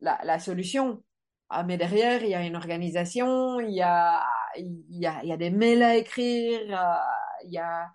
la, 0.00 0.18
la 0.24 0.38
solution. 0.38 1.02
Ah, 1.50 1.62
mais 1.62 1.76
derrière, 1.76 2.22
il 2.22 2.30
y 2.30 2.34
a 2.34 2.42
une 2.44 2.56
organisation, 2.56 3.60
il 3.60 3.74
y 3.74 3.82
a, 3.82 4.20
il 4.56 4.84
y 4.90 5.06
a, 5.06 5.24
y 5.24 5.32
a 5.32 5.36
des 5.36 5.50
mails 5.50 5.82
à 5.82 5.96
écrire, 5.96 6.60
euh, 6.70 7.44
il 7.44 7.52
y 7.52 7.58
a 7.58 7.90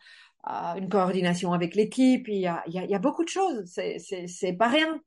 une 0.77 0.89
coordination 0.89 1.53
avec 1.53 1.75
l'équipe, 1.75 2.27
il 2.27 2.39
y 2.39 2.47
a, 2.47 2.63
il 2.67 2.73
y 2.73 2.95
a, 2.95 2.99
beaucoup 2.99 3.23
de 3.23 3.29
choses. 3.29 3.65
C'est, 3.65 4.53
pas 4.53 4.67
rien. 4.67 4.99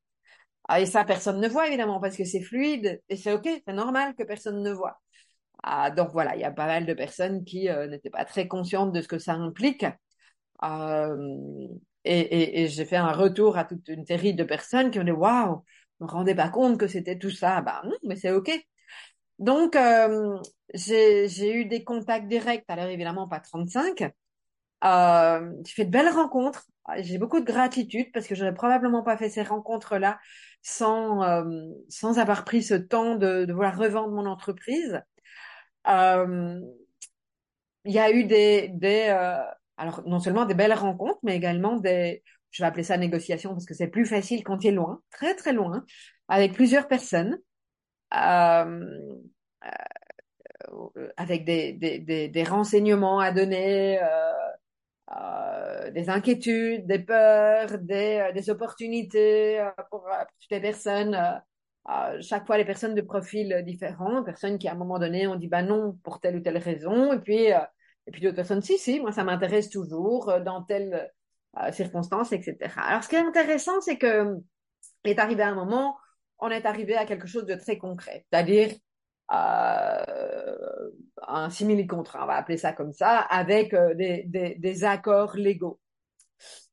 Ah, 0.68 0.80
et 0.80 0.86
ça, 0.86 1.04
personne 1.04 1.40
ne 1.40 1.48
voit 1.48 1.68
évidemment 1.68 2.00
parce 2.00 2.16
que 2.16 2.24
c'est 2.24 2.40
fluide 2.42 3.02
et 3.08 3.16
c'est 3.16 3.32
ok, 3.32 3.48
c'est 3.66 3.72
normal 3.74 4.14
que 4.14 4.22
personne 4.24 4.62
ne 4.62 4.72
voit. 4.72 5.00
Ah, 5.62 5.90
donc 5.90 6.10
voilà, 6.12 6.36
il 6.36 6.40
y 6.40 6.44
a 6.44 6.50
pas 6.52 6.66
mal 6.66 6.86
de 6.86 6.94
personnes 6.94 7.44
qui 7.44 7.68
euh, 7.68 7.86
n'étaient 7.88 8.10
pas 8.10 8.24
très 8.24 8.48
conscientes 8.48 8.92
de 8.92 9.00
ce 9.02 9.08
que 9.08 9.18
ça 9.18 9.34
implique. 9.34 9.86
Euh, 10.64 11.68
et, 12.04 12.66
j'ai 12.68 12.84
fait 12.84 12.96
un 12.96 13.12
retour 13.12 13.56
à 13.58 13.64
toute 13.64 13.88
une 13.88 14.04
série 14.06 14.34
de 14.34 14.44
personnes 14.44 14.90
qui 14.90 14.98
ont 15.00 15.04
dit 15.04 15.12
waouh, 15.12 15.64
je 16.00 16.04
me 16.04 16.10
rendais 16.10 16.34
pas 16.34 16.48
compte 16.48 16.78
que 16.78 16.88
c'était 16.88 17.18
tout 17.18 17.30
ça. 17.30 17.60
Bah 17.62 17.82
non, 17.84 17.96
mais 18.04 18.16
c'est 18.16 18.32
ok. 18.32 18.50
Donc 19.38 19.76
euh, 19.76 20.38
j'ai 20.74 21.54
eu 21.54 21.64
des 21.64 21.84
contacts 21.84 22.28
directs. 22.28 22.64
Alors 22.68 22.86
évidemment 22.86 23.28
pas 23.28 23.40
35. 23.40 24.12
Euh, 24.84 25.52
j'ai 25.64 25.72
fait 25.72 25.84
de 25.84 25.90
belles 25.90 26.08
rencontres. 26.08 26.66
J'ai 26.98 27.18
beaucoup 27.18 27.40
de 27.40 27.44
gratitude 27.44 28.10
parce 28.12 28.26
que 28.26 28.34
j'aurais 28.34 28.54
probablement 28.54 29.02
pas 29.02 29.16
fait 29.16 29.28
ces 29.30 29.42
rencontres-là 29.42 30.18
sans 30.62 31.22
euh, 31.22 31.68
sans 31.88 32.18
avoir 32.18 32.44
pris 32.44 32.62
ce 32.62 32.74
temps 32.74 33.14
de, 33.16 33.44
de 33.44 33.52
vouloir 33.52 33.76
revendre 33.76 34.12
mon 34.12 34.26
entreprise. 34.26 35.00
Euh, 35.88 36.60
il 37.84 37.92
y 37.92 37.98
a 37.98 38.10
eu 38.12 38.24
des 38.24 38.68
des 38.68 39.06
euh, 39.08 39.42
alors 39.76 40.02
non 40.06 40.20
seulement 40.20 40.44
des 40.44 40.54
belles 40.54 40.74
rencontres, 40.74 41.18
mais 41.22 41.36
également 41.36 41.76
des 41.76 42.22
je 42.50 42.62
vais 42.62 42.66
appeler 42.66 42.82
ça 42.84 42.96
négociation 42.96 43.50
parce 43.50 43.64
que 43.66 43.74
c'est 43.74 43.88
plus 43.88 44.06
facile 44.06 44.44
quand 44.44 44.58
tu 44.58 44.68
es 44.68 44.72
loin, 44.72 45.00
très 45.10 45.34
très 45.34 45.52
loin, 45.52 45.84
avec 46.28 46.52
plusieurs 46.52 46.86
personnes. 46.88 47.38
Euh, 48.14 48.80
euh, 49.64 49.68
avec 51.16 51.44
des, 51.44 52.44
renseignements 52.48 53.20
à 53.20 53.32
donner, 53.32 54.00
euh, 54.02 54.32
euh, 55.16 55.90
des 55.90 56.08
inquiétudes, 56.08 56.86
des 56.86 57.00
peurs, 57.00 57.78
des, 57.78 58.32
euh, 58.34 58.52
opportunités 58.52 59.60
euh, 59.60 59.70
pour, 59.90 60.08
toutes 60.40 60.50
les 60.50 60.60
personnes. 60.60 61.18
chaque 62.20 62.46
fois, 62.46 62.56
les 62.56 62.64
personnes 62.64 62.94
de 62.94 63.02
profils 63.02 63.62
différents, 63.66 64.22
personnes 64.22 64.58
qui 64.58 64.68
à 64.68 64.72
un 64.72 64.76
moment 64.76 64.98
donné 64.98 65.26
ont 65.26 65.36
dit 65.36 65.48
bah 65.48 65.62
non 65.62 65.98
pour 66.04 66.20
telle 66.20 66.36
ou 66.36 66.40
telle 66.40 66.58
raison, 66.58 67.12
et 67.12 67.18
puis 67.18 67.46
et 68.06 68.10
puis 68.10 68.22
d'autres 68.22 68.36
personnes 68.36 68.62
si 68.62 68.78
si, 68.78 69.00
moi 69.00 69.12
ça 69.12 69.24
m'intéresse 69.24 69.68
toujours 69.70 70.32
dans 70.44 70.62
telle 70.62 71.10
circonstance, 71.72 72.32
etc. 72.32 72.56
Alors 72.76 73.04
ce 73.04 73.08
qui 73.08 73.16
est 73.16 73.18
intéressant, 73.18 73.80
c'est 73.80 73.98
que 73.98 74.38
est 75.04 75.18
arrivé 75.18 75.42
un 75.42 75.54
moment, 75.54 75.96
on 76.38 76.48
est 76.50 76.66
arrivé 76.66 76.96
à 76.96 77.04
quelque 77.04 77.26
chose 77.26 77.46
de 77.46 77.54
très 77.54 77.78
concret, 77.78 78.24
c'est-à-dire 78.30 78.70
euh, 79.32 80.90
un 81.26 81.50
simili-contrat, 81.50 82.24
on 82.24 82.26
va 82.26 82.36
appeler 82.36 82.58
ça 82.58 82.72
comme 82.72 82.92
ça, 82.92 83.18
avec 83.18 83.74
euh, 83.74 83.94
des, 83.94 84.24
des, 84.58 84.84
accords 84.84 85.36
légaux. 85.36 85.80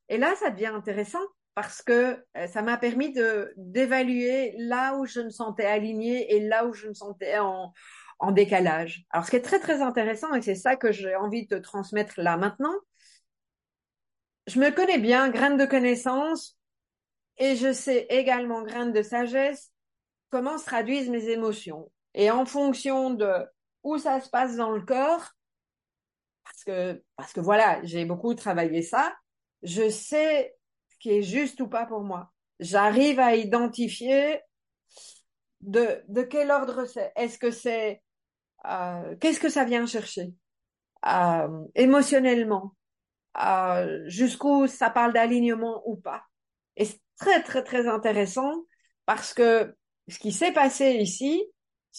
Et 0.09 0.17
là, 0.17 0.35
ça 0.35 0.49
devient 0.49 0.67
intéressant 0.67 1.19
parce 1.55 1.81
que 1.81 2.17
euh, 2.37 2.47
ça 2.47 2.61
m'a 2.61 2.77
permis 2.77 3.13
de 3.13 3.53
d'évaluer 3.57 4.55
là 4.57 4.95
où 4.97 5.05
je 5.05 5.21
me 5.21 5.29
sentais 5.29 5.65
alignée 5.65 6.33
et 6.33 6.41
là 6.41 6.65
où 6.65 6.73
je 6.73 6.87
me 6.87 6.93
sentais 6.93 7.37
en, 7.39 7.73
en 8.19 8.31
décalage. 8.31 9.05
Alors, 9.11 9.25
ce 9.25 9.31
qui 9.31 9.37
est 9.37 9.41
très 9.41 9.59
très 9.59 9.81
intéressant 9.81 10.33
et 10.33 10.41
c'est 10.41 10.55
ça 10.55 10.75
que 10.75 10.91
j'ai 10.91 11.15
envie 11.15 11.45
de 11.47 11.57
te 11.57 11.61
transmettre 11.61 12.19
là 12.19 12.37
maintenant. 12.37 12.75
Je 14.47 14.59
me 14.59 14.71
connais 14.71 14.97
bien, 14.97 15.29
graine 15.29 15.57
de 15.57 15.65
connaissance, 15.65 16.59
et 17.37 17.55
je 17.55 17.71
sais 17.71 18.07
également, 18.09 18.63
graine 18.63 18.91
de 18.91 19.01
sagesse, 19.01 19.71
comment 20.29 20.57
se 20.57 20.65
traduisent 20.65 21.09
mes 21.09 21.29
émotions. 21.29 21.89
Et 22.13 22.31
en 22.31 22.45
fonction 22.45 23.11
de 23.11 23.31
où 23.83 23.97
ça 23.97 24.19
se 24.21 24.29
passe 24.29 24.55
dans 24.55 24.71
le 24.71 24.81
corps, 24.81 25.29
parce 26.43 26.63
que, 26.63 27.03
parce 27.15 27.33
que 27.33 27.39
voilà, 27.39 27.79
j'ai 27.83 28.05
beaucoup 28.05 28.33
travaillé 28.33 28.81
ça, 28.81 29.15
je 29.63 29.89
sais 29.89 30.55
ce 30.89 30.97
qui 30.99 31.11
est 31.11 31.23
juste 31.23 31.61
ou 31.61 31.67
pas 31.67 31.85
pour 31.85 32.01
moi. 32.01 32.31
J'arrive 32.59 33.19
à 33.19 33.35
identifier 33.35 34.41
de, 35.61 36.01
de 36.07 36.21
quel 36.23 36.51
ordre 36.51 36.85
c'est. 36.85 37.11
Est-ce 37.15 37.37
que 37.37 37.51
c'est, 37.51 38.01
euh, 38.65 39.15
qu'est-ce 39.17 39.39
que 39.39 39.49
ça 39.49 39.63
vient 39.63 39.85
chercher? 39.85 40.33
Euh, 41.05 41.65
émotionnellement, 41.75 42.75
euh, 43.41 44.03
jusqu'où 44.07 44.67
ça 44.67 44.89
parle 44.89 45.13
d'alignement 45.13 45.81
ou 45.85 45.95
pas. 45.95 46.23
Et 46.75 46.85
c'est 46.85 47.01
très 47.17 47.43
très 47.43 47.63
très 47.63 47.87
intéressant 47.87 48.53
parce 49.05 49.33
que 49.33 49.75
ce 50.07 50.19
qui 50.19 50.31
s'est 50.31 50.51
passé 50.51 50.91
ici, 50.93 51.43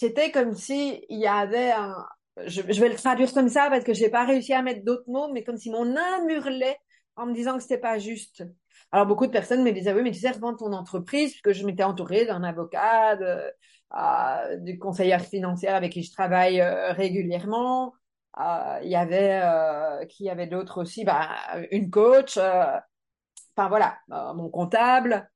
c'était 0.01 0.31
comme 0.31 0.55
si 0.55 1.05
il 1.09 1.19
y 1.19 1.27
avait 1.27 1.69
un, 1.71 2.07
je, 2.47 2.61
vais 2.61 2.89
le 2.89 2.95
traduire 2.95 3.31
comme 3.31 3.49
ça 3.49 3.69
parce 3.69 3.83
que 3.83 3.93
j'ai 3.93 4.09
pas 4.09 4.25
réussi 4.25 4.51
à 4.51 4.63
mettre 4.63 4.83
d'autres 4.83 5.07
mots, 5.07 5.31
mais 5.31 5.43
comme 5.43 5.57
si 5.57 5.69
mon 5.69 5.95
âme 5.95 6.27
hurlait 6.27 6.79
en 7.15 7.27
me 7.27 7.35
disant 7.35 7.55
que 7.55 7.61
c'était 7.61 7.77
pas 7.77 7.99
juste. 7.99 8.43
Alors 8.91 9.05
beaucoup 9.05 9.27
de 9.27 9.31
personnes 9.31 9.63
me 9.63 9.71
disaient 9.71 9.93
oui, 9.93 10.01
mais 10.01 10.09
tu 10.09 10.19
sais 10.19 10.31
revendre 10.31 10.57
ton 10.57 10.73
entreprise 10.73 11.33
puisque 11.33 11.51
je 11.51 11.63
m'étais 11.67 11.83
entourée 11.83 12.25
d'un 12.25 12.43
avocat, 12.43 13.15
euh, 13.19 14.57
du 14.57 14.79
conseiller 14.79 15.19
financier 15.19 15.69
avec 15.69 15.91
qui 15.91 16.01
je 16.01 16.11
travaille 16.11 16.61
euh, 16.61 16.93
régulièrement. 16.93 17.93
Euh, 18.39 18.79
il 18.81 18.89
y 18.89 18.95
avait 18.95 20.07
qui 20.07 20.29
avait 20.31 20.47
d'autres 20.47 20.81
aussi, 20.81 21.05
bah, 21.05 21.29
une 21.69 21.91
coach. 21.91 22.39
Enfin 22.39 23.69
voilà, 23.69 23.99
mon 24.07 24.49
comptable 24.49 25.29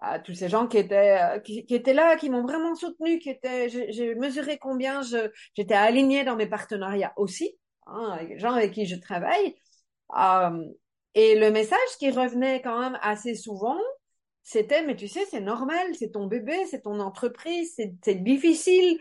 à 0.00 0.18
tous 0.18 0.34
ces 0.34 0.48
gens 0.48 0.66
qui 0.66 0.78
étaient 0.78 1.18
euh, 1.20 1.38
qui, 1.40 1.64
qui 1.66 1.74
étaient 1.74 1.94
là, 1.94 2.16
qui 2.16 2.30
m'ont 2.30 2.42
vraiment 2.42 2.74
soutenu, 2.74 3.18
qui 3.18 3.30
étaient, 3.30 3.68
j'ai 3.68 4.14
mesuré 4.14 4.58
combien 4.58 5.02
j'étais 5.54 5.74
alignée 5.74 6.24
dans 6.24 6.36
mes 6.36 6.46
partenariats 6.46 7.12
aussi, 7.16 7.56
hein, 7.86 8.18
les 8.28 8.38
gens 8.38 8.52
avec 8.52 8.72
qui 8.72 8.86
je 8.86 8.96
travaille. 8.96 9.56
Euh, 10.16 10.64
et 11.14 11.36
le 11.38 11.50
message 11.50 11.78
qui 11.98 12.10
revenait 12.10 12.60
quand 12.62 12.78
même 12.80 12.98
assez 13.02 13.34
souvent, 13.34 13.78
c'était 14.42 14.84
mais 14.84 14.96
tu 14.96 15.08
sais 15.08 15.24
c'est 15.30 15.40
normal, 15.40 15.94
c'est 15.98 16.10
ton 16.12 16.26
bébé, 16.26 16.66
c'est 16.66 16.82
ton 16.82 17.00
entreprise, 17.00 17.74
c'est 17.76 18.22
difficile, 18.22 18.98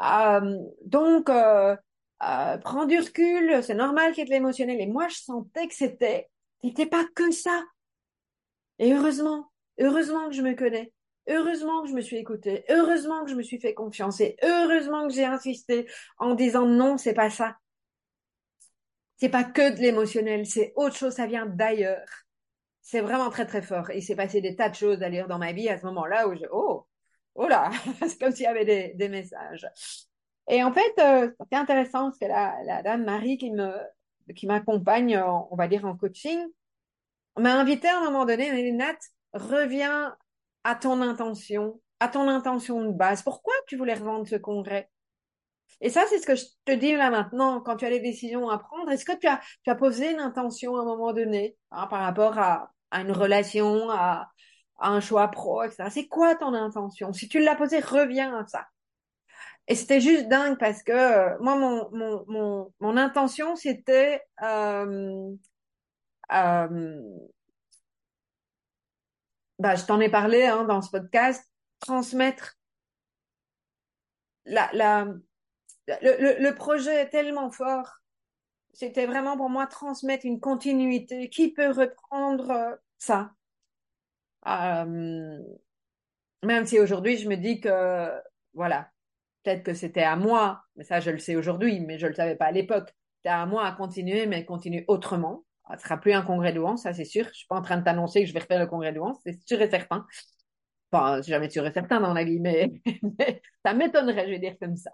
euh, 0.00 0.58
donc 0.84 1.30
euh, 1.30 1.76
euh, 2.22 2.58
prends 2.58 2.86
du 2.86 2.98
recul, 2.98 3.62
c'est 3.62 3.74
normal 3.74 4.12
qu'il 4.12 4.20
y 4.20 4.22
ait 4.22 4.26
de 4.26 4.30
l'émotionnel. 4.30 4.80
Et 4.80 4.86
moi 4.86 5.08
je 5.08 5.16
sentais 5.16 5.66
que 5.68 5.74
c'était 5.74 6.28
c'était 6.62 6.86
pas 6.86 7.04
que 7.14 7.30
ça. 7.30 7.62
Et 8.78 8.92
heureusement, 8.92 9.50
Heureusement 9.78 10.28
que 10.28 10.34
je 10.34 10.42
me 10.42 10.54
connais. 10.54 10.92
Heureusement 11.28 11.82
que 11.82 11.88
je 11.88 11.94
me 11.94 12.00
suis 12.00 12.16
écoutée. 12.16 12.64
Heureusement 12.68 13.24
que 13.24 13.30
je 13.30 13.34
me 13.34 13.42
suis 13.42 13.60
fait 13.60 13.74
confiance. 13.74 14.20
Et 14.20 14.36
heureusement 14.42 15.08
que 15.08 15.14
j'ai 15.14 15.24
insisté 15.24 15.88
en 16.18 16.34
disant 16.34 16.66
non, 16.66 16.98
c'est 16.98 17.14
pas 17.14 17.30
ça. 17.30 17.56
C'est 19.16 19.28
pas 19.30 19.44
que 19.44 19.74
de 19.74 19.80
l'émotionnel, 19.80 20.46
c'est 20.46 20.72
autre 20.76 20.94
chose, 20.94 21.14
ça 21.14 21.26
vient 21.26 21.46
d'ailleurs. 21.46 22.06
C'est 22.82 23.00
vraiment 23.00 23.30
très 23.30 23.46
très 23.46 23.62
fort. 23.62 23.90
Il 23.90 24.02
s'est 24.02 24.14
passé 24.14 24.40
des 24.40 24.54
tas 24.54 24.68
de 24.68 24.74
choses 24.74 24.98
d'ailleurs 24.98 25.26
dans 25.26 25.38
ma 25.38 25.52
vie 25.52 25.68
à 25.68 25.78
ce 25.78 25.86
moment-là 25.86 26.28
où 26.28 26.36
je, 26.36 26.44
oh, 26.52 26.86
oh 27.34 27.48
là, 27.48 27.70
c'est 28.00 28.20
comme 28.20 28.32
s'il 28.32 28.44
y 28.44 28.46
avait 28.46 28.64
des, 28.64 28.92
des 28.94 29.08
messages. 29.08 29.66
Et 30.48 30.62
en 30.62 30.72
fait, 30.72 30.94
euh, 31.00 31.30
c'est 31.50 31.58
intéressant 31.58 32.04
parce 32.04 32.18
que 32.18 32.26
la, 32.26 32.62
la 32.64 32.82
dame 32.82 33.04
Marie 33.04 33.38
qui 33.38 33.50
me, 33.50 33.72
qui 34.34 34.46
m'accompagne, 34.46 35.18
on 35.18 35.56
va 35.56 35.66
dire 35.66 35.84
en 35.84 35.96
coaching, 35.96 36.38
m'a 37.36 37.54
invité 37.54 37.88
à 37.88 37.98
un 37.98 38.04
moment 38.04 38.24
donné, 38.24 38.46
elle 38.46 38.76
m'a 38.76 38.92
reviens 39.36 40.16
à 40.64 40.74
ton 40.74 41.00
intention, 41.00 41.80
à 42.00 42.08
ton 42.08 42.28
intention 42.28 42.84
de 42.84 42.92
base. 42.92 43.22
Pourquoi 43.22 43.54
tu 43.66 43.76
voulais 43.76 43.94
revendre 43.94 44.26
ce 44.26 44.36
congrès? 44.36 44.90
Et 45.80 45.90
ça, 45.90 46.04
c'est 46.08 46.18
ce 46.18 46.26
que 46.26 46.34
je 46.34 46.44
te 46.64 46.72
dis 46.72 46.94
là 46.94 47.10
maintenant, 47.10 47.60
quand 47.60 47.76
tu 47.76 47.84
as 47.84 47.90
les 47.90 48.00
décisions 48.00 48.48
à 48.48 48.58
prendre. 48.58 48.90
Est-ce 48.90 49.04
que 49.04 49.16
tu 49.16 49.26
as, 49.26 49.40
tu 49.62 49.70
as 49.70 49.74
posé 49.74 50.12
une 50.12 50.20
intention 50.20 50.76
à 50.76 50.80
un 50.80 50.84
moment 50.84 51.12
donné 51.12 51.56
hein, 51.70 51.86
par 51.88 52.00
rapport 52.00 52.38
à, 52.38 52.72
une 52.92 53.12
relation, 53.12 53.90
à, 53.90 54.30
un 54.78 55.00
choix 55.00 55.28
pro, 55.28 55.62
etc. 55.62 55.84
C'est 55.90 56.06
quoi 56.06 56.34
ton 56.34 56.54
intention? 56.54 57.12
Si 57.12 57.28
tu 57.28 57.40
l'as 57.40 57.56
posé, 57.56 57.80
reviens 57.80 58.36
à 58.38 58.46
ça. 58.46 58.66
Et 59.68 59.74
c'était 59.74 60.00
juste 60.00 60.28
dingue 60.28 60.58
parce 60.58 60.82
que 60.82 60.92
euh, 60.92 61.36
moi, 61.40 61.56
mon, 61.56 61.90
mon, 61.92 62.24
mon, 62.28 62.72
mon 62.80 62.96
intention, 62.96 63.56
c'était 63.56 64.22
euh, 64.42 65.32
euh, 66.32 67.00
bah, 69.58 69.74
je 69.74 69.84
t'en 69.84 70.00
ai 70.00 70.10
parlé 70.10 70.44
hein, 70.44 70.64
dans 70.64 70.82
ce 70.82 70.90
podcast, 70.90 71.44
transmettre 71.80 72.56
la, 74.44 74.70
la, 74.72 75.04
le, 75.88 76.42
le, 76.42 76.54
projet 76.54 77.02
est 77.02 77.08
tellement 77.08 77.50
fort. 77.50 78.00
C'était 78.72 79.06
vraiment 79.06 79.36
pour 79.36 79.48
moi 79.48 79.66
transmettre 79.66 80.26
une 80.26 80.40
continuité. 80.40 81.30
Qui 81.30 81.52
peut 81.52 81.70
reprendre 81.70 82.50
euh, 82.50 82.76
ça 82.98 83.32
euh, 84.46 85.38
Même 86.44 86.66
si 86.66 86.78
aujourd'hui 86.78 87.16
je 87.16 87.28
me 87.28 87.36
dis 87.36 87.60
que, 87.60 88.10
voilà, 88.52 88.90
peut-être 89.42 89.62
que 89.62 89.72
c'était 89.72 90.02
à 90.02 90.16
moi, 90.16 90.62
mais 90.76 90.84
ça 90.84 91.00
je 91.00 91.10
le 91.10 91.18
sais 91.18 91.36
aujourd'hui, 91.36 91.80
mais 91.80 91.98
je 91.98 92.06
le 92.06 92.14
savais 92.14 92.36
pas 92.36 92.46
à 92.46 92.52
l'époque. 92.52 92.94
C'était 93.16 93.30
à 93.30 93.46
moi 93.46 93.66
à 93.66 93.72
continuer, 93.72 94.26
mais 94.26 94.44
continuer 94.44 94.84
autrement. 94.88 95.45
Ce 95.74 95.82
sera 95.82 95.96
plus 95.96 96.12
un 96.12 96.22
congrès 96.22 96.52
de 96.52 96.62
ça 96.76 96.92
c'est 96.94 97.04
sûr. 97.04 97.24
Je 97.26 97.38
suis 97.38 97.46
pas 97.46 97.56
en 97.56 97.62
train 97.62 97.78
de 97.78 97.84
t'annoncer 97.84 98.22
que 98.22 98.28
je 98.28 98.32
vais 98.32 98.40
refaire 98.40 98.60
le 98.60 98.66
congrès 98.66 98.92
de 98.92 99.00
c'est 99.24 99.38
sûr 99.46 99.60
et 99.60 99.70
certain. 99.70 100.06
Enfin, 100.92 101.20
jamais 101.22 101.50
sûr 101.50 101.66
et 101.66 101.72
certain 101.72 102.00
dans 102.00 102.14
la 102.14 102.24
vie, 102.24 102.40
mais, 102.40 102.72
ça 103.64 103.74
m'étonnerait, 103.74 104.26
je 104.26 104.30
vais 104.30 104.38
dire 104.38 104.56
comme 104.60 104.76
ça. 104.76 104.90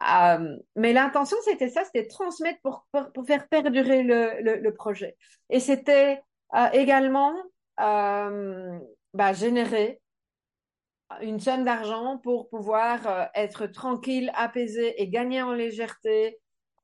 Euh, 0.00 0.56
mais 0.74 0.92
l'intention, 0.92 1.36
c'était 1.44 1.68
ça, 1.68 1.84
c'était 1.84 2.06
transmettre 2.08 2.60
pour, 2.62 2.86
pour, 3.14 3.26
faire 3.26 3.46
perdurer 3.48 4.02
le, 4.02 4.40
le, 4.40 4.74
projet. 4.74 5.16
Et 5.50 5.60
c'était 5.60 6.20
euh, 6.54 6.68
également 6.72 7.34
euh, 7.80 8.78
bah, 9.14 9.32
générer 9.32 10.00
une 11.20 11.38
somme 11.38 11.64
d'argent 11.64 12.18
pour 12.18 12.48
pouvoir 12.48 13.28
être 13.34 13.66
tranquille, 13.66 14.32
apaisé 14.34 15.00
et 15.00 15.08
gagner 15.08 15.42
en 15.42 15.52
légèreté 15.52 16.40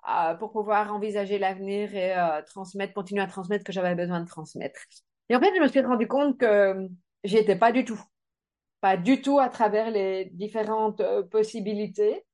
euh, 0.09 0.35
pour 0.35 0.53
pouvoir 0.53 0.93
envisager 0.93 1.39
l'avenir 1.39 1.95
et 1.95 2.17
euh, 2.17 2.43
transmettre, 2.43 2.95
continuer 2.95 3.23
à 3.23 3.27
transmettre 3.27 3.63
ce 3.63 3.67
que 3.67 3.73
j'avais 3.73 3.95
besoin 3.95 4.21
de 4.21 4.27
transmettre. 4.29 4.81
Et 5.29 5.37
en 5.37 5.41
fait, 5.41 5.55
je 5.55 5.61
me 5.61 5.69
suis 5.69 5.81
rendu 5.81 6.09
compte 6.09 6.39
que 6.39 6.89
j'y 7.25 7.37
étais 7.37 7.57
pas 7.57 7.73
du 7.73 7.85
tout. 7.85 8.01
Pas 8.81 8.97
du 8.97 9.21
tout 9.23 9.39
à 9.39 9.49
travers 9.49 9.91
les 9.91 10.27
différentes 10.27 11.03
possibilités. 11.31 12.25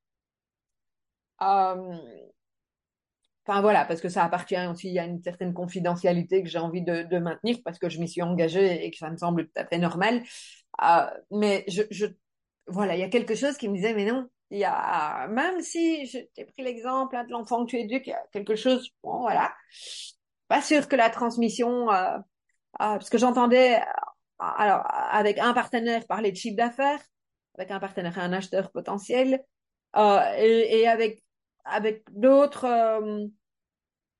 Enfin 3.47 3.61
voilà, 3.61 3.85
parce 3.85 4.01
que 4.01 4.09
ça 4.09 4.25
appartient 4.25 4.57
aussi 4.67 4.99
à 4.99 5.05
une 5.05 5.23
certaine 5.23 5.53
confidentialité 5.53 6.43
que 6.43 6.49
j'ai 6.49 6.59
envie 6.59 6.83
de, 6.83 7.19
maintenir 7.19 7.59
parce 7.65 7.79
que 7.79 7.91
je 7.91 8.01
m'y 8.01 8.09
suis 8.09 8.23
engagée 8.23 8.87
et 8.87 8.91
que 8.91 8.97
ça 8.97 9.11
me 9.11 9.19
semble 9.19 9.47
tout 9.47 9.61
à 9.61 9.67
fait 9.67 9.79
normal. 9.79 10.23
Euh, 10.83 11.07
mais 11.31 11.65
je, 11.69 12.07
voilà, 12.67 12.97
il 12.97 13.01
y 13.01 13.03
a 13.03 13.09
quelque 13.09 13.35
chose 13.35 13.59
qui 13.59 13.69
me 13.69 13.75
disait, 13.75 13.95
mais 13.95 14.07
non, 14.07 14.29
il 14.51 14.59
y 14.59 14.65
a, 14.65 15.27
même 15.29 15.61
si 15.61 16.07
je 16.07 16.19
t'ai 16.35 16.45
pris 16.45 16.63
l'exemple 16.63 17.17
hein, 17.17 17.25
de 17.25 17.33
l'enfant 17.33 17.65
que 17.65 17.71
tu 17.71 17.79
éduques, 17.79 18.07
il 18.07 18.11
y 18.11 18.13
a 18.13 18.23
quelque 18.33 18.57
chose, 18.57 18.91
bon, 19.03 19.21
voilà. 19.21 19.55
Pas 20.49 20.63
sûr 20.63 20.89
que 20.89 20.97
la 20.97 21.11
transmission, 21.11 21.91
euh, 21.91 22.17
euh, 22.19 22.21
parce 22.77 23.11
que 23.11 23.19
j'entendais, 23.19 23.81
alors, 24.39 24.87
avec 24.91 25.39
un 25.39 25.55
partenaire 25.55 26.07
parler 26.07 26.31
de 26.31 26.37
chiffre 26.37 26.57
d'affaires, 26.57 27.01
avec 27.57 27.71
un 27.71 27.81
partenaire, 27.81 28.19
un 28.19 28.33
acheteur 28.33 28.71
potentiel, 28.71 29.43
et, 29.97 30.81
et, 30.81 30.89
avec, 30.89 31.23
avec 31.65 32.05
d'autres, 32.11 32.67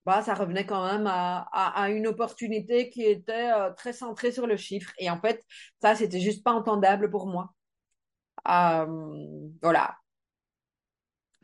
bah, 0.07 0.23
ça 0.23 0.35
revenait 0.35 0.67
quand 0.67 0.85
même 0.87 1.07
à, 1.07 1.49
à, 1.53 1.83
à 1.83 1.89
une 1.91 2.07
opportunité 2.07 2.91
qui 2.91 3.05
était 3.05 3.51
euh, 3.53 3.73
très 3.73 3.93
centrée 3.93 4.33
sur 4.33 4.47
le 4.47 4.57
chiffre. 4.57 4.93
Et 4.99 5.09
en 5.11 5.21
fait, 5.21 5.43
ça, 5.81 5.95
c'était 5.95 6.21
juste 6.21 6.45
pas 6.45 6.53
entendable 6.53 7.11
pour 7.11 7.27
moi. 7.27 7.55
Euh, 8.49 8.87
voilà. 9.63 9.97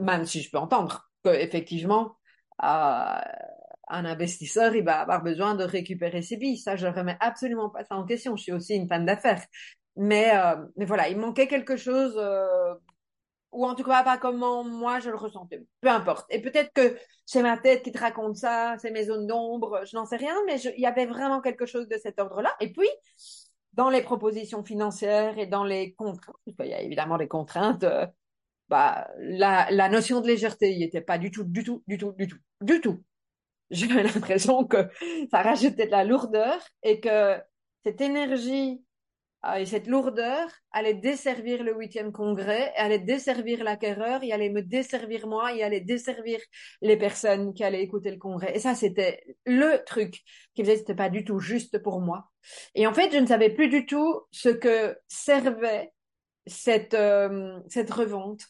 Même 0.00 0.24
si 0.24 0.42
je 0.42 0.50
peux 0.50 0.58
entendre 0.58 1.10
que 1.24 1.30
effectivement, 1.30 2.16
euh, 2.62 3.20
un 3.88 4.04
investisseur, 4.04 4.74
il 4.74 4.84
va 4.84 5.00
avoir 5.00 5.22
besoin 5.22 5.54
de 5.54 5.64
récupérer 5.64 6.22
ses 6.22 6.36
billes. 6.36 6.58
Ça, 6.58 6.76
je 6.76 6.86
ne 6.86 6.92
remets 6.92 7.16
absolument 7.20 7.70
pas 7.70 7.84
ça 7.84 7.96
en 7.96 8.04
question. 8.04 8.36
Je 8.36 8.42
suis 8.42 8.52
aussi 8.52 8.74
une 8.74 8.88
fan 8.88 9.04
d'affaires. 9.04 9.44
Mais, 9.96 10.36
euh, 10.36 10.56
mais 10.76 10.84
voilà, 10.84 11.08
il 11.08 11.18
manquait 11.18 11.48
quelque 11.48 11.76
chose 11.76 12.14
euh, 12.16 12.74
ou 13.52 13.66
en 13.66 13.74
tout 13.74 13.84
cas 13.84 14.04
pas 14.04 14.18
comment 14.18 14.64
moi 14.64 15.00
je 15.00 15.10
le 15.10 15.16
ressentais. 15.16 15.62
Peu 15.80 15.88
importe. 15.88 16.26
Et 16.30 16.40
peut-être 16.40 16.72
que 16.72 16.96
c'est 17.26 17.42
ma 17.42 17.58
tête 17.58 17.82
qui 17.82 17.92
te 17.92 17.98
raconte 17.98 18.36
ça, 18.36 18.76
c'est 18.78 18.90
mes 18.90 19.04
zones 19.04 19.26
d'ombre, 19.26 19.82
je 19.84 19.96
n'en 19.96 20.06
sais 20.06 20.16
rien, 20.16 20.34
mais 20.46 20.60
il 20.60 20.80
y 20.80 20.86
avait 20.86 21.06
vraiment 21.06 21.40
quelque 21.40 21.66
chose 21.66 21.88
de 21.88 21.96
cet 21.96 22.20
ordre-là. 22.20 22.54
Et 22.60 22.72
puis, 22.72 22.88
dans 23.72 23.90
les 23.90 24.02
propositions 24.02 24.64
financières 24.64 25.38
et 25.38 25.46
dans 25.46 25.64
les 25.64 25.94
contraintes, 25.94 26.36
il 26.46 26.66
y 26.66 26.74
a 26.74 26.80
évidemment 26.80 27.18
des 27.18 27.28
contraintes, 27.28 27.84
euh, 27.84 28.06
bah, 28.70 29.10
la, 29.18 29.68
la 29.70 29.88
notion 29.88 30.20
de 30.20 30.28
légèreté 30.28 30.72
il 30.72 30.82
était 30.82 31.00
pas 31.00 31.18
du 31.18 31.30
tout, 31.30 31.44
du 31.44 31.64
tout, 31.64 31.82
du 31.88 31.98
tout, 31.98 32.12
du 32.12 32.28
tout, 32.28 32.38
du 32.62 32.80
tout. 32.80 33.04
J'avais 33.70 34.02
l'impression 34.02 34.64
que 34.64 34.88
ça 35.30 35.42
rajoutait 35.42 35.86
de 35.86 35.90
la 35.90 36.04
lourdeur 36.04 36.58
et 36.82 37.00
que 37.00 37.38
cette 37.84 38.00
énergie 38.00 38.82
ah, 39.42 39.58
et 39.58 39.64
cette 39.64 39.86
lourdeur 39.86 40.50
allait 40.70 40.92
desservir 40.94 41.64
le 41.64 41.74
huitième 41.74 42.12
congrès, 42.12 42.74
allait 42.76 42.98
desservir 42.98 43.64
l'acquéreur, 43.64 44.22
il 44.22 44.32
allait 44.32 44.50
me 44.50 44.60
desservir 44.60 45.26
moi, 45.26 45.52
il 45.52 45.62
allait 45.62 45.80
desservir 45.80 46.38
les 46.82 46.98
personnes 46.98 47.54
qui 47.54 47.64
allaient 47.64 47.82
écouter 47.82 48.10
le 48.10 48.18
congrès. 48.18 48.54
Et 48.54 48.58
ça, 48.58 48.74
c'était 48.74 49.24
le 49.46 49.82
truc 49.86 50.20
qui 50.54 50.62
faisait 50.62 50.74
que 50.74 50.80
c'était 50.80 50.94
pas 50.94 51.08
du 51.08 51.24
tout 51.24 51.38
juste 51.38 51.78
pour 51.82 52.02
moi. 52.02 52.30
Et 52.74 52.86
en 52.86 52.92
fait, 52.92 53.10
je 53.12 53.16
ne 53.16 53.26
savais 53.26 53.48
plus 53.48 53.68
du 53.68 53.86
tout 53.86 54.20
ce 54.30 54.50
que 54.50 54.94
servait 55.08 55.90
cette, 56.46 56.94
euh, 56.94 57.58
cette 57.68 57.90
revente. 57.90 58.42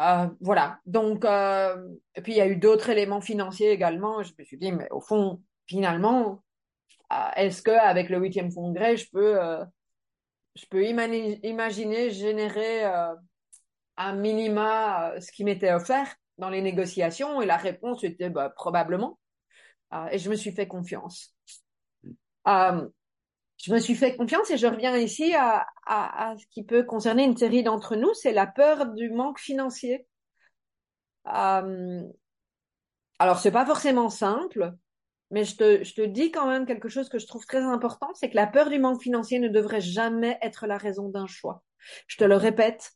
Euh, 0.00 0.28
voilà. 0.40 0.80
Donc, 0.86 1.24
euh, 1.24 1.88
et 2.14 2.22
puis 2.22 2.32
il 2.32 2.36
y 2.36 2.40
a 2.40 2.48
eu 2.48 2.56
d'autres 2.56 2.90
éléments 2.90 3.20
financiers 3.20 3.70
également. 3.70 4.22
Je 4.22 4.32
me 4.38 4.44
suis 4.44 4.58
dit, 4.58 4.72
mais 4.72 4.88
au 4.90 5.00
fond, 5.00 5.42
finalement, 5.66 6.42
euh, 7.12 7.16
est-ce 7.36 7.62
que 7.62 7.70
avec 7.70 8.08
le 8.10 8.18
huitième 8.18 8.52
congrès, 8.52 8.96
je 8.96 9.08
peux 9.10 9.38
je 10.56 10.66
peux 10.66 10.84
imaginer 10.84 12.10
générer 12.10 12.84
un 13.96 14.12
minima 14.14 15.14
ce 15.20 15.32
qui 15.32 15.44
m'était 15.44 15.72
offert 15.72 16.14
dans 16.38 16.50
les 16.50 16.62
négociations? 16.62 17.40
Et 17.42 17.46
la 17.46 17.56
réponse 17.56 18.04
était 18.04 18.30
bah, 18.30 18.50
probablement. 18.50 19.18
Et 20.10 20.18
je 20.18 20.30
me 20.30 20.36
suis 20.36 20.52
fait 20.52 20.66
confiance. 20.66 21.34
Je 23.58 23.72
me 23.72 23.78
suis 23.78 23.94
fait 23.94 24.16
confiance 24.16 24.50
et 24.50 24.58
je 24.58 24.66
reviens 24.66 24.96
ici 24.96 25.34
à, 25.34 25.66
ce 26.38 26.46
qui 26.50 26.64
peut 26.64 26.82
concerner 26.82 27.24
une 27.24 27.36
série 27.36 27.62
d'entre 27.62 27.96
nous, 27.96 28.12
c'est 28.14 28.32
la 28.32 28.46
peur 28.46 28.86
du 28.94 29.10
manque 29.10 29.38
financier. 29.38 30.06
Euh, 31.32 32.02
alors 33.18 33.38
c'est 33.38 33.52
pas 33.52 33.64
forcément 33.64 34.10
simple, 34.10 34.74
mais 35.30 35.44
je 35.44 35.56
te 35.56 36.04
dis 36.04 36.30
quand 36.30 36.46
même 36.46 36.66
quelque 36.66 36.88
chose 36.88 37.08
que 37.08 37.18
je 37.18 37.26
trouve 37.26 37.46
très 37.46 37.62
important, 37.62 38.08
c'est 38.14 38.30
que 38.30 38.36
la 38.36 38.46
peur 38.46 38.68
du 38.68 38.78
manque 38.78 39.00
financier 39.00 39.38
ne 39.38 39.48
devrait 39.48 39.80
jamais 39.80 40.38
être 40.42 40.66
la 40.66 40.76
raison 40.76 41.08
d'un 41.08 41.26
choix. 41.26 41.62
Je 42.06 42.16
te 42.16 42.24
le 42.24 42.36
répète, 42.36 42.92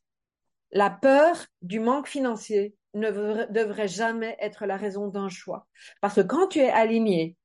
la 0.72 0.90
peur 0.90 1.36
du 1.62 1.80
manque 1.80 2.08
financier 2.08 2.74
ne 2.94 3.10
devrait 3.10 3.88
jamais 3.88 4.36
être 4.40 4.66
la 4.66 4.76
raison 4.76 5.08
d'un 5.08 5.28
choix. 5.28 5.66
Parce 6.00 6.16
que 6.16 6.20
quand 6.20 6.48
tu 6.48 6.58
es 6.58 6.70
aligné, 6.70 7.36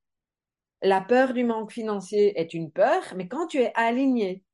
la 0.84 1.00
peur 1.00 1.32
du 1.32 1.44
manque 1.44 1.72
financier 1.72 2.38
est 2.38 2.52
une 2.52 2.70
peur, 2.70 3.02
mais 3.16 3.26
quand 3.26 3.46
tu 3.46 3.58
es 3.58 3.72
aligné 3.74 4.44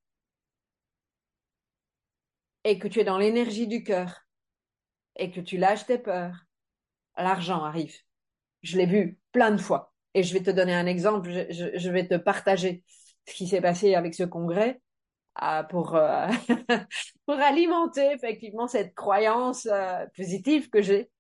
et 2.65 2.79
que 2.79 2.87
tu 2.87 3.01
es 3.01 3.05
dans 3.05 3.19
l'énergie 3.19 3.67
du 3.67 3.83
cœur 3.83 4.23
et 5.17 5.33
que 5.33 5.41
tu 5.41 5.57
lâches 5.57 5.87
tes 5.87 5.99
peurs, 5.99 6.47
l'argent 7.17 7.65
arrive. 7.65 7.97
Je 8.63 8.79
l'ai 8.79 8.87
vu 8.87 9.19
plein 9.33 9.51
de 9.51 9.61
fois. 9.61 9.93
Et 10.15 10.23
je 10.23 10.33
vais 10.33 10.43
te 10.43 10.51
donner 10.51 10.75
un 10.75 10.87
exemple, 10.87 11.31
je, 11.31 11.91
vais 11.91 12.07
te 12.07 12.17
partager 12.17 12.85
ce 13.27 13.35
qui 13.35 13.49
s'est 13.49 13.61
passé 13.61 13.95
avec 13.97 14.15
ce 14.15 14.25
congrès 14.25 14.81
euh, 15.43 15.63
pour, 15.65 15.97
euh, 15.97 16.29
pour 17.27 17.35
alimenter 17.35 18.13
effectivement 18.13 18.69
cette 18.69 18.95
croyance 18.95 19.67
euh, 19.67 20.07
positive 20.17 20.69
que 20.71 20.83
j'ai. 20.83 21.11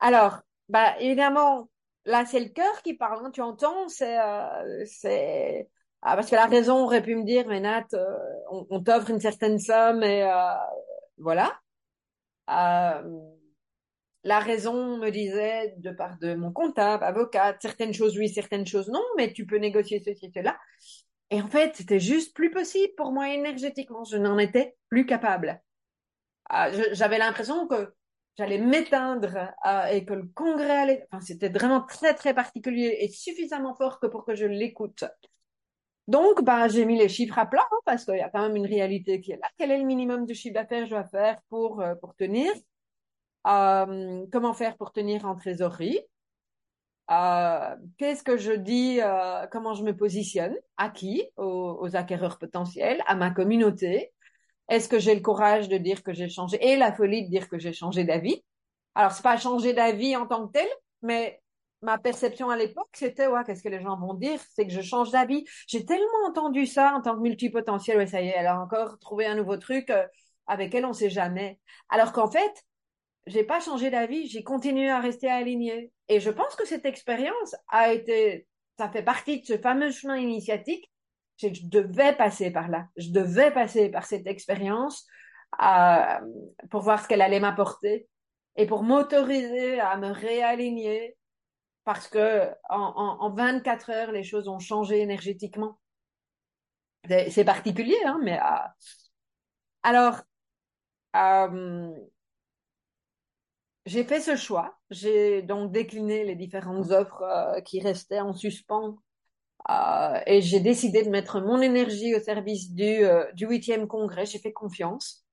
Alors, 0.00 0.40
bah, 0.68 0.98
évidemment, 1.00 1.68
là, 2.04 2.24
c'est 2.26 2.40
le 2.40 2.48
cœur 2.48 2.82
qui 2.82 2.94
parle, 2.94 3.24
hein, 3.24 3.30
tu 3.30 3.40
entends, 3.40 3.88
c'est... 3.88 4.18
Euh, 4.18 4.84
c'est 4.86 5.68
ah, 6.02 6.16
parce 6.16 6.30
que 6.30 6.36
la 6.36 6.46
raison 6.46 6.84
aurait 6.84 7.02
pu 7.02 7.14
me 7.14 7.24
dire, 7.24 7.46
mais 7.46 7.60
Nat, 7.60 7.86
euh, 7.92 8.06
on, 8.50 8.82
t'offre 8.82 9.10
une 9.10 9.20
certaine 9.20 9.58
somme 9.58 10.02
et 10.02 10.22
euh, 10.22 10.54
voilà. 11.18 11.60
La 14.22 14.38
raison 14.38 14.98
me 14.98 15.10
disait, 15.10 15.74
de 15.78 15.90
part 15.90 16.18
de 16.18 16.34
mon 16.34 16.52
comptable, 16.52 17.04
avocat, 17.04 17.56
certaines 17.60 17.94
choses 17.94 18.18
oui, 18.18 18.28
certaines 18.28 18.66
choses 18.66 18.88
non, 18.88 19.02
mais 19.16 19.32
tu 19.32 19.46
peux 19.46 19.56
négocier 19.56 20.02
ceci 20.04 20.30
cela. 20.34 20.58
Et 21.30 21.40
en 21.40 21.48
fait, 21.48 21.76
c'était 21.76 22.00
juste 22.00 22.34
plus 22.34 22.50
possible 22.50 22.92
pour 22.96 23.12
moi 23.12 23.30
énergétiquement. 23.30 24.04
Je 24.04 24.16
n'en 24.16 24.38
étais 24.38 24.76
plus 24.88 25.06
capable. 25.06 25.62
Ah, 26.48 26.70
j'avais 26.92 27.18
l'impression 27.18 27.66
que 27.68 27.94
j'allais 28.36 28.58
m'éteindre 28.58 29.52
euh, 29.66 29.86
et 29.86 30.04
que 30.04 30.14
le 30.14 30.26
congrès 30.34 30.78
allait... 30.78 31.08
Enfin, 31.10 31.20
c'était 31.20 31.48
vraiment 31.48 31.82
très, 31.82 32.14
très 32.14 32.34
particulier 32.34 32.98
et 33.00 33.08
suffisamment 33.08 33.74
fort 33.74 34.00
que 34.00 34.06
pour 34.06 34.24
que 34.24 34.34
je 34.34 34.46
l'écoute. 34.46 35.04
Donc, 36.10 36.42
bah, 36.42 36.66
j'ai 36.66 36.86
mis 36.86 36.98
les 36.98 37.08
chiffres 37.08 37.38
à 37.38 37.46
plat 37.46 37.66
hein, 37.70 37.76
parce 37.84 38.04
qu'il 38.04 38.16
y 38.16 38.20
a 38.20 38.28
quand 38.30 38.42
même 38.42 38.56
une 38.56 38.66
réalité 38.66 39.20
qui 39.20 39.30
est 39.30 39.36
là. 39.36 39.48
Quel 39.56 39.70
est 39.70 39.78
le 39.78 39.84
minimum 39.84 40.26
de 40.26 40.34
chiffre 40.34 40.54
d'affaires 40.54 40.80
que 40.80 40.86
je 40.86 40.90
dois 40.90 41.04
faire 41.04 41.40
pour, 41.48 41.80
euh, 41.80 41.94
pour 41.94 42.16
tenir? 42.16 42.50
Euh, 43.46 44.26
comment 44.32 44.52
faire 44.52 44.76
pour 44.76 44.92
tenir 44.92 45.24
en 45.24 45.36
trésorerie, 45.36 46.00
euh, 47.10 47.76
qu'est-ce 47.96 48.22
que 48.22 48.36
je 48.36 48.52
dis, 48.52 49.00
comment 49.50 49.74
je 49.74 49.84
me 49.84 49.96
positionne, 49.96 50.56
à 50.76 50.90
qui, 50.90 51.24
aux, 51.36 51.78
aux, 51.80 51.96
acquéreurs 51.96 52.38
potentiels, 52.38 53.02
à 53.06 53.14
ma 53.14 53.30
communauté? 53.30 54.12
Est-ce 54.70 54.88
que 54.88 54.98
j'ai 54.98 55.14
le 55.14 55.20
courage 55.20 55.68
de 55.68 55.76
dire 55.76 56.02
que 56.02 56.14
j'ai 56.14 56.28
changé 56.30 56.56
et 56.64 56.76
la 56.76 56.92
folie 56.92 57.24
de 57.24 57.30
dire 57.30 57.48
que 57.48 57.58
j'ai 57.58 57.74
changé 57.74 58.04
d'avis? 58.04 58.42
Alors 58.94 59.12
c'est 59.12 59.22
pas 59.22 59.36
changer 59.36 59.74
d'avis 59.74 60.16
en 60.16 60.26
tant 60.26 60.46
que 60.46 60.52
tel, 60.52 60.68
mais 61.02 61.42
ma 61.82 61.98
perception 61.98 62.48
à 62.50 62.56
l'époque 62.56 62.88
c'était 62.94 63.26
ouais 63.26 63.40
qu'est-ce 63.44 63.62
que 63.62 63.68
les 63.68 63.82
gens 63.82 63.98
vont 63.98 64.14
dire, 64.14 64.40
c'est 64.54 64.66
que 64.66 64.72
je 64.72 64.80
change 64.80 65.10
d'avis. 65.10 65.44
J'ai 65.66 65.84
tellement 65.84 66.26
entendu 66.28 66.64
ça 66.66 66.94
en 66.94 67.02
tant 67.02 67.16
que 67.16 67.20
multipotentiel, 67.20 67.98
ouais 67.98 68.06
ça 68.06 68.22
y 68.22 68.28
est, 68.28 68.34
elle 68.36 68.46
a 68.46 68.58
encore 68.60 68.98
trouvé 69.00 69.26
un 69.26 69.34
nouveau 69.34 69.58
truc 69.58 69.90
euh, 69.90 70.06
avec 70.46 70.74
elle 70.74 70.86
on 70.86 70.92
sait 70.94 71.10
jamais. 71.10 71.58
Alors 71.90 72.12
qu'en 72.12 72.30
fait 72.30 72.64
j'ai 73.26 73.44
pas 73.44 73.60
changé 73.60 73.90
d'avis, 73.90 74.28
j'ai 74.28 74.42
continué 74.42 74.88
à 74.88 75.00
rester 75.00 75.28
aligné. 75.30 75.92
Et 76.08 76.20
je 76.20 76.30
pense 76.30 76.54
que 76.56 76.66
cette 76.66 76.86
expérience 76.86 77.54
a 77.68 77.92
été, 77.92 78.46
ça 78.78 78.88
fait 78.88 79.02
partie 79.02 79.40
de 79.40 79.46
ce 79.46 79.58
fameux 79.58 79.90
chemin 79.90 80.16
initiatique. 80.16 80.90
Je 81.40 81.66
devais 81.66 82.14
passer 82.14 82.50
par 82.50 82.68
là. 82.68 82.86
Je 82.96 83.10
devais 83.10 83.50
passer 83.50 83.88
par 83.88 84.04
cette 84.04 84.26
expérience 84.26 85.06
pour 86.70 86.80
voir 86.80 87.02
ce 87.02 87.08
qu'elle 87.08 87.22
allait 87.22 87.40
m'apporter 87.40 88.08
et 88.56 88.66
pour 88.66 88.82
m'autoriser 88.82 89.80
à 89.80 89.96
me 89.96 90.10
réaligner 90.10 91.16
parce 91.84 92.08
que 92.08 92.50
en, 92.68 93.16
en, 93.20 93.34
24 93.34 93.90
heures, 93.90 94.12
les 94.12 94.22
choses 94.22 94.48
ont 94.48 94.58
changé 94.58 95.00
énergétiquement. 95.00 95.78
C'est 97.08 97.44
particulier, 97.44 97.96
hein, 98.04 98.20
mais 98.22 98.38
euh, 98.38 98.68
alors 99.82 100.20
euh, 101.16 101.90
j'ai 103.86 104.04
fait 104.04 104.20
ce 104.20 104.36
choix. 104.36 104.78
J'ai 104.90 105.42
donc 105.42 105.72
décliné 105.72 106.24
les 106.24 106.36
différentes 106.36 106.90
offres 106.90 107.22
euh, 107.22 107.60
qui 107.62 107.80
restaient 107.80 108.20
en 108.20 108.34
suspens 108.34 108.98
et 110.26 110.42
j'ai 110.42 110.60
décidé 110.60 111.02
de 111.02 111.10
mettre 111.10 111.40
mon 111.40 111.60
énergie 111.60 112.14
au 112.14 112.20
service 112.20 112.72
du 112.72 113.02
du 113.34 113.46
huitième 113.46 113.86
congrès. 113.86 114.26
J'ai 114.26 114.38
fait 114.38 114.52
confiance 114.52 115.24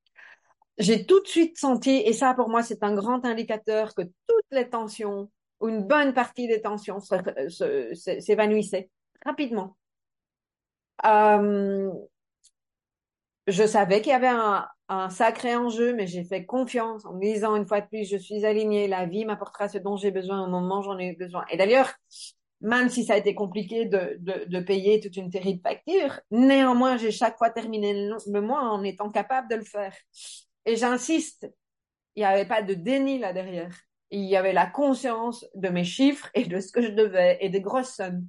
j'ai 0.78 1.06
tout 1.06 1.22
de 1.22 1.28
suite 1.28 1.58
senti, 1.58 1.90
et 2.06 2.14
ça 2.14 2.34
pour 2.34 2.50
moi 2.50 2.64
c'est 2.64 2.84
un 2.84 2.94
grand 2.94 3.26
indicateur 3.26 3.94
que 3.96 4.04
toutes 4.04 4.46
les 4.52 4.70
tensions, 4.70 5.32
ou 5.60 5.70
une 5.70 5.84
bonne 5.84 6.14
partie 6.14 6.48
des 6.48 6.62
tensions 6.62 7.00
s'évanouissaient 7.00 8.90
rapidement. 9.26 9.76
Euh, 11.06 11.92
je 13.48 13.66
savais 13.66 14.02
qu'il 14.02 14.12
y 14.12 14.16
avait 14.16 14.28
un, 14.28 14.68
un 14.90 15.10
sacré 15.10 15.56
enjeu, 15.56 15.94
mais 15.94 16.06
j'ai 16.06 16.24
fait 16.24 16.46
confiance 16.46 17.06
en 17.06 17.14
me 17.14 17.22
disant 17.22 17.56
une 17.56 17.66
fois 17.66 17.82
de 17.82 17.88
plus, 17.88 18.08
je 18.08 18.18
suis 18.18 18.46
alignée, 18.46 18.88
la 18.88 19.06
vie 19.06 19.26
m'apportera 19.26 19.70
ce 19.70 19.78
dont 19.80 19.96
j'ai 19.96 20.12
besoin 20.12 20.44
au 20.44 20.48
moment 20.48 20.80
où 20.80 20.84
j'en 20.84 20.98
ai 20.98 21.14
besoin. 21.14 21.46
Et 21.50 21.58
d'ailleurs, 21.58 21.92
même 22.62 22.90
si 22.90 23.06
ça 23.06 23.14
a 23.14 23.18
été 23.18 23.36
compliqué 23.36 23.86
de, 23.86 24.18
de, 24.20 24.46
de, 24.46 24.60
payer 24.60 25.00
toute 25.00 25.16
une 25.16 25.32
série 25.32 25.56
de 25.56 25.62
factures, 25.62 26.20
néanmoins, 26.32 26.98
j'ai 26.98 27.12
chaque 27.12 27.38
fois 27.38 27.50
terminé 27.52 27.94
le 27.94 28.42
mois 28.42 28.62
en 28.62 28.84
étant 28.84 29.12
capable 29.12 29.50
de 29.50 29.56
le 29.56 29.64
faire. 29.64 29.96
Et 30.66 30.76
j'insiste, 30.76 31.48
il 32.16 32.22
n'y 32.22 32.26
avait 32.26 32.48
pas 32.48 32.64
de 32.64 32.74
déni 32.74 33.20
là 33.20 33.32
derrière. 33.32 33.76
Il 34.10 34.24
y 34.24 34.36
avait 34.36 34.54
la 34.54 34.66
conscience 34.66 35.46
de 35.54 35.70
mes 35.70 35.84
chiffres 35.84 36.30
et 36.34 36.46
de 36.46 36.60
ce 36.60 36.72
que 36.72 36.82
je 36.82 36.90
devais 36.90 37.38
et 37.42 37.50
des 37.50 37.62
grosses 37.62 37.94
sommes. 37.94 38.26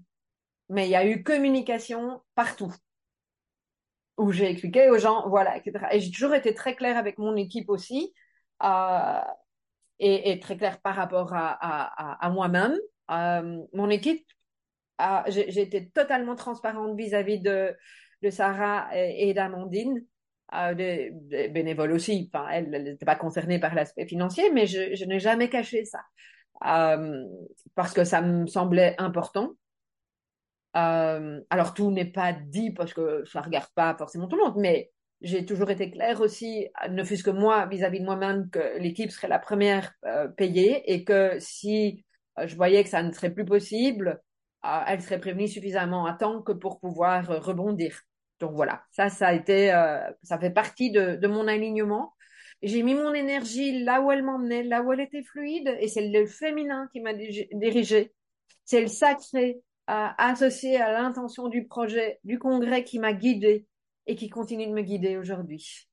Mais 0.68 0.86
il 0.86 0.90
y 0.90 0.96
a 0.96 1.06
eu 1.06 1.22
communication 1.22 2.20
partout. 2.34 2.72
Où 4.18 4.32
j'ai 4.32 4.50
expliqué 4.50 4.90
aux 4.90 4.98
gens, 4.98 5.28
voilà, 5.28 5.56
etc. 5.56 5.86
Et 5.92 6.00
j'ai 6.00 6.10
toujours 6.10 6.34
été 6.34 6.52
très 6.52 6.74
claire 6.74 6.98
avec 6.98 7.18
mon 7.18 7.36
équipe 7.36 7.70
aussi. 7.70 8.12
Euh, 8.62 9.20
et, 10.00 10.38
très 10.40 10.56
claire 10.56 10.80
par 10.80 10.94
rapport 10.94 11.32
à, 11.32 11.50
à, 11.50 12.26
à 12.26 12.30
moi-même. 12.30 12.76
Euh, 13.10 13.62
mon 13.72 13.90
équipe, 13.90 14.26
été 15.36 15.90
totalement 15.90 16.34
transparente 16.34 16.96
vis-à-vis 16.96 17.40
de, 17.40 17.76
Sarah 18.30 18.88
et, 18.94 19.32
d'Amandine 19.32 20.04
euh, 20.54 20.74
des, 20.74 21.10
bénévoles 21.50 21.92
aussi. 21.92 22.30
Enfin, 22.32 22.48
elle 22.50 22.70
n'était 22.70 23.04
pas 23.04 23.16
concernée 23.16 23.58
par 23.58 23.74
l'aspect 23.74 24.06
financier, 24.06 24.50
mais 24.52 24.66
je, 24.66 25.04
n'ai 25.04 25.20
jamais 25.20 25.48
caché 25.48 25.84
ça 25.84 26.00
euh, 26.66 27.24
parce 27.74 27.92
que 27.92 28.04
ça 28.04 28.22
me 28.22 28.46
semblait 28.46 28.94
important. 28.98 29.52
Euh, 30.76 31.40
alors 31.50 31.74
tout 31.74 31.90
n'est 31.90 32.10
pas 32.10 32.32
dit 32.32 32.70
parce 32.72 32.92
que 32.92 33.24
ça 33.24 33.40
regarde 33.40 33.68
pas 33.74 33.94
forcément 33.96 34.28
tout 34.28 34.36
le 34.36 34.44
monde, 34.44 34.56
mais 34.58 34.90
j'ai 35.20 35.44
toujours 35.44 35.70
été 35.70 35.90
claire 35.90 36.20
aussi, 36.20 36.68
ne 36.90 37.02
fût-ce 37.02 37.24
que 37.24 37.30
moi 37.30 37.66
vis-à-vis 37.66 38.00
de 38.00 38.04
moi-même, 38.04 38.50
que 38.50 38.78
l'équipe 38.78 39.10
serait 39.10 39.28
la 39.28 39.40
première 39.40 39.92
payée 40.36 40.92
et 40.92 41.04
que 41.04 41.36
si 41.40 42.04
je 42.46 42.56
voyais 42.56 42.82
que 42.84 42.90
ça 42.90 43.02
ne 43.02 43.12
serait 43.12 43.32
plus 43.32 43.44
possible, 43.44 44.20
euh, 44.64 44.80
elle 44.86 45.02
serait 45.02 45.20
prévenue 45.20 45.48
suffisamment 45.48 46.06
à 46.06 46.14
temps 46.14 46.42
que 46.42 46.52
pour 46.52 46.80
pouvoir 46.80 47.26
rebondir. 47.44 48.02
Donc 48.40 48.52
voilà, 48.54 48.82
ça, 48.90 49.08
ça 49.08 49.28
a 49.28 49.32
été, 49.32 49.72
euh, 49.72 49.98
ça 50.22 50.38
fait 50.38 50.50
partie 50.50 50.90
de, 50.90 51.26
mon 51.26 51.48
alignement. 51.48 52.14
J'ai 52.62 52.82
mis 52.82 52.94
mon 52.94 53.14
énergie 53.14 53.84
là 53.84 54.00
où 54.00 54.10
elle 54.10 54.24
m'emmenait, 54.24 54.64
là 54.64 54.82
où 54.82 54.92
elle 54.92 55.00
était 55.00 55.22
fluide, 55.22 55.76
et 55.80 55.88
c'est 55.88 56.08
le 56.08 56.26
féminin 56.26 56.88
qui 56.92 57.00
m'a 57.00 57.14
dirigé. 57.14 58.12
C'est 58.64 58.80
le 58.80 58.88
sacré 58.88 59.60
euh, 59.90 60.08
associé 60.18 60.76
à 60.80 60.92
l'intention 60.92 61.48
du 61.48 61.66
projet, 61.66 62.20
du 62.24 62.38
congrès 62.38 62.84
qui 62.84 62.98
m'a 62.98 63.12
guidé 63.12 63.66
et 64.06 64.16
qui 64.16 64.28
continue 64.28 64.66
de 64.66 64.72
me 64.72 64.82
guider 64.82 65.16
aujourd'hui. 65.16 65.88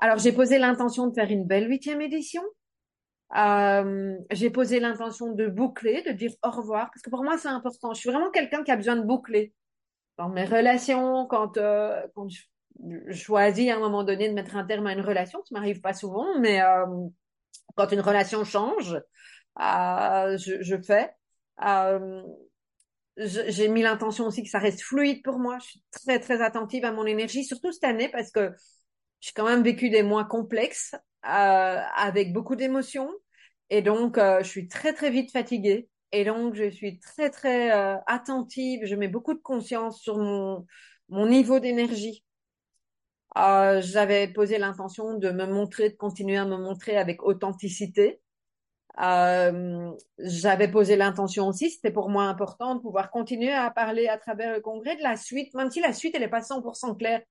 Alors 0.00 0.18
j'ai 0.18 0.32
posé 0.32 0.58
l'intention 0.58 1.06
de 1.06 1.14
faire 1.14 1.30
une 1.30 1.46
belle 1.46 1.68
huitième 1.70 2.00
édition. 2.00 2.42
Euh, 3.36 4.16
j'ai 4.30 4.50
posé 4.50 4.80
l'intention 4.80 5.32
de 5.32 5.46
boucler, 5.48 6.02
de 6.02 6.12
dire 6.12 6.32
au 6.44 6.50
revoir, 6.50 6.90
parce 6.90 7.02
que 7.02 7.10
pour 7.10 7.24
moi 7.24 7.38
c'est 7.38 7.48
important. 7.48 7.92
Je 7.94 8.00
suis 8.00 8.10
vraiment 8.10 8.30
quelqu'un 8.30 8.62
qui 8.62 8.70
a 8.70 8.76
besoin 8.76 8.96
de 8.96 9.02
boucler 9.02 9.52
dans 10.18 10.28
mes 10.28 10.44
relations, 10.44 11.26
quand, 11.26 11.56
euh, 11.56 12.00
quand 12.14 12.28
je, 12.28 12.42
choisis 13.12 13.70
à 13.70 13.76
un 13.76 13.78
moment 13.78 14.04
donné 14.04 14.28
de 14.28 14.34
mettre 14.34 14.56
un 14.56 14.64
terme 14.64 14.86
à 14.86 14.92
une 14.92 15.00
relation, 15.00 15.40
ça 15.44 15.54
m'arrive 15.54 15.80
pas 15.80 15.94
souvent, 15.94 16.38
mais 16.40 16.60
euh, 16.60 16.84
quand 17.76 17.90
une 17.92 18.00
relation 18.00 18.44
change, 18.44 18.94
euh, 19.60 20.36
je, 20.38 20.60
je, 20.60 20.76
fais. 20.82 21.10
Euh, 21.64 22.22
j'ai 23.16 23.68
mis 23.68 23.82
l'intention 23.82 24.26
aussi 24.26 24.42
que 24.42 24.48
ça 24.48 24.58
reste 24.58 24.82
fluide 24.82 25.22
pour 25.22 25.38
moi. 25.38 25.58
Je 25.60 25.66
suis 25.66 25.84
très 25.92 26.18
très 26.18 26.42
attentive 26.42 26.84
à 26.84 26.92
mon 26.92 27.06
énergie, 27.06 27.44
surtout 27.44 27.72
cette 27.72 27.84
année 27.84 28.08
parce 28.08 28.30
que 28.30 28.52
j'ai 29.20 29.32
quand 29.34 29.46
même 29.46 29.62
vécu 29.62 29.88
des 29.88 30.02
mois 30.02 30.24
complexes 30.24 30.94
avec 31.24 32.32
beaucoup 32.32 32.56
d'émotions 32.56 33.10
et 33.70 33.82
donc 33.82 34.18
je 34.18 34.46
suis 34.46 34.68
très 34.68 34.92
très 34.92 35.10
vite 35.10 35.30
fatiguée. 35.32 35.88
Et 36.16 36.24
donc, 36.24 36.54
je 36.54 36.70
suis 36.70 37.00
très, 37.00 37.28
très 37.28 37.72
euh, 37.72 37.96
attentive. 38.06 38.86
Je 38.86 38.94
mets 38.94 39.08
beaucoup 39.08 39.34
de 39.34 39.40
conscience 39.40 40.00
sur 40.00 40.16
mon, 40.16 40.64
mon 41.08 41.26
niveau 41.26 41.58
d'énergie. 41.58 42.24
Euh, 43.36 43.80
J'avais 43.82 44.28
posé 44.28 44.58
l'intention 44.58 45.18
de 45.18 45.30
me 45.30 45.44
montrer, 45.46 45.90
de 45.90 45.96
continuer 45.96 46.36
à 46.36 46.44
me 46.44 46.56
montrer 46.56 46.96
avec 46.96 47.24
authenticité. 47.24 48.20
Euh, 49.00 49.90
J'avais 50.20 50.68
posé 50.68 50.94
l'intention 50.94 51.48
aussi, 51.48 51.68
c'était 51.70 51.90
pour 51.90 52.08
moi 52.10 52.26
important 52.26 52.76
de 52.76 52.80
pouvoir 52.80 53.10
continuer 53.10 53.52
à 53.52 53.72
parler 53.72 54.06
à 54.06 54.16
travers 54.16 54.54
le 54.54 54.60
congrès 54.60 54.94
de 54.94 55.02
la 55.02 55.16
suite, 55.16 55.52
même 55.54 55.72
si 55.72 55.80
la 55.80 55.92
suite, 55.92 56.14
elle 56.14 56.20
n'est 56.20 56.28
pas 56.28 56.42
100% 56.42 56.96
claire. 56.96 57.22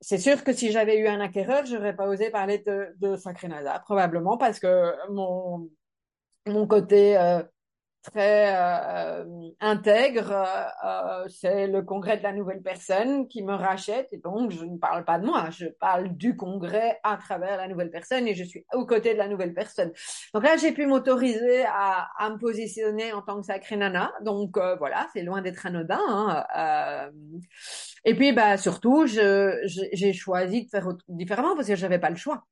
C'est 0.00 0.18
sûr 0.18 0.44
que 0.44 0.52
si 0.52 0.72
j'avais 0.72 0.98
eu 0.98 1.06
un 1.08 1.20
acquéreur, 1.20 1.64
j'aurais 1.66 1.96
pas 1.96 2.06
osé 2.06 2.30
parler 2.30 2.58
de, 2.58 2.94
de 2.98 3.16
Sacré 3.16 3.48
probablement 3.84 4.36
parce 4.36 4.60
que 4.60 4.94
mon, 5.12 5.70
mon 6.46 6.66
côté 6.66 7.16
euh, 7.16 7.42
très 8.10 8.54
euh, 8.54 9.24
intègre, 9.60 10.32
euh, 10.84 11.24
c'est 11.28 11.66
le 11.66 11.82
congrès 11.82 12.16
de 12.16 12.22
la 12.22 12.32
nouvelle 12.32 12.62
personne 12.62 13.26
qui 13.28 13.42
me 13.42 13.54
rachète 13.54 14.08
et 14.12 14.18
donc 14.18 14.50
je 14.52 14.64
ne 14.64 14.78
parle 14.78 15.04
pas 15.04 15.18
de 15.18 15.26
moi, 15.26 15.48
je 15.50 15.66
parle 15.66 16.16
du 16.16 16.36
congrès 16.36 16.98
à 17.02 17.16
travers 17.16 17.56
la 17.56 17.68
nouvelle 17.68 17.90
personne 17.90 18.26
et 18.28 18.34
je 18.34 18.44
suis 18.44 18.64
aux 18.72 18.86
côtés 18.86 19.12
de 19.14 19.18
la 19.18 19.28
nouvelle 19.28 19.54
personne. 19.54 19.92
Donc 20.34 20.44
là, 20.44 20.56
j'ai 20.56 20.72
pu 20.72 20.86
m'autoriser 20.86 21.64
à, 21.64 22.08
à, 22.18 22.30
me 22.30 22.38
positionner 22.38 23.12
en 23.12 23.22
tant 23.22 23.40
que 23.40 23.46
sacrée 23.46 23.76
nana. 23.76 24.12
Donc 24.22 24.56
euh, 24.56 24.76
voilà, 24.76 25.08
c'est 25.12 25.22
loin 25.22 25.42
d'être 25.42 25.66
anodin. 25.66 26.00
Hein. 26.08 26.44
Euh, 26.56 27.10
et 28.04 28.14
puis 28.14 28.32
bah 28.32 28.56
surtout, 28.56 29.06
j'ai 29.06 30.12
choisi 30.12 30.64
de 30.64 30.70
faire 30.70 30.88
différemment 31.08 31.54
parce 31.56 31.68
que 31.68 31.76
j'avais 31.76 31.98
pas 31.98 32.10
le 32.10 32.16
choix. 32.16 32.44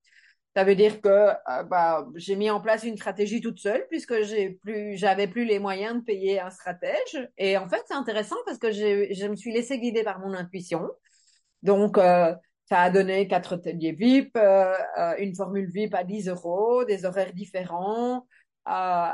Ça 0.56 0.62
veut 0.62 0.76
dire 0.76 1.00
que 1.00 1.08
euh, 1.08 1.62
bah, 1.64 2.06
j'ai 2.14 2.36
mis 2.36 2.48
en 2.48 2.60
place 2.60 2.84
une 2.84 2.96
stratégie 2.96 3.40
toute 3.40 3.58
seule 3.58 3.86
puisque 3.88 4.22
j'ai 4.22 4.50
plus, 4.50 4.96
j'avais 4.96 5.26
plus 5.26 5.44
les 5.44 5.58
moyens 5.58 5.96
de 5.96 6.00
payer 6.00 6.38
un 6.38 6.50
stratège. 6.50 7.28
Et 7.38 7.58
en 7.58 7.68
fait, 7.68 7.82
c'est 7.88 7.94
intéressant 7.94 8.36
parce 8.46 8.58
que 8.58 8.70
je 8.70 9.26
me 9.26 9.34
suis 9.34 9.52
laissée 9.52 9.80
guider 9.80 10.04
par 10.04 10.20
mon 10.20 10.32
intuition. 10.32 10.88
Donc, 11.62 11.98
euh, 11.98 12.34
ça 12.66 12.82
a 12.82 12.90
donné 12.90 13.26
quatre 13.26 13.54
ateliers 13.54 13.92
VIP, 13.92 14.36
euh, 14.36 14.74
une 15.18 15.34
formule 15.34 15.70
VIP 15.70 15.94
à 15.94 16.04
10 16.04 16.28
euros, 16.28 16.84
des 16.84 17.04
horaires 17.04 17.32
différents. 17.32 18.26
Euh, 18.68 19.10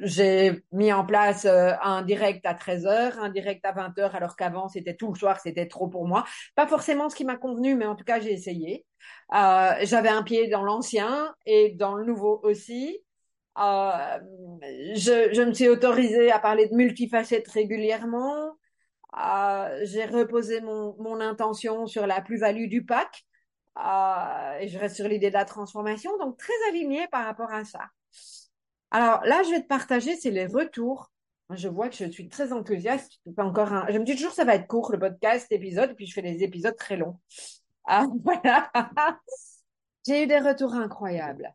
j'ai 0.00 0.62
mis 0.72 0.92
en 0.92 1.04
place 1.04 1.44
euh, 1.44 1.72
un 1.82 2.02
direct 2.02 2.44
à 2.46 2.54
13h, 2.54 3.18
un 3.18 3.28
direct 3.30 3.64
à 3.64 3.72
20h, 3.72 4.10
alors 4.14 4.36
qu'avant 4.36 4.68
c'était 4.68 4.96
tout 4.96 5.12
le 5.12 5.18
soir, 5.18 5.40
c'était 5.40 5.66
trop 5.66 5.88
pour 5.88 6.06
moi. 6.06 6.24
Pas 6.54 6.66
forcément 6.66 7.08
ce 7.08 7.16
qui 7.16 7.24
m'a 7.24 7.36
convenu, 7.36 7.74
mais 7.74 7.86
en 7.86 7.94
tout 7.96 8.04
cas 8.04 8.20
j'ai 8.20 8.32
essayé. 8.32 8.84
Euh, 9.34 9.72
J'avais 9.82 10.08
un 10.08 10.22
pied 10.22 10.48
dans 10.48 10.62
l'ancien 10.62 11.34
et 11.46 11.70
dans 11.70 11.94
le 11.94 12.04
nouveau 12.04 12.40
aussi. 12.42 12.98
Euh, 13.58 14.18
je, 14.94 15.42
me 15.44 15.52
suis 15.52 15.68
autorisée 15.68 16.30
à 16.30 16.38
parler 16.38 16.68
de 16.68 16.74
multifacettes 16.74 17.48
régulièrement. 17.48 18.56
Euh, 19.18 19.80
j'ai 19.84 20.04
reposé 20.04 20.60
mon, 20.60 20.94
mon, 20.98 21.20
intention 21.20 21.86
sur 21.86 22.06
la 22.06 22.20
plus-value 22.20 22.68
du 22.68 22.84
pack. 22.84 23.24
Euh, 23.78 24.58
et 24.58 24.68
je 24.68 24.78
reste 24.78 24.96
sur 24.96 25.08
l'idée 25.08 25.28
de 25.28 25.34
la 25.34 25.44
transformation, 25.44 26.16
donc 26.18 26.36
très 26.36 26.52
alignée 26.68 27.06
par 27.08 27.24
rapport 27.24 27.52
à 27.52 27.64
ça. 27.64 27.90
Alors 28.90 29.22
là, 29.24 29.42
je 29.44 29.50
vais 29.50 29.62
te 29.62 29.68
partager, 29.68 30.16
c'est 30.16 30.30
les 30.30 30.46
retours. 30.46 31.12
Je 31.50 31.68
vois 31.68 31.88
que 31.88 31.96
je 31.96 32.10
suis 32.10 32.28
très 32.28 32.52
enthousiaste. 32.52 33.20
Pas 33.36 33.44
encore 33.44 33.72
un... 33.72 33.86
Je 33.90 33.98
me 33.98 34.04
dis 34.04 34.16
toujours 34.16 34.32
ça 34.32 34.44
va 34.44 34.54
être 34.56 34.66
court 34.66 34.92
le 34.92 34.98
podcast, 34.98 35.50
épisode, 35.50 35.94
puis 35.94 36.06
je 36.06 36.12
fais 36.12 36.22
des 36.22 36.42
épisodes 36.42 36.76
très 36.76 36.96
longs. 36.96 37.18
Ah 37.84 38.06
voilà. 38.24 38.70
J'ai 40.06 40.24
eu 40.24 40.26
des 40.26 40.40
retours 40.40 40.74
incroyables. 40.74 41.54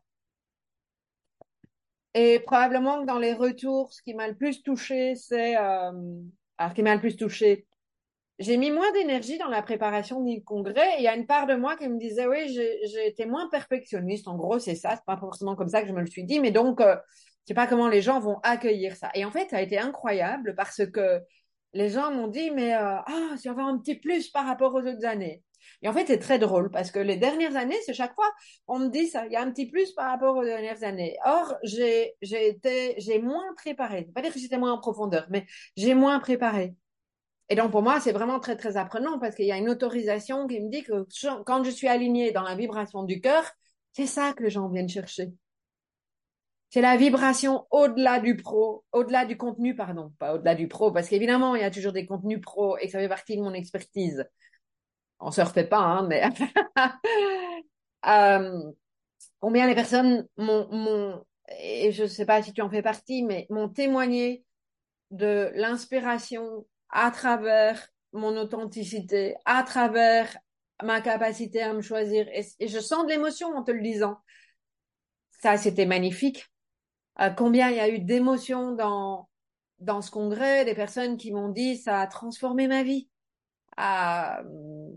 Et 2.14 2.38
probablement 2.40 3.00
que 3.00 3.06
dans 3.06 3.18
les 3.18 3.34
retours, 3.34 3.92
ce 3.92 4.00
qui 4.02 4.14
m'a 4.14 4.28
le 4.28 4.36
plus 4.36 4.62
touché, 4.62 5.16
c'est, 5.16 5.56
euh... 5.56 5.92
alors 6.58 6.72
qui 6.72 6.82
m'a 6.82 6.94
le 6.94 7.00
plus 7.00 7.16
touché, 7.16 7.66
j'ai 8.38 8.56
mis 8.56 8.70
moins 8.70 8.90
d'énergie 8.92 9.38
dans 9.38 9.48
la 9.48 9.62
préparation 9.62 10.22
du 10.22 10.42
congrès. 10.42 10.96
Il 10.98 11.04
y 11.04 11.08
a 11.08 11.14
une 11.14 11.26
part 11.26 11.46
de 11.46 11.54
moi 11.54 11.76
qui 11.76 11.88
me 11.88 11.98
disait, 11.98 12.26
oui, 12.26 12.48
j'ai 12.48 13.06
été 13.06 13.26
moins 13.26 13.48
perfectionniste. 13.48 14.26
En 14.26 14.36
gros, 14.36 14.58
c'est 14.58 14.74
ça. 14.74 14.96
C'est 14.96 15.04
pas 15.06 15.16
forcément 15.16 15.54
comme 15.54 15.68
ça 15.68 15.82
que 15.82 15.88
je 15.88 15.92
me 15.92 16.00
le 16.00 16.06
suis 16.06 16.24
dit. 16.24 16.40
Mais 16.40 16.50
donc, 16.50 16.80
euh, 16.80 16.96
je 17.44 17.48
sais 17.48 17.54
pas 17.54 17.66
comment 17.66 17.88
les 17.88 18.02
gens 18.02 18.18
vont 18.20 18.38
accueillir 18.42 18.96
ça. 18.96 19.10
Et 19.14 19.24
en 19.24 19.30
fait, 19.30 19.50
ça 19.50 19.58
a 19.58 19.60
été 19.60 19.78
incroyable 19.78 20.54
parce 20.56 20.84
que 20.86 21.20
les 21.74 21.90
gens 21.90 22.10
m'ont 22.12 22.28
dit, 22.28 22.50
mais 22.50 22.74
euh, 22.74 22.96
ah, 23.06 23.34
vas 23.44 23.50
avoir 23.50 23.68
un 23.68 23.78
petit 23.78 23.96
plus 23.96 24.30
par 24.30 24.46
rapport 24.46 24.74
aux 24.74 24.80
autres 24.80 25.04
années. 25.04 25.42
Et 25.82 25.88
en 25.88 25.92
fait, 25.92 26.06
c'est 26.06 26.18
très 26.18 26.38
drôle 26.38 26.70
parce 26.70 26.90
que 26.90 26.98
les 26.98 27.16
dernières 27.16 27.56
années, 27.56 27.78
c'est 27.86 27.94
chaque 27.94 28.14
fois, 28.14 28.30
on 28.66 28.78
me 28.78 28.88
dit 28.88 29.06
ça, 29.06 29.26
il 29.26 29.32
y 29.32 29.36
a 29.36 29.42
un 29.42 29.50
petit 29.50 29.66
plus 29.66 29.92
par 29.92 30.10
rapport 30.10 30.36
aux 30.36 30.44
dernières 30.44 30.82
années. 30.82 31.16
Or, 31.24 31.54
j'ai, 31.62 32.14
j'ai 32.22 32.48
été, 32.48 32.94
j'ai 32.98 33.18
moins 33.18 33.54
préparé. 33.56 34.08
Pas 34.14 34.22
dire 34.22 34.32
que 34.32 34.38
j'étais 34.38 34.58
moins 34.58 34.72
en 34.72 34.78
profondeur, 34.78 35.26
mais 35.30 35.46
j'ai 35.76 35.94
moins 35.94 36.18
préparé. 36.20 36.74
Et 37.50 37.56
donc, 37.56 37.70
pour 37.70 37.82
moi, 37.82 38.00
c'est 38.00 38.12
vraiment 38.12 38.40
très, 38.40 38.56
très 38.56 38.76
apprenant 38.76 39.18
parce 39.18 39.36
qu'il 39.36 39.46
y 39.46 39.52
a 39.52 39.58
une 39.58 39.68
autorisation 39.68 40.46
qui 40.46 40.60
me 40.60 40.70
dit 40.70 40.82
que 40.82 41.06
quand 41.44 41.62
je 41.64 41.70
suis 41.70 41.88
alignée 41.88 42.32
dans 42.32 42.42
la 42.42 42.54
vibration 42.54 43.02
du 43.02 43.20
cœur, 43.20 43.44
c'est 43.92 44.06
ça 44.06 44.32
que 44.32 44.42
les 44.42 44.50
gens 44.50 44.68
viennent 44.68 44.88
chercher. 44.88 45.32
C'est 46.70 46.80
la 46.80 46.96
vibration 46.96 47.66
au-delà 47.70 48.18
du 48.18 48.36
pro, 48.36 48.84
au-delà 48.92 49.26
du 49.26 49.36
contenu, 49.36 49.76
pardon, 49.76 50.12
pas 50.18 50.34
au-delà 50.34 50.54
du 50.56 50.66
pro, 50.66 50.90
parce 50.90 51.08
qu'évidemment, 51.08 51.54
il 51.54 51.62
y 51.62 51.64
a 51.64 51.70
toujours 51.70 51.92
des 51.92 52.06
contenus 52.06 52.40
pro 52.40 52.76
et 52.78 52.86
que 52.86 52.92
ça 52.92 52.98
fait 52.98 53.08
partie 53.08 53.36
de 53.36 53.42
mon 53.42 53.54
expertise. 53.54 54.28
On 55.20 55.30
se 55.30 55.40
refait 55.40 55.68
pas, 55.68 55.78
hein, 55.78 56.06
mais 56.08 56.24
euh, 58.08 58.72
combien 59.38 59.68
les 59.68 59.74
personnes 59.76 60.26
m'ont, 60.36 61.24
et 61.60 61.92
je 61.92 62.04
ne 62.04 62.08
sais 62.08 62.26
pas 62.26 62.42
si 62.42 62.52
tu 62.52 62.62
en 62.62 62.70
fais 62.70 62.82
partie, 62.82 63.22
mais 63.22 63.46
m'ont 63.50 63.68
témoigné 63.68 64.44
de 65.12 65.52
l'inspiration 65.54 66.66
à 66.94 67.10
travers 67.10 67.88
mon 68.12 68.36
authenticité, 68.36 69.36
à 69.44 69.62
travers 69.64 70.38
ma 70.82 71.00
capacité 71.00 71.60
à 71.60 71.72
me 71.74 71.82
choisir. 71.82 72.26
Et, 72.32 72.68
je 72.68 72.78
sens 72.78 73.04
de 73.04 73.10
l'émotion 73.10 73.48
en 73.48 73.62
te 73.62 73.72
le 73.72 73.82
disant. 73.82 74.18
Ça, 75.42 75.58
c'était 75.58 75.86
magnifique. 75.86 76.46
Euh, 77.20 77.30
combien 77.30 77.68
il 77.68 77.76
y 77.76 77.80
a 77.80 77.88
eu 77.88 77.98
d'émotions 77.98 78.72
dans, 78.72 79.28
dans 79.80 80.00
ce 80.00 80.10
congrès, 80.10 80.64
des 80.64 80.74
personnes 80.74 81.16
qui 81.16 81.32
m'ont 81.32 81.50
dit 81.50 81.76
ça 81.76 82.00
a 82.00 82.06
transformé 82.06 82.68
ma 82.68 82.82
vie. 82.82 83.08
Euh, 83.80 84.92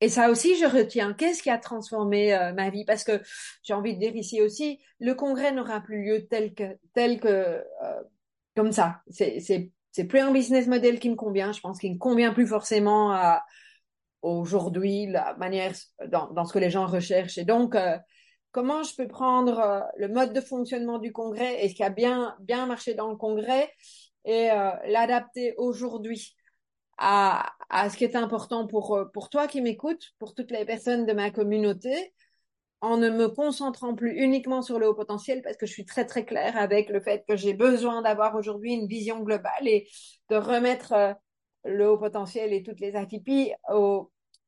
et 0.00 0.10
ça 0.10 0.30
aussi, 0.30 0.56
je 0.56 0.66
retiens. 0.66 1.14
Qu'est-ce 1.14 1.42
qui 1.42 1.50
a 1.50 1.58
transformé 1.58 2.34
euh, 2.34 2.52
ma 2.52 2.68
vie? 2.70 2.84
Parce 2.84 3.04
que 3.04 3.20
j'ai 3.62 3.72
envie 3.72 3.94
de 3.94 4.00
dire 4.00 4.14
ici 4.14 4.42
aussi, 4.42 4.78
le 5.00 5.14
congrès 5.14 5.52
n'aura 5.52 5.80
plus 5.80 6.04
lieu 6.04 6.26
tel 6.28 6.54
que, 6.54 6.78
tel 6.92 7.18
que, 7.18 7.64
comme 8.54 8.72
ça. 8.72 9.02
C'est, 9.08 9.72
c'est 9.98 10.04
plus 10.04 10.20
un 10.20 10.30
business 10.30 10.68
model 10.68 11.00
qui 11.00 11.10
me 11.10 11.16
convient. 11.16 11.50
Je 11.50 11.58
pense 11.58 11.80
qu'il 11.80 11.92
ne 11.92 11.98
convient 11.98 12.32
plus 12.32 12.46
forcément 12.46 13.18
aujourd'hui 14.22 15.06
la 15.06 15.34
manière 15.38 15.72
dans, 16.06 16.30
dans, 16.30 16.44
ce 16.44 16.52
que 16.52 16.60
les 16.60 16.70
gens 16.70 16.86
recherchent. 16.86 17.36
Et 17.36 17.44
donc, 17.44 17.74
euh, 17.74 17.98
comment 18.52 18.84
je 18.84 18.94
peux 18.94 19.08
prendre 19.08 19.58
euh, 19.58 19.80
le 19.96 20.06
mode 20.06 20.32
de 20.32 20.40
fonctionnement 20.40 21.00
du 21.00 21.10
congrès? 21.10 21.64
Et 21.64 21.68
ce 21.68 21.74
qui 21.74 21.82
a 21.82 21.90
bien 21.90 22.36
bien 22.38 22.66
marché 22.66 22.94
dans 22.94 23.10
le 23.10 23.16
congrès? 23.16 23.72
Et 24.24 24.52
euh, 24.52 24.70
l'adapter 24.86 25.54
aujourd'hui 25.56 26.36
à, 26.96 27.50
à 27.68 27.90
ce 27.90 27.96
qui 27.96 28.04
est 28.04 28.14
important 28.14 28.68
pour 28.68 29.00
pour 29.12 29.30
toi 29.30 29.48
qui 29.48 29.60
m'écoutes, 29.62 30.12
pour 30.20 30.32
toutes 30.32 30.52
les 30.52 30.64
personnes 30.64 31.06
de 31.06 31.12
ma 31.12 31.32
communauté 31.32 32.14
en 32.80 32.96
ne 32.96 33.10
me 33.10 33.28
concentrant 33.28 33.94
plus 33.94 34.22
uniquement 34.22 34.62
sur 34.62 34.78
le 34.78 34.88
haut 34.88 34.94
potentiel 34.94 35.42
parce 35.42 35.56
que 35.56 35.66
je 35.66 35.72
suis 35.72 35.84
très 35.84 36.06
très 36.06 36.24
claire 36.24 36.56
avec 36.56 36.90
le 36.90 37.00
fait 37.00 37.24
que 37.28 37.36
j'ai 37.36 37.54
besoin 37.54 38.02
d'avoir 38.02 38.34
aujourd'hui 38.36 38.72
une 38.72 38.86
vision 38.86 39.20
globale 39.20 39.66
et 39.66 39.88
de 40.30 40.36
remettre 40.36 40.92
euh, 40.92 41.12
le 41.64 41.90
haut 41.90 41.98
potentiel 41.98 42.52
et 42.52 42.62
toutes 42.62 42.80
les 42.80 42.94
atypies 42.94 43.52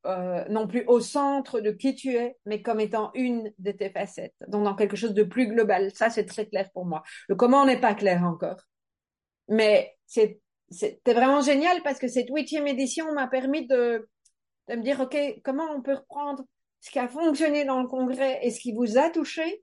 euh, 0.06 0.44
non 0.48 0.66
plus 0.66 0.84
au 0.86 1.00
centre 1.00 1.60
de 1.60 1.70
qui 1.72 1.94
tu 1.94 2.14
es, 2.14 2.36
mais 2.46 2.62
comme 2.62 2.80
étant 2.80 3.10
une 3.14 3.52
de 3.58 3.70
tes 3.70 3.90
facettes, 3.90 4.34
donc 4.48 4.64
dans 4.64 4.74
quelque 4.74 4.96
chose 4.96 5.12
de 5.12 5.24
plus 5.24 5.46
global. 5.46 5.90
Ça, 5.94 6.08
c'est 6.08 6.24
très 6.24 6.46
clair 6.46 6.70
pour 6.72 6.86
moi. 6.86 7.02
Le 7.28 7.34
comment 7.34 7.66
n'est 7.66 7.80
pas 7.80 7.94
clair 7.94 8.22
encore. 8.24 8.62
Mais 9.48 9.94
c'est, 10.06 10.40
vraiment 11.06 11.42
génial 11.42 11.82
parce 11.82 11.98
que 11.98 12.08
cette 12.08 12.30
huitième 12.30 12.66
édition 12.66 13.12
m'a 13.12 13.26
permis 13.26 13.66
de, 13.66 14.08
de 14.68 14.76
me 14.76 14.82
dire, 14.82 15.00
OK, 15.00 15.16
comment 15.44 15.70
on 15.70 15.82
peut 15.82 15.96
reprendre 15.96 16.44
ce 16.80 16.90
qui 16.90 16.98
a 16.98 17.08
fonctionné 17.08 17.64
dans 17.64 17.80
le 17.80 17.88
congrès 17.88 18.40
et 18.42 18.50
ce 18.50 18.60
qui 18.60 18.72
vous 18.72 18.98
a 18.98 19.10
touché, 19.10 19.62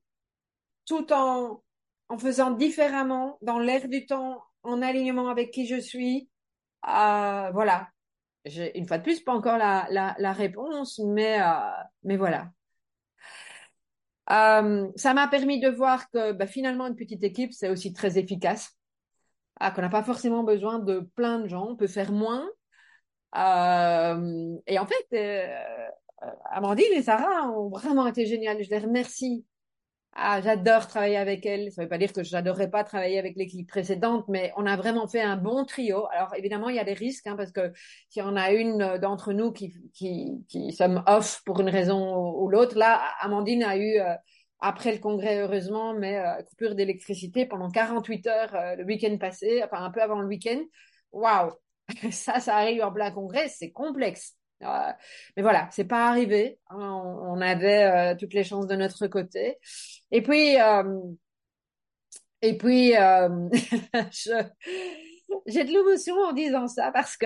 tout 0.85 1.11
en, 1.11 1.61
en 2.09 2.17
faisant 2.17 2.51
différemment, 2.51 3.37
dans 3.41 3.59
l'air 3.59 3.87
du 3.87 4.05
temps, 4.05 4.41
en 4.63 4.81
alignement 4.81 5.29
avec 5.29 5.51
qui 5.51 5.65
je 5.65 5.79
suis. 5.79 6.29
Euh, 6.87 7.51
voilà. 7.51 7.89
Une 8.75 8.87
fois 8.87 8.97
de 8.97 9.03
plus, 9.03 9.19
pas 9.21 9.33
encore 9.33 9.57
la, 9.57 10.33
réponse, 10.33 10.99
mais, 10.99 11.41
euh, 11.41 11.45
mais 12.03 12.17
voilà. 12.17 12.49
Euh, 14.29 14.89
ça 14.95 15.13
m'a 15.13 15.27
permis 15.27 15.59
de 15.59 15.69
voir 15.69 16.09
que 16.09 16.31
bah, 16.33 16.47
finalement, 16.47 16.87
une 16.87 16.95
petite 16.95 17.23
équipe, 17.23 17.53
c'est 17.53 17.69
aussi 17.69 17.93
très 17.93 18.17
efficace. 18.17 18.77
Ah, 19.59 19.71
qu'on 19.71 19.81
n'a 19.81 19.89
pas 19.89 20.03
forcément 20.03 20.43
besoin 20.43 20.79
de 20.79 20.99
plein 21.15 21.39
de 21.39 21.47
gens, 21.47 21.67
on 21.69 21.75
peut 21.75 21.87
faire 21.87 22.11
moins. 22.11 22.47
Et 23.35 24.79
en 24.79 24.85
fait, 24.85 25.07
Amandine 26.45 26.93
et 26.93 27.03
Sarah 27.03 27.49
ont 27.51 27.69
vraiment 27.69 28.07
été 28.07 28.25
géniales. 28.25 28.63
Je 28.63 28.69
les 28.69 28.79
remercie. 28.79 29.45
Ah, 30.19 30.41
j'adore 30.41 30.87
travailler 30.87 31.17
avec 31.17 31.45
elles. 31.45 31.71
Ça 31.71 31.81
ne 31.81 31.85
veut 31.85 31.89
pas 31.89 31.99
dire 31.99 32.11
que 32.11 32.23
j'adorerais 32.23 32.71
pas 32.71 32.83
travailler 32.83 33.19
avec 33.19 33.35
l'équipe 33.35 33.67
précédente, 33.69 34.25
mais 34.27 34.51
on 34.57 34.65
a 34.65 34.75
vraiment 34.75 35.07
fait 35.07 35.21
un 35.21 35.37
bon 35.37 35.63
trio. 35.63 36.07
Alors 36.11 36.33
évidemment, 36.35 36.69
il 36.69 36.75
y 36.75 36.79
a 36.79 36.83
des 36.83 36.93
risques, 36.93 37.27
hein, 37.27 37.35
parce 37.35 37.51
que 37.51 37.71
si 38.09 38.21
on 38.21 38.35
a 38.35 38.51
une 38.51 38.97
d'entre 38.97 39.31
nous 39.33 39.51
qui, 39.51 39.75
qui, 39.93 40.43
qui 40.49 40.73
sommes 40.73 41.03
off 41.05 41.43
pour 41.45 41.59
une 41.61 41.69
raison 41.69 42.17
ou 42.35 42.49
l'autre, 42.49 42.77
là, 42.77 42.99
Amandine 43.21 43.63
a 43.63 43.77
eu, 43.77 43.99
euh, 43.99 44.15
après 44.59 44.91
le 44.91 44.97
congrès, 44.99 45.39
heureusement, 45.39 45.93
mais 45.93 46.17
euh, 46.17 46.41
coupure 46.49 46.73
d'électricité 46.73 47.45
pendant 47.45 47.69
48 47.69 48.27
heures 48.27 48.75
le 48.75 48.83
week-end 48.85 49.15
passé, 49.19 49.61
enfin 49.63 49.83
un 49.83 49.91
peu 49.91 50.01
avant 50.01 50.19
le 50.19 50.27
week-end. 50.27 50.59
Waouh! 51.11 51.51
Ça, 52.11 52.39
ça 52.39 52.57
arrive 52.57 52.83
en 52.83 52.91
plein 52.91 53.11
congrès, 53.11 53.47
c'est 53.49 53.71
complexe. 53.71 54.36
Euh, 54.63 54.91
mais 55.35 55.43
voilà, 55.43 55.69
c'est 55.71 55.85
pas 55.85 56.09
arrivé. 56.09 56.59
Hein. 56.69 56.77
on, 56.79 57.39
avait 57.41 58.13
euh, 58.13 58.15
toutes 58.17 58.33
les 58.33 58.43
chances 58.43 58.67
de 58.67 58.75
notre 58.75 59.07
côté. 59.07 59.57
Et 60.11 60.21
puis, 60.21 60.59
euh, 60.59 60.99
et 62.41 62.57
puis, 62.57 62.91
j'ai 65.45 65.63
de 65.63 65.71
l'émotion 65.71 66.15
en 66.15 66.33
disant 66.33 66.67
ça 66.67 66.91
parce 66.91 67.17
que 67.17 67.25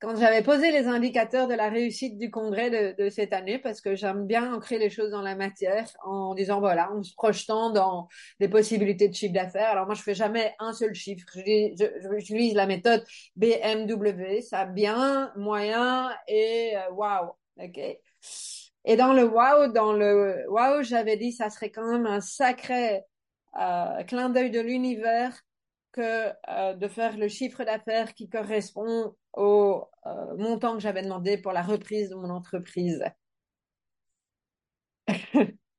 quand 0.00 0.16
j'avais 0.16 0.42
posé 0.42 0.70
les 0.70 0.86
indicateurs 0.86 1.46
de 1.46 1.54
la 1.54 1.68
réussite 1.68 2.16
du 2.16 2.30
congrès 2.30 2.70
de, 2.70 3.02
de 3.02 3.10
cette 3.10 3.34
année, 3.34 3.58
parce 3.58 3.82
que 3.82 3.94
j'aime 3.94 4.26
bien 4.26 4.54
ancrer 4.54 4.78
les 4.78 4.88
choses 4.88 5.10
dans 5.10 5.20
la 5.20 5.36
matière 5.36 5.86
en 6.04 6.34
disant 6.34 6.58
voilà, 6.58 6.90
en 6.90 7.02
se 7.02 7.14
projetant 7.14 7.70
dans 7.70 8.08
des 8.40 8.48
possibilités 8.48 9.08
de 9.08 9.14
chiffre 9.14 9.34
d'affaires. 9.34 9.68
Alors 9.68 9.84
moi, 9.84 9.94
je 9.94 10.02
fais 10.02 10.14
jamais 10.14 10.54
un 10.58 10.72
seul 10.72 10.94
chiffre. 10.94 11.26
J'utilise 11.34 12.54
la 12.54 12.66
méthode 12.66 13.04
BMW, 13.36 14.40
ça 14.40 14.64
bien, 14.64 15.32
moyen 15.36 16.10
et 16.26 16.72
euh, 16.76 16.90
wow. 16.92 17.36
Ok. 17.58 17.78
Et 18.86 18.96
dans 18.96 19.12
le 19.12 19.24
wow, 19.24 19.70
dans 19.70 19.92
le 19.92 20.46
wow, 20.48 20.82
j'avais 20.82 21.18
dit 21.18 21.32
ça 21.32 21.50
serait 21.50 21.70
quand 21.70 21.86
même 21.86 22.06
un 22.06 22.20
sacré 22.22 23.02
euh, 23.60 24.02
clin 24.04 24.30
d'œil 24.30 24.50
de 24.50 24.60
l'univers 24.60 25.38
que 25.92 26.32
euh, 26.48 26.74
de 26.74 26.88
faire 26.88 27.18
le 27.18 27.28
chiffre 27.28 27.64
d'affaires 27.64 28.14
qui 28.14 28.30
correspond 28.30 29.14
au 29.34 29.88
euh, 30.06 30.36
montant 30.36 30.74
que 30.74 30.80
j'avais 30.80 31.02
demandé 31.02 31.38
pour 31.38 31.52
la 31.52 31.62
reprise 31.62 32.10
de 32.10 32.14
mon 32.16 32.30
entreprise. 32.30 33.04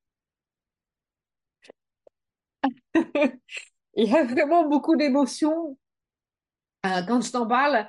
Il 3.95 4.10
y 4.10 4.16
a 4.16 4.24
vraiment 4.24 4.68
beaucoup 4.68 4.95
d'émotions 4.95 5.78
euh, 6.86 7.02
quand 7.08 7.22
je 7.22 7.32
t'en 7.32 7.47
parle, 7.47 7.88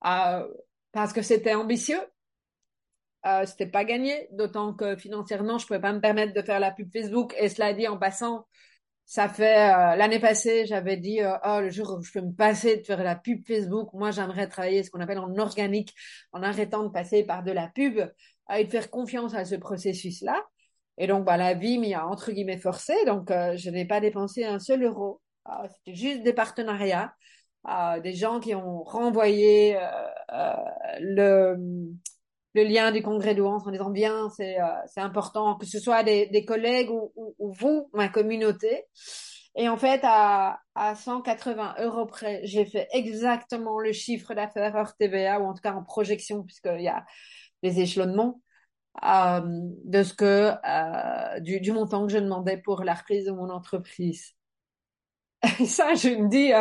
parce 0.00 1.12
que 1.12 1.22
c'était 1.22 1.54
ambitieux. 1.54 2.00
c'était 3.44 3.66
pas 3.66 3.84
gagné, 3.84 4.28
d'autant 4.32 4.72
que 4.74 4.96
financièrement, 4.96 5.58
je 5.58 5.66
pouvais 5.66 5.80
pas 5.80 5.92
me 5.92 6.00
permettre 6.00 6.32
de 6.32 6.42
faire 6.42 6.60
la 6.60 6.70
pub 6.70 6.90
Facebook. 6.92 7.34
Et 7.38 7.48
cela 7.48 7.74
dit, 7.74 7.88
en 7.88 7.98
passant, 7.98 8.46
ça 9.06 9.28
fait 9.28 9.70
euh, 9.72 9.94
l'année 9.94 10.18
passée, 10.18 10.66
j'avais 10.66 10.96
dit 10.96 11.22
euh, 11.22 11.32
oh 11.44 11.60
le 11.60 11.70
jour 11.70 11.96
où 11.96 12.02
je 12.02 12.10
peux 12.12 12.20
me 12.20 12.32
passer 12.32 12.78
de 12.78 12.82
faire 12.82 13.02
la 13.04 13.14
pub 13.14 13.46
Facebook, 13.46 13.92
moi 13.94 14.10
j'aimerais 14.10 14.48
travailler 14.48 14.82
ce 14.82 14.90
qu'on 14.90 15.00
appelle 15.00 15.20
en 15.20 15.32
organique, 15.38 15.94
en 16.32 16.42
arrêtant 16.42 16.82
de 16.82 16.88
passer 16.88 17.22
par 17.22 17.44
de 17.44 17.52
la 17.52 17.68
pub 17.68 18.00
et 18.52 18.64
de 18.64 18.70
faire 18.70 18.90
confiance 18.90 19.34
à 19.34 19.44
ce 19.44 19.54
processus-là. 19.54 20.44
Et 20.98 21.06
donc 21.06 21.24
bah 21.24 21.36
la 21.36 21.54
vie 21.54 21.78
m'y 21.78 21.94
a 21.94 22.04
entre 22.06 22.32
guillemets 22.32 22.58
forcé, 22.58 22.94
donc 23.06 23.30
euh, 23.30 23.56
je 23.56 23.70
n'ai 23.70 23.86
pas 23.86 24.00
dépensé 24.00 24.44
un 24.44 24.58
seul 24.58 24.82
euro. 24.82 25.20
Ah, 25.44 25.68
c'était 25.68 25.96
juste 25.96 26.22
des 26.24 26.32
partenariats, 26.32 27.14
des 28.02 28.12
gens 28.14 28.40
qui 28.40 28.54
ont 28.56 28.82
renvoyé 28.82 29.78
le 31.00 31.56
le 32.56 32.64
lien 32.64 32.90
du 32.90 33.02
congrès 33.02 33.34
d'Ouance 33.34 33.66
en 33.66 33.70
disant 33.70 33.90
bien, 33.90 34.30
c'est 34.30 34.58
euh, 34.60 34.66
c'est 34.86 35.00
important 35.00 35.56
que 35.56 35.66
ce 35.66 35.78
soit 35.78 36.02
des, 36.02 36.44
collègues 36.46 36.90
ou, 36.90 37.12
ou, 37.38 37.52
vous, 37.52 37.90
ma 37.92 38.08
communauté. 38.08 38.84
Et 39.56 39.68
en 39.68 39.76
fait, 39.76 40.00
à, 40.04 40.60
à 40.74 40.94
180 40.94 41.76
euros 41.80 42.06
près, 42.06 42.40
j'ai 42.44 42.64
fait 42.64 42.88
exactement 42.92 43.78
le 43.78 43.92
chiffre 43.92 44.34
d'affaires 44.34 44.74
hors 44.74 44.96
TVA, 44.96 45.40
ou 45.40 45.44
en 45.44 45.54
tout 45.54 45.60
cas 45.62 45.74
en 45.74 45.82
projection, 45.84 46.42
puisqu'il 46.44 46.82
y 46.82 46.88
a 46.88 47.04
les 47.62 47.80
échelonnements, 47.80 48.40
euh, 49.04 49.40
de 49.44 50.02
ce 50.02 50.14
que, 50.14 50.52
euh, 50.64 51.40
du, 51.40 51.72
montant 51.72 52.06
que 52.06 52.12
je 52.12 52.18
demandais 52.18 52.58
pour 52.58 52.84
la 52.84 52.94
reprise 52.94 53.26
de 53.26 53.32
mon 53.32 53.50
entreprise. 53.50 54.32
Ça, 55.66 55.94
je 55.94 56.08
me 56.08 56.28
dis, 56.28 56.52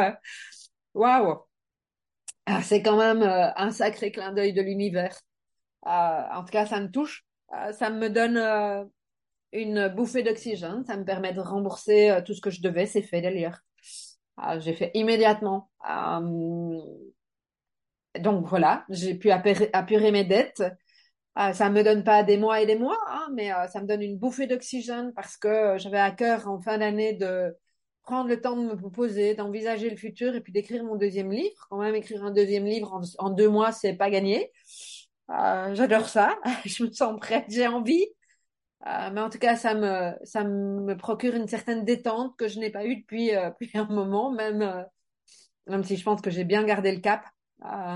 waouh, 0.94 1.28
wow. 1.28 1.48
Ah, 2.48 2.62
c'est 2.62 2.82
quand 2.84 2.98
même 2.98 3.24
un 3.24 3.72
sacré 3.72 4.12
clin 4.12 4.32
d'œil 4.32 4.54
de 4.54 4.62
l'univers. 4.62 5.20
Euh, 5.88 6.24
en 6.34 6.44
tout 6.44 6.52
cas, 6.52 6.66
ça 6.66 6.80
me 6.80 6.90
touche. 6.90 7.26
ça 7.72 7.90
me 7.90 8.10
donne 8.10 8.38
une 9.56 9.88
bouffée 9.88 10.24
d'oxygène. 10.24 10.84
Ça 10.86 10.98
me 10.98 11.06
permet 11.06 11.34
de 11.34 11.40
rembourser 11.40 12.12
euh, 12.12 12.22
tout 12.22 12.34
ce 12.34 12.42
que 12.42 12.50
je 12.50 12.62
devais. 12.62 12.86
C'est 12.86 13.02
fait 13.02 13.22
d'ailleurs. 13.22 13.60
Euh, 14.46 14.60
j'ai 14.60 14.74
fait 14.74 14.92
immédiatement. 14.94 15.70
Euh, 15.90 16.80
donc 18.20 18.46
voilà, 18.48 18.86
j'ai 18.90 19.16
pu 19.16 19.30
apurer, 19.32 20.12
mes 20.12 20.24
dettes. 20.24 20.64
ça 21.36 21.70
me 21.70 21.84
donne 21.84 22.04
pas 22.04 22.24
des 22.24 22.38
mois 22.38 22.62
et 22.62 22.66
des 22.66 22.78
mois, 22.78 22.98
hein, 23.10 23.28
mais 23.34 23.52
ça 23.70 23.82
me 23.82 23.88
donne 23.88 24.02
une 24.02 24.18
bouffée 24.18 24.48
d'oxygène 24.48 25.12
parce 25.14 25.36
que 25.36 25.78
j'avais 25.78 26.00
à 26.00 26.12
cœur 26.12 26.48
en 26.48 26.62
fin 26.62 26.78
d'année 26.78 27.12
de 27.12 27.54
prendre 28.04 28.30
le 28.30 28.40
temps 28.40 28.56
de 28.56 28.62
me 28.62 28.90
poser, 28.90 29.36
d'envisager 29.36 29.90
le 29.90 29.98
futur 29.98 30.34
et 30.34 30.40
puis 30.40 30.54
d'écrire 30.54 30.86
mon 30.86 30.96
deuxième 30.96 31.30
livre. 31.30 31.68
Quand 31.70 31.80
même, 31.80 31.96
écrire 31.96 32.24
un 32.24 32.32
deuxième 32.32 32.64
livre 32.66 32.94
en, 32.94 33.02
en 33.26 33.30
deux 33.32 33.50
mois, 33.50 33.74
c'est 33.74 33.96
pas 33.96 34.10
gagné. 34.10 34.50
J'adore 35.28 36.08
ça. 36.08 36.36
je 36.66 36.84
me 36.84 36.92
sens 36.92 37.20
prête, 37.20 37.46
j'ai 37.50 37.68
envie. 37.68 38.06
Euh, 38.88 39.10
mais 39.12 39.22
en 39.22 39.30
tout 39.30 39.40
cas, 39.40 39.56
ça 39.56 39.74
me, 39.74 40.14
ça 40.24 40.44
me 40.44 40.96
procure 40.96 41.36
une 41.36 41.48
certaine 41.48 41.86
détente 41.86 42.36
que 42.38 42.48
je 42.48 42.60
n'ai 42.60 42.70
pas 42.70 42.86
eue 42.86 42.98
depuis, 42.98 43.36
euh, 43.36 43.50
depuis 43.62 43.78
un 43.78 43.86
moment, 43.86 44.32
même, 44.32 44.62
euh, 44.62 44.84
même 45.68 45.84
si 45.84 45.98
je 45.98 46.04
pense 46.04 46.22
que 46.22 46.30
j'ai 46.30 46.44
bien 46.44 46.64
gardé 46.64 46.92
le 46.92 47.02
cap. 47.02 47.26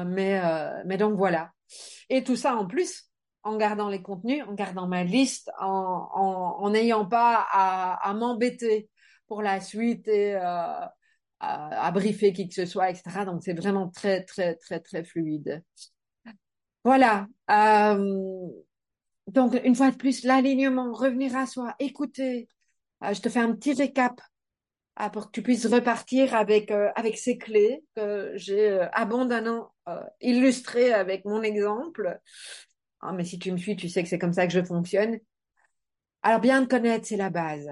mais, 0.07 0.41
mais 0.85 0.97
donc 0.97 1.15
voilà. 1.17 1.51
Et 2.09 2.23
tout 2.23 2.35
ça 2.35 2.55
en 2.55 2.65
plus, 2.65 3.11
en 3.43 3.57
gardant 3.57 3.89
les 3.89 4.01
contenus, 4.01 4.43
en 4.47 4.53
gardant 4.53 4.87
ma 4.87 5.03
liste, 5.03 5.51
en 5.59 6.69
n'ayant 6.71 7.01
en, 7.01 7.05
pas 7.05 7.45
à, 7.51 8.13
m'embêter 8.15 8.89
pour 9.27 9.43
la 9.43 9.61
suite 9.61 10.07
et 10.07 10.35
à, 10.35 11.91
briefer 11.93 12.33
qui 12.33 12.47
que 12.47 12.55
ce 12.55 12.65
soit, 12.65 12.89
etc. 12.89 13.25
Donc 13.25 13.43
c'est 13.43 13.53
vraiment 13.53 13.89
très, 13.89 14.23
très, 14.23 14.55
très, 14.55 14.79
très 14.79 15.03
fluide. 15.03 15.63
Voilà. 16.83 17.27
Euh, 17.49 18.47
donc, 19.27 19.55
une 19.63 19.75
fois 19.75 19.91
de 19.91 19.95
plus, 19.95 20.23
l'alignement, 20.23 20.93
revenir 20.93 21.35
à 21.35 21.45
soi, 21.45 21.75
écouter. 21.79 22.47
Euh, 23.03 23.13
je 23.13 23.21
te 23.21 23.29
fais 23.29 23.39
un 23.39 23.53
petit 23.53 23.73
récap 23.73 24.19
euh, 25.01 25.09
pour 25.09 25.27
que 25.27 25.31
tu 25.31 25.43
puisses 25.43 25.65
repartir 25.65 26.35
avec, 26.35 26.71
avec 26.71 27.17
ces 27.17 27.37
clés 27.37 27.83
que 27.95 28.31
j'ai 28.35 28.79
abondamment 28.93 29.73
illustrées 30.21 30.93
avec 30.93 31.25
mon 31.25 31.41
exemple. 31.41 32.19
Ah, 33.01 33.13
mais 33.13 33.23
si 33.25 33.39
tu 33.39 33.51
me 33.51 33.57
suis, 33.57 33.75
tu 33.75 33.89
sais 33.89 34.03
que 34.03 34.09
c'est 34.09 34.19
comme 34.19 34.33
ça 34.33 34.45
que 34.45 34.53
je 34.53 34.63
fonctionne. 34.63 35.19
Alors, 36.21 36.41
bien 36.41 36.63
te 36.63 36.69
connaître, 36.69 37.07
c'est 37.07 37.17
la 37.17 37.29
base. 37.29 37.69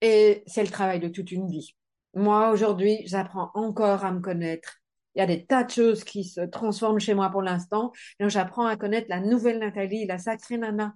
Et 0.00 0.42
c'est 0.46 0.62
le 0.62 0.70
travail 0.70 0.98
de 0.98 1.08
toute 1.08 1.30
une 1.30 1.48
vie. 1.48 1.76
Moi, 2.14 2.50
aujourd'hui, 2.50 3.02
j'apprends 3.06 3.50
encore 3.54 4.04
à 4.04 4.12
me 4.12 4.20
connaître 4.20 4.79
il 5.14 5.18
y 5.18 5.22
a 5.22 5.26
des 5.26 5.44
tas 5.44 5.64
de 5.64 5.70
choses 5.70 6.04
qui 6.04 6.24
se 6.24 6.40
transforment 6.40 7.00
chez 7.00 7.14
moi 7.14 7.30
pour 7.30 7.42
l'instant. 7.42 7.92
Donc, 8.20 8.30
j'apprends 8.30 8.66
à 8.66 8.76
connaître 8.76 9.08
la 9.08 9.20
nouvelle 9.20 9.58
Nathalie, 9.58 10.06
la 10.06 10.18
sacrée 10.18 10.58
nana, 10.58 10.94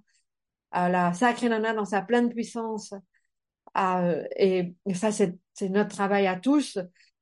euh, 0.75 0.87
la 0.87 1.13
sacrée 1.13 1.49
nana 1.49 1.73
dans 1.73 1.85
sa 1.85 2.01
pleine 2.01 2.29
puissance. 2.29 2.93
Euh, 3.77 4.23
et, 4.37 4.73
ça, 4.93 5.11
c'est 5.11 5.69
notre 5.69 5.89
travail 5.89 6.27
à 6.27 6.39
tous. 6.39 6.77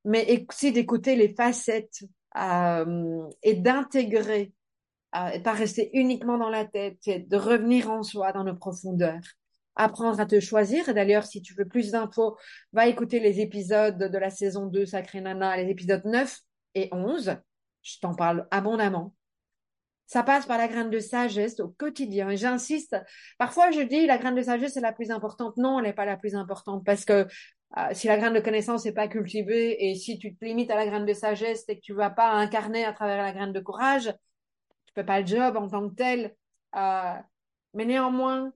Mais 0.06 0.46
aussi 0.50 0.72
d'écouter 0.72 1.16
les 1.16 1.34
facettes 1.34 2.04
euh, 2.38 3.28
et 3.42 3.54
d'intégrer, 3.56 4.54
et 5.34 5.40
pas 5.40 5.54
rester 5.54 5.90
uniquement 5.94 6.38
dans 6.38 6.50
la 6.50 6.66
tête, 6.66 7.00
de 7.06 7.38
revenir 7.38 7.90
en 7.90 8.04
soi, 8.04 8.34
dans 8.34 8.44
nos 8.44 8.56
profondeurs 8.56 9.22
apprendre 9.76 10.20
à 10.20 10.26
te 10.28 10.40
choisir. 10.40 10.88
Et 10.90 10.94
d'ailleurs, 10.94 11.26
si 11.26 11.42
tu 11.42 11.56
veux 11.56 11.66
plus 11.66 11.92
d'infos, 11.92 12.38
va 12.74 12.88
écouter 12.88 13.20
les 13.20 13.40
épisodes 13.40 13.98
de 13.98 14.18
la 14.18 14.30
saison 14.30 14.68
2 14.68 14.86
Sacré 14.86 15.22
Nana, 15.22 15.58
les 15.58 15.70
épisodes 15.70 16.06
9 16.06 16.40
et 16.76 16.90
11, 16.92 17.38
je 17.82 18.00
t'en 18.00 18.16
parle 18.16 18.48
abondamment. 18.52 19.14
Ça 20.06 20.22
passe 20.22 20.46
par 20.46 20.58
la 20.58 20.68
graine 20.68 20.90
de 20.90 21.00
sagesse 21.00 21.60
au 21.60 21.70
quotidien. 21.70 22.30
Et 22.30 22.38
j'insiste, 22.38 22.96
parfois 23.38 23.72
je 23.72 23.82
dis 23.82 24.06
la 24.06 24.18
graine 24.18 24.36
de 24.36 24.42
sagesse 24.42 24.78
est 24.78 24.82
la 24.82 24.94
plus 24.94 25.12
importante. 25.12 25.58
Non, 25.58 25.80
elle 25.80 25.86
n'est 25.86 25.94
pas 25.94 26.06
la 26.06 26.18
plus 26.18 26.36
importante 26.36 26.86
parce 26.86 27.06
que 27.06 27.26
euh, 27.78 27.90
si 27.94 28.08
la 28.08 28.18
graine 28.18 28.34
de 28.34 28.40
connaissance 28.40 28.86
n'est 28.86 28.94
pas 28.94 29.08
cultivée 29.08 29.90
et 29.90 29.96
si 29.96 30.20
tu 30.20 30.36
te 30.36 30.46
limites 30.46 30.70
à 30.70 30.76
la 30.76 30.86
graine 30.86 31.06
de 31.06 31.14
sagesse 31.14 31.66
et 31.68 31.78
que 31.78 31.82
tu 31.82 31.94
vas 31.94 32.10
pas 32.10 32.32
incarner 32.32 32.86
à 32.86 32.94
travers 32.94 33.18
la 33.18 33.32
graine 33.32 33.54
de 33.54 33.60
courage, 33.60 34.14
tu 34.86 34.94
peux 34.94 35.06
pas 35.06 35.22
le 35.22 35.26
job 35.26 35.58
en 35.58 35.68
tant 35.68 35.90
que 35.90 35.96
tel. 35.96 36.36
Euh, 36.76 37.16
mais 37.74 37.86
néanmoins, 37.86 38.54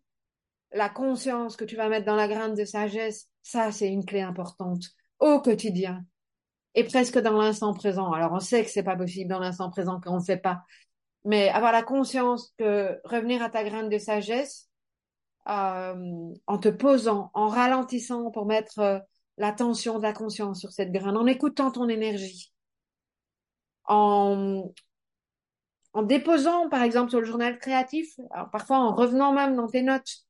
la 0.72 0.90
conscience 0.90 1.56
que 1.56 1.66
tu 1.66 1.76
vas 1.76 1.90
mettre 1.90 2.06
dans 2.06 2.16
la 2.16 2.28
graine 2.28 2.54
de 2.54 2.66
sagesse, 2.66 3.30
ça 3.42 3.72
c'est 3.72 3.88
une 3.88 4.06
clé 4.06 4.22
importante 4.22 4.84
au 5.20 5.40
quotidien 5.42 6.06
et 6.78 6.84
presque 6.84 7.18
dans 7.18 7.42
l'instant 7.42 7.74
présent. 7.74 8.12
Alors 8.14 8.32
on 8.34 8.40
sait 8.40 8.64
que 8.64 8.70
c'est 8.70 8.84
pas 8.84 8.96
possible 8.96 9.30
dans 9.32 9.40
l'instant 9.40 9.72
présent 9.72 10.00
qu'on 10.00 10.20
ne 10.20 10.24
fait 10.24 10.38
pas, 10.38 10.62
mais 11.26 11.50
avoir 11.50 11.72
la 11.72 11.82
conscience 11.82 12.54
que 12.60 13.00
revenir 13.04 13.42
à 13.42 13.50
ta 13.50 13.64
graine 13.64 13.90
de 13.90 13.98
sagesse 13.98 14.70
euh, 15.50 16.30
en 16.46 16.58
te 16.60 16.70
posant, 16.70 17.32
en 17.34 17.48
ralentissant 17.48 18.30
pour 18.30 18.46
mettre 18.46 18.78
euh, 18.78 19.00
l'attention 19.38 19.98
de 19.98 20.04
la 20.04 20.14
conscience 20.14 20.60
sur 20.60 20.72
cette 20.72 20.92
graine, 20.92 21.18
en 21.18 21.26
écoutant 21.26 21.72
ton 21.72 21.90
énergie, 21.90 22.54
en 23.86 24.72
en 25.94 26.04
déposant 26.04 26.70
par 26.70 26.84
exemple 26.84 27.10
sur 27.10 27.22
le 27.22 27.26
journal 27.26 27.58
créatif, 27.58 28.08
parfois 28.52 28.78
en 28.78 28.94
revenant 28.94 29.34
même 29.34 29.56
dans 29.56 29.68
tes 29.68 29.82
notes. 29.82 30.28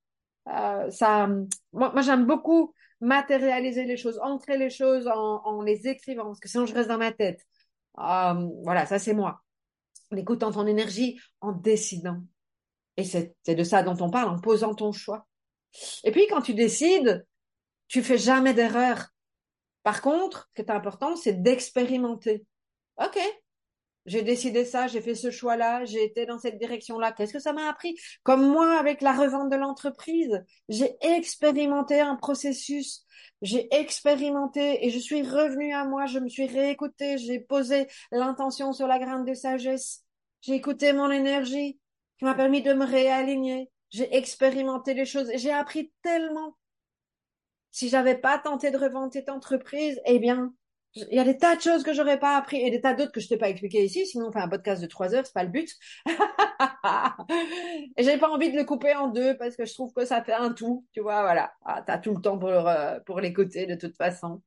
Euh, 0.48 0.90
ça, 0.92 1.28
moi 1.74 2.02
j'aime 2.02 2.26
beaucoup 2.26 2.74
matérialiser 3.00 3.86
les 3.86 3.98
choses, 3.98 4.20
ancrer 4.22 4.58
les 4.58 4.70
choses 4.70 5.08
en, 5.08 5.62
les 5.62 5.88
écrivant, 5.88 6.26
parce 6.26 6.40
que 6.40 6.50
sinon 6.50 6.66
je 6.66 6.74
reste 6.74 6.90
dans 6.90 6.98
ma 6.98 7.12
tête. 7.12 7.42
Euh, 8.00 8.50
voilà, 8.64 8.86
ça 8.86 9.00
c'est 9.00 9.14
moi. 9.14 9.42
En 10.12 10.18
écoutant 10.18 10.52
ton 10.52 10.68
énergie, 10.68 11.20
en 11.42 11.52
décidant. 11.52 12.22
Et 12.96 13.04
c'est 13.04 13.36
de 13.48 13.64
ça 13.64 13.84
dont 13.84 13.98
on 14.00 14.10
parle, 14.10 14.30
en 14.30 14.40
posant 14.40 14.74
ton 14.74 14.92
choix. 14.92 15.28
Et 16.04 16.12
puis 16.12 16.26
quand 16.30 16.42
tu 16.42 16.54
décides, 16.54 17.26
tu 17.88 18.02
fais 18.02 18.18
jamais 18.18 18.54
d'erreur. 18.54 19.10
Par 19.84 20.02
contre, 20.02 20.50
ce 20.50 20.62
qui 20.62 20.68
est 20.68 20.74
important, 20.74 21.16
c'est 21.16 21.42
d'expérimenter. 21.42 22.46
Ok, 22.98 23.20
j'ai 24.08 24.24
décidé 24.24 24.64
ça, 24.64 24.88
j'ai 24.88 25.02
fait 25.02 25.16
ce 25.16 25.30
choix-là, 25.30 25.84
j'ai 25.84 26.04
été 26.04 26.26
dans 26.26 26.40
cette 26.40 26.58
direction-là. 26.58 27.12
Qu'est-ce 27.12 27.34
que 27.34 27.40
ça 27.40 27.52
m'a 27.52 27.70
appris? 27.70 27.96
Comme 28.24 28.50
moi, 28.50 28.80
avec 28.80 29.02
la 29.02 29.12
revente 29.12 29.52
de 29.52 29.58
l'entreprise, 29.58 30.44
j'ai 30.70 30.96
expérimenté 31.02 32.00
un 32.00 32.16
processus, 32.16 33.06
j'ai 33.42 33.68
expérimenté 33.76 34.86
et 34.86 34.90
je 34.90 34.98
suis 34.98 35.22
revenue 35.22 35.74
à 35.74 35.84
moi, 35.84 36.06
je 36.06 36.20
me 36.20 36.30
suis 36.30 36.48
réécoutée, 36.48 37.18
j'ai 37.18 37.40
posé 37.40 37.88
l'intention 38.12 38.72
sur 38.72 38.88
la 38.88 38.98
graine 38.98 39.26
de 39.26 39.34
sagesse, 39.34 40.06
j'ai 40.42 40.56
écouté 40.56 40.94
mon 40.94 41.12
énergie 41.12 41.78
qui 42.18 42.26
m'a 42.26 42.34
permis 42.34 42.62
de 42.62 42.74
me 42.74 42.86
réaligner, 42.86 43.70
j'ai 43.90 44.16
expérimenté 44.16 44.94
les 44.94 45.06
choses 45.06 45.30
j'ai 45.36 45.52
appris 45.52 45.92
tellement. 46.02 46.58
Si 47.72 47.90
j'avais 47.90 48.18
pas 48.18 48.40
tenté 48.40 48.72
de 48.72 48.78
revendre 48.78 49.12
cette 49.14 49.30
entreprise, 49.30 50.00
eh 50.06 50.18
bien, 50.18 50.54
il 51.12 51.16
y 51.16 51.20
a 51.20 51.24
des 51.24 51.38
tas 51.38 51.56
de 51.56 51.62
choses 51.62 51.84
que 51.84 51.94
j'aurais 51.94 52.20
pas 52.20 52.38
appris 52.38 52.58
et 52.58 52.72
des 52.72 52.82
tas 52.82 52.94
d'autres 52.94 53.12
que 53.12 53.20
je 53.20 53.28
t'ai 53.28 53.38
pas 53.38 53.50
expliqué 53.50 53.84
ici. 53.84 54.06
Sinon, 54.06 54.28
on 54.28 54.32
fait 54.32 54.40
un 54.40 54.50
podcast 54.50 54.82
de 54.82 54.88
trois 54.88 55.14
heures, 55.14 55.26
c'est 55.26 55.34
pas 55.34 55.44
le 55.44 55.50
but. 55.50 55.70
et 57.98 58.04
j'ai 58.04 58.18
pas 58.18 58.30
envie 58.30 58.52
de 58.52 58.58
le 58.58 58.64
couper 58.64 58.96
en 58.96 59.08
deux 59.08 59.38
parce 59.38 59.56
que 59.56 59.66
je 59.66 59.74
trouve 59.74 59.94
que 59.94 60.06
ça 60.06 60.24
fait 60.24 60.34
un 60.34 60.54
tout. 60.54 60.86
Tu 60.94 61.02
vois, 61.02 61.22
voilà. 61.22 61.52
Ah, 61.66 61.84
t'as 61.86 61.98
tout 61.98 62.14
le 62.14 62.22
temps 62.22 62.38
pour, 62.38 62.70
pour 63.06 63.20
l'écouter 63.20 63.66
de 63.66 63.76
toute 63.76 63.96
façon. 63.96 64.42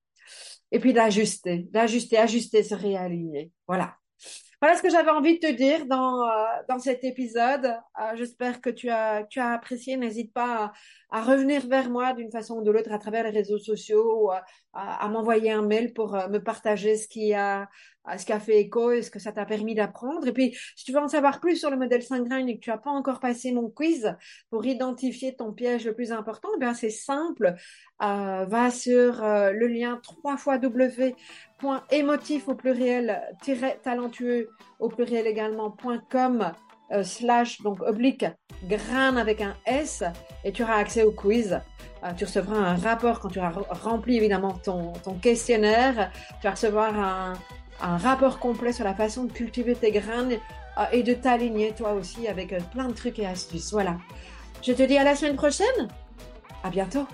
Et 0.72 0.78
puis 0.78 0.92
d'ajuster, 0.92 1.66
d'ajuster, 1.70 2.18
ajuster, 2.18 2.62
se 2.62 2.74
réaligner. 2.74 3.52
Voilà. 3.66 3.96
Voilà 4.60 4.76
ce 4.76 4.82
que 4.82 4.90
j'avais 4.90 5.10
envie 5.10 5.38
de 5.38 5.46
te 5.46 5.52
dire 5.52 5.86
dans, 5.86 6.28
euh, 6.28 6.44
dans 6.68 6.78
cet 6.78 7.02
épisode. 7.02 7.64
Euh, 7.64 8.14
j'espère 8.14 8.60
que 8.60 8.68
tu 8.68 8.90
as, 8.90 9.24
tu 9.24 9.40
as 9.40 9.52
apprécié. 9.52 9.96
N'hésite 9.96 10.34
pas 10.34 10.72
à, 11.10 11.22
revenir 11.22 11.66
vers 11.66 11.88
moi 11.88 12.12
d'une 12.12 12.30
façon 12.30 12.56
ou 12.56 12.62
de 12.62 12.70
l'autre 12.70 12.92
à 12.92 12.98
travers 12.98 13.24
les 13.24 13.30
réseaux 13.30 13.58
sociaux 13.58 14.24
ou 14.24 14.30
à, 14.30 14.44
à 14.74 15.08
m'envoyer 15.08 15.50
un 15.50 15.62
mail 15.62 15.94
pour 15.94 16.14
euh, 16.14 16.28
me 16.28 16.42
partager 16.42 16.96
ce 16.96 17.08
qui 17.08 17.32
a, 17.32 17.70
ce 18.16 18.24
qui 18.24 18.32
a 18.32 18.40
fait 18.40 18.60
écho 18.60 18.92
et 18.92 19.02
ce 19.02 19.10
que 19.10 19.18
ça 19.18 19.32
t'a 19.32 19.44
permis 19.44 19.74
d'apprendre. 19.74 20.26
Et 20.26 20.32
puis, 20.32 20.56
si 20.76 20.84
tu 20.84 20.92
veux 20.92 20.98
en 20.98 21.08
savoir 21.08 21.40
plus 21.40 21.56
sur 21.56 21.70
le 21.70 21.76
modèle 21.76 22.02
5 22.02 22.24
graines 22.28 22.48
et 22.48 22.56
que 22.56 22.60
tu 22.60 22.70
n'as 22.70 22.78
pas 22.78 22.90
encore 22.90 23.20
passé 23.20 23.52
mon 23.52 23.68
quiz 23.68 24.16
pour 24.50 24.64
identifier 24.66 25.34
ton 25.36 25.52
piège 25.52 25.84
le 25.84 25.94
plus 25.94 26.12
important, 26.12 26.48
eh 26.56 26.58
bien 26.58 26.74
c'est 26.74 26.90
simple. 26.90 27.54
Euh, 28.02 28.44
va 28.46 28.70
sur 28.70 29.22
le 29.22 29.66
lien 29.66 30.00
3 30.02 30.36
fois 30.36 30.58
W 30.58 31.14
point 31.58 31.84
émotif 31.90 32.48
au 32.48 32.54
pluriel, 32.54 33.20
talentueux 33.82 34.48
au 34.78 34.88
pluriel 34.88 35.26
également, 35.26 35.70
point 35.70 36.02
com, 36.10 36.52
euh, 36.92 37.04
slash, 37.04 37.60
donc 37.60 37.80
oblique, 37.82 38.24
grain 38.64 39.16
avec 39.16 39.42
un 39.42 39.54
S, 39.66 40.02
et 40.42 40.52
tu 40.52 40.62
auras 40.62 40.76
accès 40.76 41.04
au 41.04 41.12
quiz 41.12 41.60
tu 42.16 42.24
recevras 42.24 42.56
un 42.56 42.76
rapport 42.76 43.20
quand 43.20 43.28
tu 43.28 43.40
as 43.40 43.50
rempli 43.50 44.16
évidemment 44.16 44.54
ton 44.64 45.14
questionnaire. 45.20 46.10
Tu 46.40 46.44
vas 46.44 46.52
recevoir 46.52 46.98
un, 46.98 47.34
un 47.82 47.96
rapport 47.96 48.38
complet 48.38 48.72
sur 48.72 48.84
la 48.84 48.94
façon 48.94 49.24
de 49.24 49.32
cultiver 49.32 49.74
tes 49.74 49.90
graines 49.90 50.38
et 50.92 51.02
de 51.02 51.14
t'aligner 51.14 51.72
toi 51.72 51.92
aussi 51.92 52.28
avec 52.28 52.54
plein 52.70 52.88
de 52.88 52.94
trucs 52.94 53.18
et 53.18 53.26
astuces. 53.26 53.72
Voilà. 53.72 53.96
Je 54.62 54.72
te 54.72 54.82
dis 54.82 54.96
à 54.96 55.04
la 55.04 55.16
semaine 55.16 55.36
prochaine. 55.36 55.88
À 56.62 56.70
bientôt. 56.70 57.06